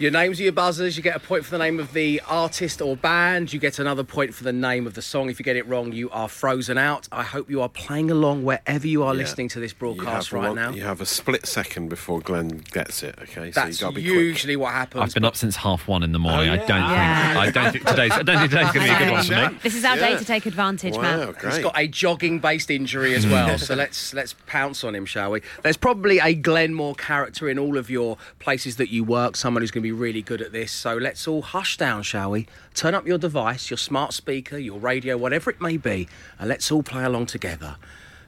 Your 0.00 0.10
names 0.10 0.40
are 0.40 0.44
your 0.44 0.52
buzzers. 0.52 0.96
You 0.96 1.02
get 1.02 1.14
a 1.14 1.20
point 1.20 1.44
for 1.44 1.50
the 1.50 1.58
name 1.58 1.78
of 1.78 1.92
the 1.92 2.22
artist 2.26 2.80
or 2.80 2.96
band. 2.96 3.52
You 3.52 3.60
get 3.60 3.78
another 3.78 4.02
point 4.02 4.32
for 4.32 4.44
the 4.44 4.52
name 4.52 4.86
of 4.86 4.94
the 4.94 5.02
song. 5.02 5.28
If 5.28 5.38
you 5.38 5.44
get 5.44 5.56
it 5.56 5.68
wrong, 5.68 5.92
you 5.92 6.08
are 6.08 6.26
frozen 6.26 6.78
out. 6.78 7.06
I 7.12 7.22
hope 7.22 7.50
you 7.50 7.60
are 7.60 7.68
playing 7.68 8.10
along 8.10 8.42
wherever 8.44 8.86
you 8.86 9.02
are 9.02 9.12
Yeah. 9.12 9.18
listening 9.20 9.48
to 9.50 9.60
this 9.60 9.74
broadcast 9.74 10.32
right 10.32 10.46
one- 10.48 10.56
now. 10.56 10.70
You 10.70 10.84
have 10.84 11.02
a 11.02 11.04
split 11.06 11.44
second 11.46 11.90
before 11.90 12.20
Glenn 12.20 12.62
gets 12.72 13.02
it. 13.02 13.14
Okay, 13.24 13.50
That's 13.50 13.76
so 13.76 13.88
you 13.88 13.92
got 13.92 13.96
to 13.98 14.02
be 14.02 14.08
quick. 14.08 14.14
usually 14.24 14.56
what 14.56 14.72
happens. 14.72 15.02
I've 15.02 15.12
been 15.12 15.26
up 15.26 15.36
since 15.36 15.56
half 15.56 15.86
one 15.86 16.02
in 16.02 16.12
the 16.12 16.18
morning. 16.18 16.48
Oh, 16.48 16.52
I 16.54 16.56
don't 16.56 16.68
yeah. 16.68 17.34
think 17.42 17.56
I 17.58 17.62
don't 17.62 17.72
think 17.72 17.86
today's 17.86 18.12
I 18.12 18.22
don't 18.22 18.38
think 18.38 18.50
today's 18.52 18.72
going 18.72 18.86
to 18.86 18.92
be 18.92 18.96
a 18.96 18.98
good 18.98 19.10
one 19.12 19.24
for 19.24 19.50
me. 19.52 19.58
This 19.62 19.74
is 19.74 19.84
our 19.84 19.98
Yeah. 19.98 20.08
day 20.12 20.16
to 20.16 20.24
take 20.24 20.46
advantage, 20.46 20.94
Wow, 20.94 21.02
man. 21.02 21.26
He's 21.26 21.36
great. 21.36 21.62
got 21.62 21.78
a 21.78 21.86
jogging-based 21.86 22.70
injury 22.70 23.14
as 23.14 23.26
well, 23.26 23.58
so 23.58 23.74
let's 23.84 24.14
let's 24.14 24.34
pounce 24.46 24.82
on 24.82 24.94
him, 24.94 25.04
shall 25.04 25.32
we? 25.32 25.42
There's 25.62 25.76
probably 25.76 26.20
a 26.20 26.32
Glenn 26.32 26.72
Moore 26.72 26.94
character 26.94 27.50
in 27.50 27.58
all 27.58 27.76
of 27.76 27.90
your 27.90 28.16
places 28.38 28.76
that 28.76 28.88
you 28.90 29.04
work, 29.04 29.36
someone 29.36 29.60
who's 29.62 29.70
going 29.70 29.82
to 29.82 29.88
be 29.88 29.89
really 29.94 30.22
good 30.22 30.40
at 30.40 30.52
this. 30.52 30.72
So 30.72 30.96
let's 30.96 31.26
all 31.28 31.42
hush 31.42 31.76
down, 31.76 32.02
shall 32.02 32.30
we? 32.30 32.46
Turn 32.74 32.94
up 32.94 33.06
your 33.06 33.18
device, 33.18 33.70
your 33.70 33.78
smart 33.78 34.12
speaker, 34.12 34.58
your 34.58 34.78
radio, 34.78 35.16
whatever 35.16 35.50
it 35.50 35.60
may 35.60 35.76
be, 35.76 36.08
and 36.38 36.48
let's 36.48 36.70
all 36.70 36.82
play 36.82 37.04
along 37.04 37.26
together. 37.26 37.76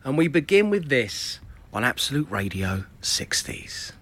And 0.04 0.18
we 0.18 0.28
begin 0.28 0.70
with 0.70 0.88
this 0.88 1.40
on 1.72 1.84
Absolute 1.84 2.30
Radio 2.30 2.84
60s. 3.02 3.92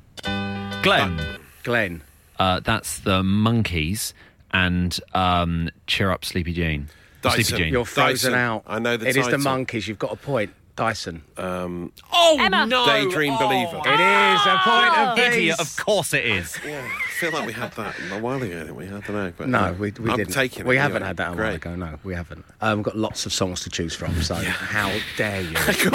Glenn, 0.83 1.39
Glenn, 1.63 2.03
uh, 2.39 2.61
that's 2.61 2.99
the 3.01 3.23
Monkees 3.23 4.13
and 4.53 4.99
um, 5.15 5.71
cheer 5.87 6.11
up, 6.11 6.25
Sleepy 6.25 6.53
Jean. 6.53 6.89
Dyson. 7.23 7.45
Sleepy 7.45 7.63
Jean. 7.65 7.73
you're 7.73 7.85
frozen 7.85 8.33
Dyson. 8.33 8.35
out. 8.35 8.63
I 8.67 8.79
know 8.79 8.97
the 8.97 9.09
It 9.09 9.17
is 9.17 9.29
the 9.29 9.37
Monkees. 9.37 9.87
You've 9.87 9.99
got 9.99 10.13
a 10.13 10.17
point. 10.17 10.53
Dyson. 10.77 11.23
Um, 11.37 11.93
Oh 12.13 12.39
Emma. 12.41 12.65
no! 12.67 12.87
Daydream 12.87 13.35
Oh, 13.35 13.39
Believer. 13.39 13.77
It 13.85 14.01
is 14.01 14.41
a 14.47 14.59
point 14.63 14.93
Oh. 14.97 15.13
of 15.13 15.19
Idiot! 15.19 15.61
Of 15.61 15.77
course 15.77 16.15
it 16.15 16.25
is. 16.25 16.57
Yeah, 16.67 16.81
I 16.83 17.11
feel 17.11 17.33
like 17.33 17.47
we 17.47 17.53
had 17.53 17.73
that 17.73 17.95
a 18.13 18.19
while 18.19 18.43
ago, 18.43 18.61
didn't 18.61 18.77
we? 18.77 18.87
I 18.87 18.91
don't 18.91 19.09
know. 19.11 19.33
But 19.37 19.49
No, 19.49 19.73
we, 19.79 19.91
we 19.93 20.11
I'm 20.11 20.17
didn't. 20.17 20.33
taking 20.33 20.67
we 20.67 20.77
yeah, 20.77 20.83
haven't 20.83 21.03
had 21.03 21.19
that 21.19 21.29
a 21.29 21.31
while 21.33 21.37
Great. 21.37 21.55
ago. 21.57 21.77
No, 21.77 21.99
we 22.03 22.15
haven't. 22.15 22.45
Um, 22.63 22.79
we've 22.79 22.85
got 22.87 22.97
lots 22.97 23.27
of 23.27 23.33
songs 23.33 23.61
to 23.63 23.71
choose 23.71 23.95
from. 23.95 24.21
So 24.23 24.35
how 24.37 24.91
dare 25.17 25.43
you? 25.43 25.51
yeah, 25.53 25.67
we've 25.69 25.91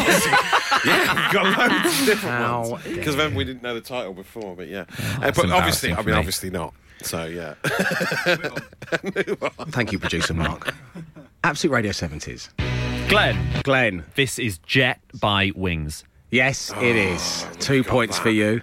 got 1.34 1.58
loads 1.58 2.00
of 2.02 2.06
different 2.06 2.36
How 2.36 2.70
ones. 2.70 2.84
dare 2.84 2.96
Because 2.96 3.16
then 3.16 3.34
we 3.34 3.44
didn't 3.44 3.64
know 3.64 3.74
the 3.74 3.82
title 3.82 4.14
before, 4.14 4.56
but 4.56 4.68
yeah. 4.68 4.86
Uh, 5.22 5.32
but 5.32 5.50
obviously, 5.52 5.94
I 5.94 5.98
mean, 5.98 6.06
me. 6.08 6.12
obviously 6.14 6.50
not. 6.52 6.74
So 7.02 7.26
yeah. 7.26 7.56
Thank 9.72 9.92
you, 9.92 10.00
producer 10.00 10.34
Mark. 10.34 10.74
Absolute 11.44 11.74
Radio 11.74 11.92
70s. 11.92 12.50
Glenn, 13.08 13.38
Glenn. 13.64 14.04
this 14.16 14.40
is 14.40 14.58
Jet 14.60 15.00
by 15.20 15.52
Wings. 15.56 16.04
Yes, 16.32 16.74
it 16.82 16.96
is. 16.96 17.46
Two 17.60 17.84
points 17.84 18.18
for 18.18 18.30
you. 18.30 18.62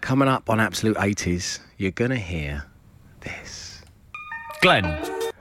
Coming 0.00 0.28
up 0.28 0.48
on 0.48 0.60
Absolute 0.60 0.96
80s, 0.96 1.58
you're 1.76 1.90
going 1.90 2.12
to 2.12 2.16
hear 2.16 2.64
this. 3.20 3.82
Glenn, 4.60 4.96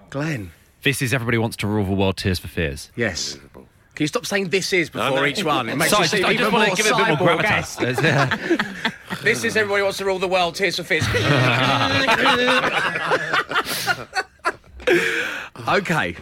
Glenn. 0.10 0.52
this 0.82 1.02
is 1.02 1.14
Everybody 1.14 1.38
Wants 1.38 1.58
to 1.58 1.68
Rule 1.68 1.86
the 1.86 1.93
World. 1.93 2.18
Tears 2.18 2.39
for 2.39 2.47
Fears. 2.47 2.91
Yes. 2.95 3.38
Can 3.54 3.68
you 3.99 4.08
stop 4.08 4.26
saying 4.26 4.49
this 4.49 4.74
is 4.74 4.89
before 4.89 5.18
no. 5.18 5.26
each 5.26 5.43
one? 5.43 5.70
It 5.70 5.76
makes 5.76 5.91
Sorry, 5.91 6.04
you 6.04 6.10
seem 6.10 6.26
I 6.26 6.36
just 6.36 6.52
more 6.52 6.62
want 6.62 6.76
to 6.76 6.84
give 6.84 6.88
it 6.88 6.93
a 6.93 7.06
bit 7.06 7.20
more 7.20 7.38
gravitas. 7.38 8.91
This 9.22 9.43
is 9.43 9.56
everybody 9.56 9.84
wants 9.84 9.99
to 9.99 10.06
rule 10.06 10.18
the 10.18 10.28
world. 10.28 10.56
Tears 10.56 10.78
for 10.78 10.84
Fears. 10.84 11.06
okay. 15.68 16.16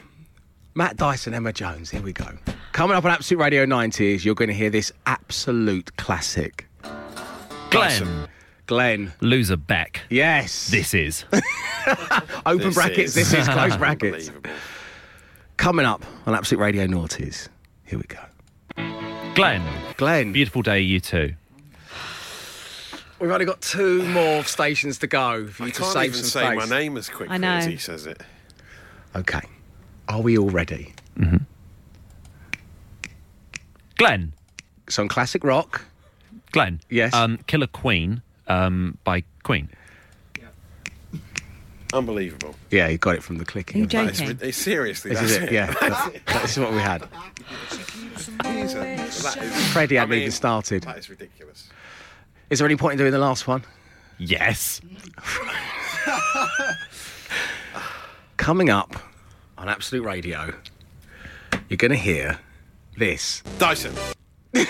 Matt 0.80 0.96
Dyson, 0.96 1.34
Emma 1.34 1.52
Jones. 1.52 1.90
Here 1.90 2.02
we 2.02 2.14
go. 2.14 2.26
Coming 2.72 2.96
up 2.96 3.04
on 3.04 3.12
Absolute 3.12 3.38
Radio 3.42 3.66
90s, 3.66 4.24
you're 4.24 4.34
going 4.34 4.48
to 4.48 4.54
hear 4.54 4.70
this 4.70 4.94
absolute 5.06 5.94
classic. 5.98 6.70
Glenn, 7.70 8.30
Glenn. 8.66 9.12
loser 9.20 9.58
Beck. 9.58 10.00
Yes. 10.10 10.70
This 10.70 10.94
is. 10.94 11.26
Open 12.46 12.68
This 12.68 12.76
brackets. 12.76 13.00
is 13.10 13.14
This 13.16 13.34
is 13.34 13.50
close 13.50 13.76
brackets. 13.76 14.32
Coming 15.58 15.86
up 15.86 16.06
on 16.26 16.34
Absolute 16.34 16.62
Radio 16.62 16.88
Noughties. 16.88 17.50
Here 17.84 18.00
we 18.00 18.06
go. 18.06 19.34
Glenn, 19.36 19.62
Glenn. 19.98 20.32
beautiful 20.32 20.62
day, 20.62 20.82
U2. 20.82 21.36
We've 23.20 23.32
only 23.32 23.44
got 23.46 23.60
two 23.60 24.02
more 24.08 24.46
stations 24.46 24.98
to 25.00 25.08
go 25.08 25.46
for 25.48 25.64
I 25.64 25.66
you 25.66 25.72
to 25.74 25.82
can't 25.82 25.92
save 25.92 26.04
even 26.12 26.14
some 26.16 26.24
say 26.42 26.46
space. 26.56 26.70
my 26.70 26.78
name 26.80 26.96
as 26.96 27.10
quickly 27.10 27.36
I 27.36 27.38
know. 27.38 27.50
as 27.56 27.66
he 27.66 27.76
says 27.76 28.06
it. 28.08 28.22
Okay. 29.14 29.42
Are 30.10 30.22
we 30.22 30.38
all 30.38 30.50
ready? 30.50 30.94
Glenn, 33.98 34.34
on 34.98 35.08
classic 35.08 35.44
rock. 35.44 35.86
Glenn. 36.52 36.80
Yes. 36.90 37.14
Um, 37.14 37.38
Killer 37.48 37.68
Queen 37.68 38.22
um, 38.48 38.98
by 39.04 39.24
Queen. 39.44 39.70
Unbelievable. 41.92 42.54
Yeah, 42.70 42.88
you 42.88 43.00
got 43.00 43.16
it 43.16 43.24
from 43.24 43.40
the 43.40 43.46
clicking. 43.46 43.78
Are 43.78 43.80
you 43.80 43.84
of 43.86 44.18
that. 44.18 44.40
That 44.40 44.48
is 44.50 44.56
seriously, 44.58 45.10
This 45.12 45.20
that's 45.22 45.32
is 45.32 45.38
it. 45.38 45.52
Yeah, 45.52 45.74
that's, 45.82 46.20
this 46.44 46.52
is 46.58 46.60
what 46.60 46.72
we 46.72 46.78
had. 46.80 47.04
He's 48.46 48.76
a- 48.76 48.98
Freddie 49.72 49.98
I 49.98 50.02
hadn't 50.02 50.12
mean, 50.12 50.20
even 50.22 50.32
started. 50.32 50.84
That 50.84 51.00
is 51.00 51.10
ridiculous. 51.10 51.68
Is 52.52 52.60
there 52.60 52.68
any 52.68 52.76
point 52.76 52.94
in 52.94 52.98
doing 53.00 53.12
the 53.12 53.18
last 53.18 53.48
one? 53.48 53.64
Yes. 54.20 54.82
Coming 58.38 58.70
up 58.70 58.96
on 59.60 59.68
Absolute 59.68 60.04
Radio, 60.04 60.54
you're 61.68 61.78
going 61.78 61.92
to 61.92 61.98
hear 61.98 62.40
this. 62.98 63.44
Dyson. 63.58 63.94
Van 64.54 64.66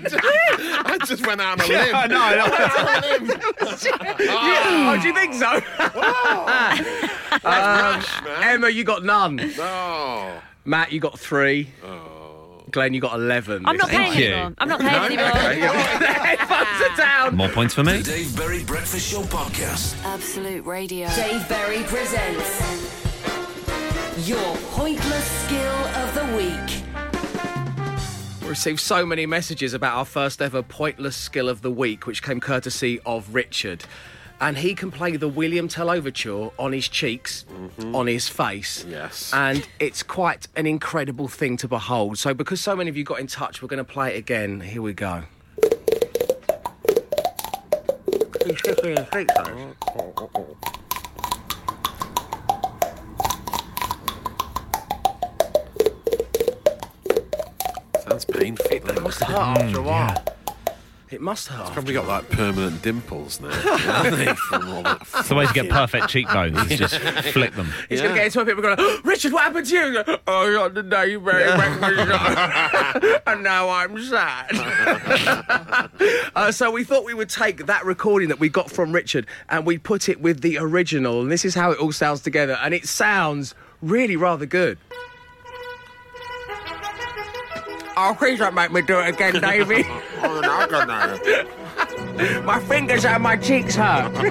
I 0.85 0.97
just 1.05 1.27
went 1.27 1.41
out 1.41 1.61
on 1.61 1.65
a 1.65 1.69
limb. 1.69 1.95
I 1.95 2.07
know, 2.07 2.21
I 2.21 2.35
know. 2.35 2.47
Oh, 4.29 4.97
do 5.01 5.07
you 5.07 5.13
think 5.13 5.33
so? 5.33 5.61
Um, 7.43 8.03
Emma, 8.43 8.69
you 8.69 8.83
got 8.83 9.03
none. 9.03 9.39
Oh. 9.59 10.41
Matt, 10.65 10.91
you 10.91 10.99
got 10.99 11.19
three. 11.19 11.69
Glenn, 12.71 12.93
you 12.93 12.99
got 13.01 13.15
11. 13.15 13.65
I'm 13.65 13.77
not 13.77 13.87
This 13.89 13.97
paying 13.97 14.17
you. 14.19 14.25
anymore. 14.33 14.53
I'm 14.57 14.67
not 14.67 14.79
paying 14.81 15.19
anymore. 15.19 15.27
Headphones 15.73 16.81
are 16.91 16.97
down. 16.97 17.35
More 17.35 17.49
points 17.49 17.73
for 17.73 17.83
me. 17.83 17.97
The 17.99 18.03
Dave 18.11 18.35
Berry 18.35 18.63
Breakfast 18.63 19.09
Show 19.09 19.21
Podcast. 19.23 19.95
Absolute 20.03 20.65
Radio. 20.65 21.07
Dave 21.15 21.47
Berry 21.47 21.83
presents 21.83 23.07
your 24.27 24.57
pointless 24.71 25.25
skill 25.45 25.59
of 25.61 26.13
the 26.13 26.25
week. 26.35 26.83
We 28.41 28.49
received 28.49 28.79
so 28.81 29.05
many 29.05 29.25
messages 29.25 29.73
about 29.73 29.95
our 29.95 30.05
first 30.05 30.41
ever 30.41 30.61
pointless 30.61 31.15
skill 31.15 31.47
of 31.49 31.61
the 31.61 31.71
week, 31.71 32.05
which 32.05 32.21
came 32.21 32.39
courtesy 32.41 32.99
of 33.05 33.33
Richard. 33.33 33.85
And 34.39 34.57
he 34.57 34.75
can 34.75 34.91
play 34.91 35.17
the 35.17 35.27
William 35.27 35.67
Tell 35.67 35.89
Overture 35.89 36.51
on 36.59 36.71
his 36.71 36.87
cheeks, 36.87 37.45
mm-hmm. 37.51 37.95
on 37.95 38.05
his 38.05 38.29
face. 38.29 38.85
Yes. 38.87 39.33
And 39.33 39.67
it's 39.79 40.03
quite 40.03 40.47
an 40.55 40.67
incredible 40.67 41.27
thing 41.27 41.57
to 41.57 41.67
behold. 41.67 42.19
So, 42.19 42.35
because 42.35 42.61
so 42.61 42.75
many 42.75 42.89
of 42.89 42.95
you 42.95 43.03
got 43.03 43.19
in 43.19 43.25
touch, 43.27 43.61
we're 43.61 43.67
going 43.67 43.83
to 43.83 43.83
play 43.83 44.13
it 44.13 44.17
again. 44.17 44.61
Here 44.61 44.81
we 44.81 44.93
go. 44.93 45.23
He's 48.45 48.57
shifting 48.59 48.95
his 48.95 49.07
feet. 49.09 49.29
Sounds 58.03 58.25
painful. 58.25 58.67
It 58.71 59.01
must 59.01 59.23
hurt 59.23 59.35
after 59.35 59.63
a 59.63 59.81
mm, 59.81 59.83
while. 59.83 60.36
It 61.09 61.21
must 61.21 61.47
have. 61.47 61.59
hurt. 61.67 61.73
Probably 61.73 61.93
got 61.93 62.07
like 62.07 62.29
permanent 62.29 62.81
dimples 62.81 63.39
now. 63.39 63.49
haven't 63.49 64.19
they, 64.25 64.33
from 64.33 64.69
all 64.69 64.83
that 64.83 65.01
It's 65.01 65.29
the 65.29 65.35
way 65.35 65.45
to 65.45 65.53
get 65.53 65.69
perfect 65.69 66.09
cheekbones 66.09 66.69
is 66.69 66.77
just 66.77 66.99
flick 67.31 67.55
them. 67.55 67.69
He's 67.87 68.01
going 68.01 68.13
to 68.13 68.17
get 68.17 68.25
into 68.25 68.41
a 68.41 68.45
people 68.45 68.61
going, 68.61 68.75
"Oh, 68.77 69.01
Richard, 69.05 69.31
what 69.31 69.43
happened 69.43 69.67
to 69.67 69.73
you? 69.73 69.85
He's 69.85 69.95
like, 69.95 70.21
oh, 70.27 70.49
you're 70.49 70.69
the 70.69 70.83
day 70.83 71.11
you 71.11 71.19
very 71.21 71.43
and 73.27 73.43
now 73.43 73.69
I'm 73.69 74.03
sad. 74.03 74.49
uh, 76.35 76.51
so 76.51 76.71
we 76.71 76.83
thought 76.83 77.05
we 77.05 77.13
would 77.13 77.29
take 77.29 77.67
that 77.67 77.85
recording 77.85 78.27
that 78.29 78.39
we 78.39 78.49
got 78.49 78.69
from 78.69 78.91
Richard 78.91 79.27
and 79.49 79.65
we 79.65 79.77
put 79.77 80.09
it 80.09 80.19
with 80.21 80.41
the 80.41 80.57
original. 80.57 81.21
And 81.21 81.31
this 81.31 81.45
is 81.45 81.55
how 81.55 81.71
it 81.71 81.79
all 81.79 81.93
sounds 81.93 82.21
together. 82.21 82.57
And 82.61 82.73
it 82.73 82.85
sounds 82.85 83.55
really 83.81 84.17
rather 84.17 84.45
good. 84.45 84.77
Oh, 87.99 88.15
please 88.15 88.37
don't 88.37 88.53
make 88.53 88.71
me 88.71 88.83
do 88.83 88.99
it 88.99 89.09
again, 89.09 89.41
Davey. 89.41 89.83
Oh, 90.21 90.39
no, 90.39 90.67
God, 90.67 90.87
no. 90.87 92.41
my 92.43 92.59
fingers 92.59 93.05
and 93.05 93.23
my 93.23 93.35
cheeks 93.35 93.73
hurt. 93.73 94.13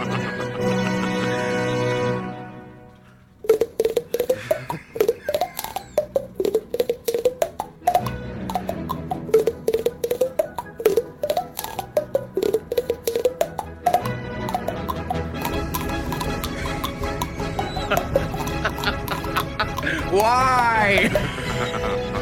Why? 20.13 22.13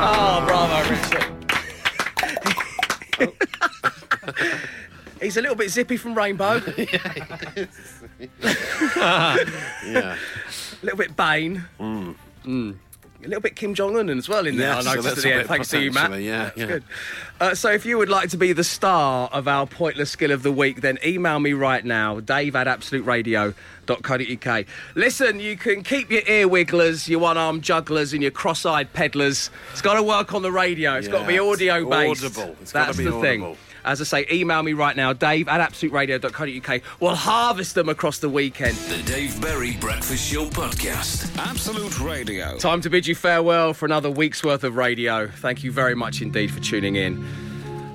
Oh, 0.00 0.44
bravo, 0.46 0.90
Richard. 0.90 1.24
He's 5.20 5.36
a 5.36 5.42
little 5.42 5.56
bit 5.56 5.70
zippy 5.70 5.98
from 5.98 6.14
Rainbow. 6.14 6.60
Yeah. 9.86 10.16
A 10.80 10.84
little 10.84 10.98
bit 10.98 11.14
Bane. 11.16 11.64
Mm. 11.78 12.14
A 13.28 13.30
little 13.30 13.42
bit 13.42 13.56
Kim 13.56 13.74
Jong 13.74 13.98
Un 13.98 14.08
as 14.08 14.26
well 14.26 14.46
in 14.46 14.56
there. 14.56 14.72
Yes, 14.72 14.86
I 14.86 14.94
at 14.94 15.04
little 15.04 15.22
the 15.22 15.34
end. 15.34 15.48
Thanks 15.48 15.68
to 15.68 15.78
you, 15.78 15.92
Matt. 15.92 16.18
yeah, 16.22 16.50
yeah. 16.56 16.64
good. 16.64 16.82
Uh, 17.38 17.54
so, 17.54 17.70
if 17.70 17.84
you 17.84 17.98
would 17.98 18.08
like 18.08 18.30
to 18.30 18.38
be 18.38 18.54
the 18.54 18.64
star 18.64 19.28
of 19.34 19.46
our 19.46 19.66
pointless 19.66 20.10
skill 20.10 20.30
of 20.30 20.42
the 20.42 20.50
week, 20.50 20.80
then 20.80 20.96
email 21.04 21.38
me 21.38 21.52
right 21.52 21.84
now, 21.84 22.20
Dave 22.20 22.56
at 22.56 22.66
absoluteradio.co.uk. 22.66 24.64
Listen, 24.94 25.40
you 25.40 25.58
can 25.58 25.82
keep 25.82 26.10
your 26.10 26.22
ear 26.26 26.48
wigglers, 26.48 27.06
your 27.06 27.20
one-armed 27.20 27.62
jugglers, 27.62 28.14
and 28.14 28.22
your 28.22 28.30
cross-eyed 28.30 28.94
peddlers. 28.94 29.50
It's 29.72 29.82
got 29.82 29.96
to 29.96 30.02
work 30.02 30.32
on 30.32 30.40
the 30.40 30.50
radio. 30.50 30.94
It's 30.94 31.08
got 31.08 31.20
to 31.20 31.28
be 31.28 31.38
audio 31.38 31.86
based. 31.86 32.24
audible. 32.24 32.56
It's 32.62 32.72
That's 32.72 32.96
be 32.96 33.04
the 33.04 33.20
thing. 33.20 33.58
As 33.84 34.00
I 34.00 34.04
say, 34.04 34.26
email 34.30 34.62
me 34.62 34.72
right 34.72 34.96
now, 34.96 35.12
dave 35.12 35.48
at 35.48 35.60
absoluteradio.co.uk. 35.60 36.82
We'll 37.00 37.14
harvest 37.14 37.74
them 37.74 37.88
across 37.88 38.18
the 38.18 38.28
weekend. 38.28 38.76
The 38.76 39.02
Dave 39.02 39.40
Berry 39.40 39.76
Breakfast 39.80 40.30
Show 40.30 40.46
Podcast. 40.46 41.36
Absolute 41.38 41.98
Radio. 42.00 42.56
Time 42.58 42.80
to 42.80 42.90
bid 42.90 43.06
you 43.06 43.14
farewell 43.14 43.74
for 43.74 43.86
another 43.86 44.10
week's 44.10 44.42
worth 44.44 44.64
of 44.64 44.76
radio. 44.76 45.28
Thank 45.28 45.64
you 45.64 45.72
very 45.72 45.94
much 45.94 46.22
indeed 46.22 46.50
for 46.50 46.60
tuning 46.60 46.96
in. 46.96 47.47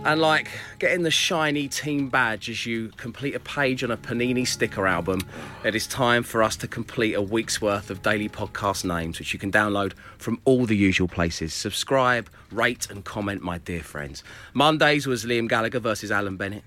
And 0.05 0.19
like 0.19 0.49
getting 0.79 1.03
the 1.03 1.11
shiny 1.11 1.69
team 1.69 2.09
badge 2.09 2.49
as 2.49 2.65
you 2.65 2.89
complete 2.97 3.35
a 3.35 3.39
page 3.39 3.85
on 3.85 3.91
a 3.91 3.95
Panini 3.95 4.45
sticker 4.45 4.85
album, 4.85 5.21
it 5.63 5.75
is 5.75 5.87
time 5.87 6.23
for 6.23 6.43
us 6.43 6.57
to 6.57 6.67
complete 6.67 7.13
a 7.13 7.21
week's 7.21 7.61
worth 7.61 7.89
of 7.89 8.01
daily 8.01 8.27
podcast 8.27 8.83
names, 8.83 9.17
which 9.17 9.31
you 9.31 9.39
can 9.39 9.49
download 9.49 9.93
from 10.17 10.41
all 10.43 10.65
the 10.65 10.75
usual 10.75 11.07
places. 11.07 11.53
Subscribe, 11.53 12.29
rate, 12.51 12.89
and 12.89 13.05
comment, 13.05 13.41
my 13.41 13.59
dear 13.59 13.81
friends. 13.81 14.25
Mondays 14.53 15.07
was 15.07 15.23
Liam 15.23 15.47
Gallagher 15.47 15.79
versus 15.79 16.11
Alan 16.11 16.35
Bennett. 16.35 16.65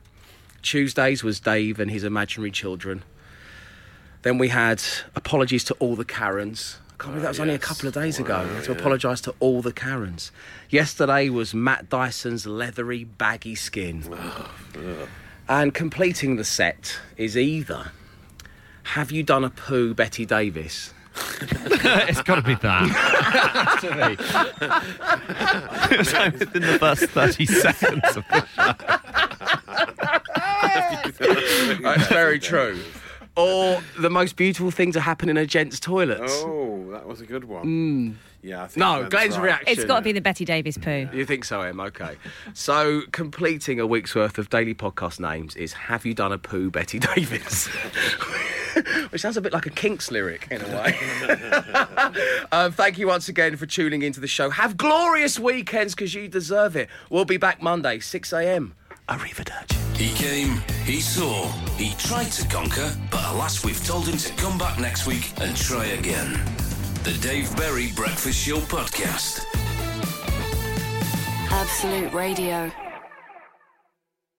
Tuesdays 0.63 1.23
was 1.23 1.39
Dave 1.39 1.79
and 1.79 1.91
his 1.91 2.05
imaginary 2.05 2.51
children. 2.51 3.03
Then 4.23 4.39
we 4.39 4.49
had 4.49 4.83
apologies 5.15 5.63
to 5.65 5.75
all 5.75 5.95
the 5.95 6.07
Karens. 6.07 6.79
I 6.99 7.03
can't 7.03 7.13
believe 7.13 7.23
that 7.23 7.29
was 7.29 7.39
uh, 7.41 7.43
only 7.43 7.55
a 7.55 7.59
couple 7.59 7.89
of 7.89 7.95
days 7.95 8.19
ago. 8.19 8.49
to 8.65 8.73
apologise 8.73 9.21
to 9.23 9.35
all 9.39 9.61
the 9.61 9.73
Karens. 9.73 10.33
Yesterday 10.71 11.29
was 11.29 11.53
Matt 11.53 11.91
Dyson's 11.91 12.47
leathery, 12.47 13.05
baggy 13.05 13.55
skin. 13.55 14.03
And 15.47 15.75
completing 15.75 16.37
the 16.37 16.45
set 16.45 16.99
is 17.19 17.37
either 17.37 17.93
Have 18.95 19.13
you 19.13 19.23
done 19.23 19.45
a 19.45 19.51
poo, 19.51 19.93
Betty 19.93 20.25
Davis? 20.25 20.95
it's 21.41 22.23
got 22.23 22.37
to 22.37 22.43
be 22.43 22.55
that. 22.55 23.79
to 23.81 23.91
me. 25.91 25.99
it's 25.99 26.13
like 26.15 26.39
within 26.39 26.63
the 26.63 26.79
first 26.79 27.05
30 27.05 27.47
seconds 27.47 28.17
of 28.17 28.25
the 28.29 28.47
That's 31.83 32.09
very 32.09 32.39
true. 32.39 32.79
Or 33.37 33.83
the 33.99 34.09
most 34.11 34.37
beautiful 34.37 34.71
thing 34.71 34.93
to 34.93 35.01
happen 35.01 35.29
in 35.29 35.37
a 35.37 35.45
gent's 35.47 35.79
toilets. 35.79 36.33
Oh, 36.45 36.89
that 36.93 37.07
was 37.07 37.21
a 37.21 37.27
good 37.27 37.45
one. 37.45 37.65
Mm. 37.65 38.15
Yeah, 38.43 38.63
I 38.63 38.67
think 38.69 38.77
No, 38.79 39.07
Glenn's 39.09 39.37
right. 39.37 39.45
reaction. 39.45 39.69
It's 39.69 39.85
got 39.85 39.97
to 39.99 40.03
be 40.03 40.13
the 40.13 40.21
Betty 40.21 40.45
Davis 40.45 40.79
poo. 40.79 41.09
You 41.13 41.27
think 41.27 41.45
so, 41.45 41.61
Em? 41.63 41.81
Okay. 41.81 42.17
So, 42.55 43.03
completing 43.13 43.81
a 43.81 43.87
week's 43.87 44.15
worth 44.15 44.39
of 44.39 44.49
daily 44.51 44.75
podcast 44.75 45.19
names 45.21 45.57
is 45.57 45.73
Have 45.73 46.07
You 46.07 46.15
Done 46.15 46.33
a 46.33 46.39
Poo, 46.39 46.71
Betty 46.71 46.99
Davis? 46.99 47.67
Which 49.11 49.21
sounds 49.23 49.37
a 49.37 49.41
bit 49.41 49.53
like 49.53 49.67
a 49.67 49.71
Kinks 49.71 50.11
lyric 50.11 50.49
in 50.51 50.61
a 50.63 50.69
way. 50.69 50.99
um, 52.53 52.73
thank 52.73 52.99
you 52.99 53.07
once 53.09 53.29
again 53.29 53.57
for 53.57 53.67
tuning 53.67 54.03
into 54.03 54.21
the 54.21 54.27
show. 54.29 54.51
Have 54.51 54.77
glorious 54.77 55.39
weekends 55.39 55.95
because 55.95 56.15
you 56.15 56.29
deserve 56.29 56.77
it. 56.77 56.89
We'll 57.11 57.25
be 57.25 57.37
back 57.39 57.61
Monday, 57.63 57.99
6 58.01 58.33
a.m. 58.33 58.75
Arrivederci. 59.09 59.77
He 59.97 60.13
came, 60.15 60.61
he 60.85 61.01
saw, 61.01 61.47
he 61.77 61.95
tried 61.95 62.31
to 62.33 62.47
conquer, 62.49 62.93
but 63.11 63.25
alas, 63.33 63.65
we've 63.65 63.85
told 63.87 64.07
him 64.09 64.19
to 64.19 64.33
come 64.35 64.59
back 64.59 64.79
next 64.81 65.07
week 65.07 65.33
and 65.41 65.57
try 65.57 65.87
again. 65.87 66.33
The 67.05 67.17
Dave 67.21 67.55
Berry 67.57 67.93
Breakfast 67.95 68.39
Show 68.39 68.59
Podcast. 68.59 69.45
Absolute 71.51 72.13
Radio. 72.13 72.71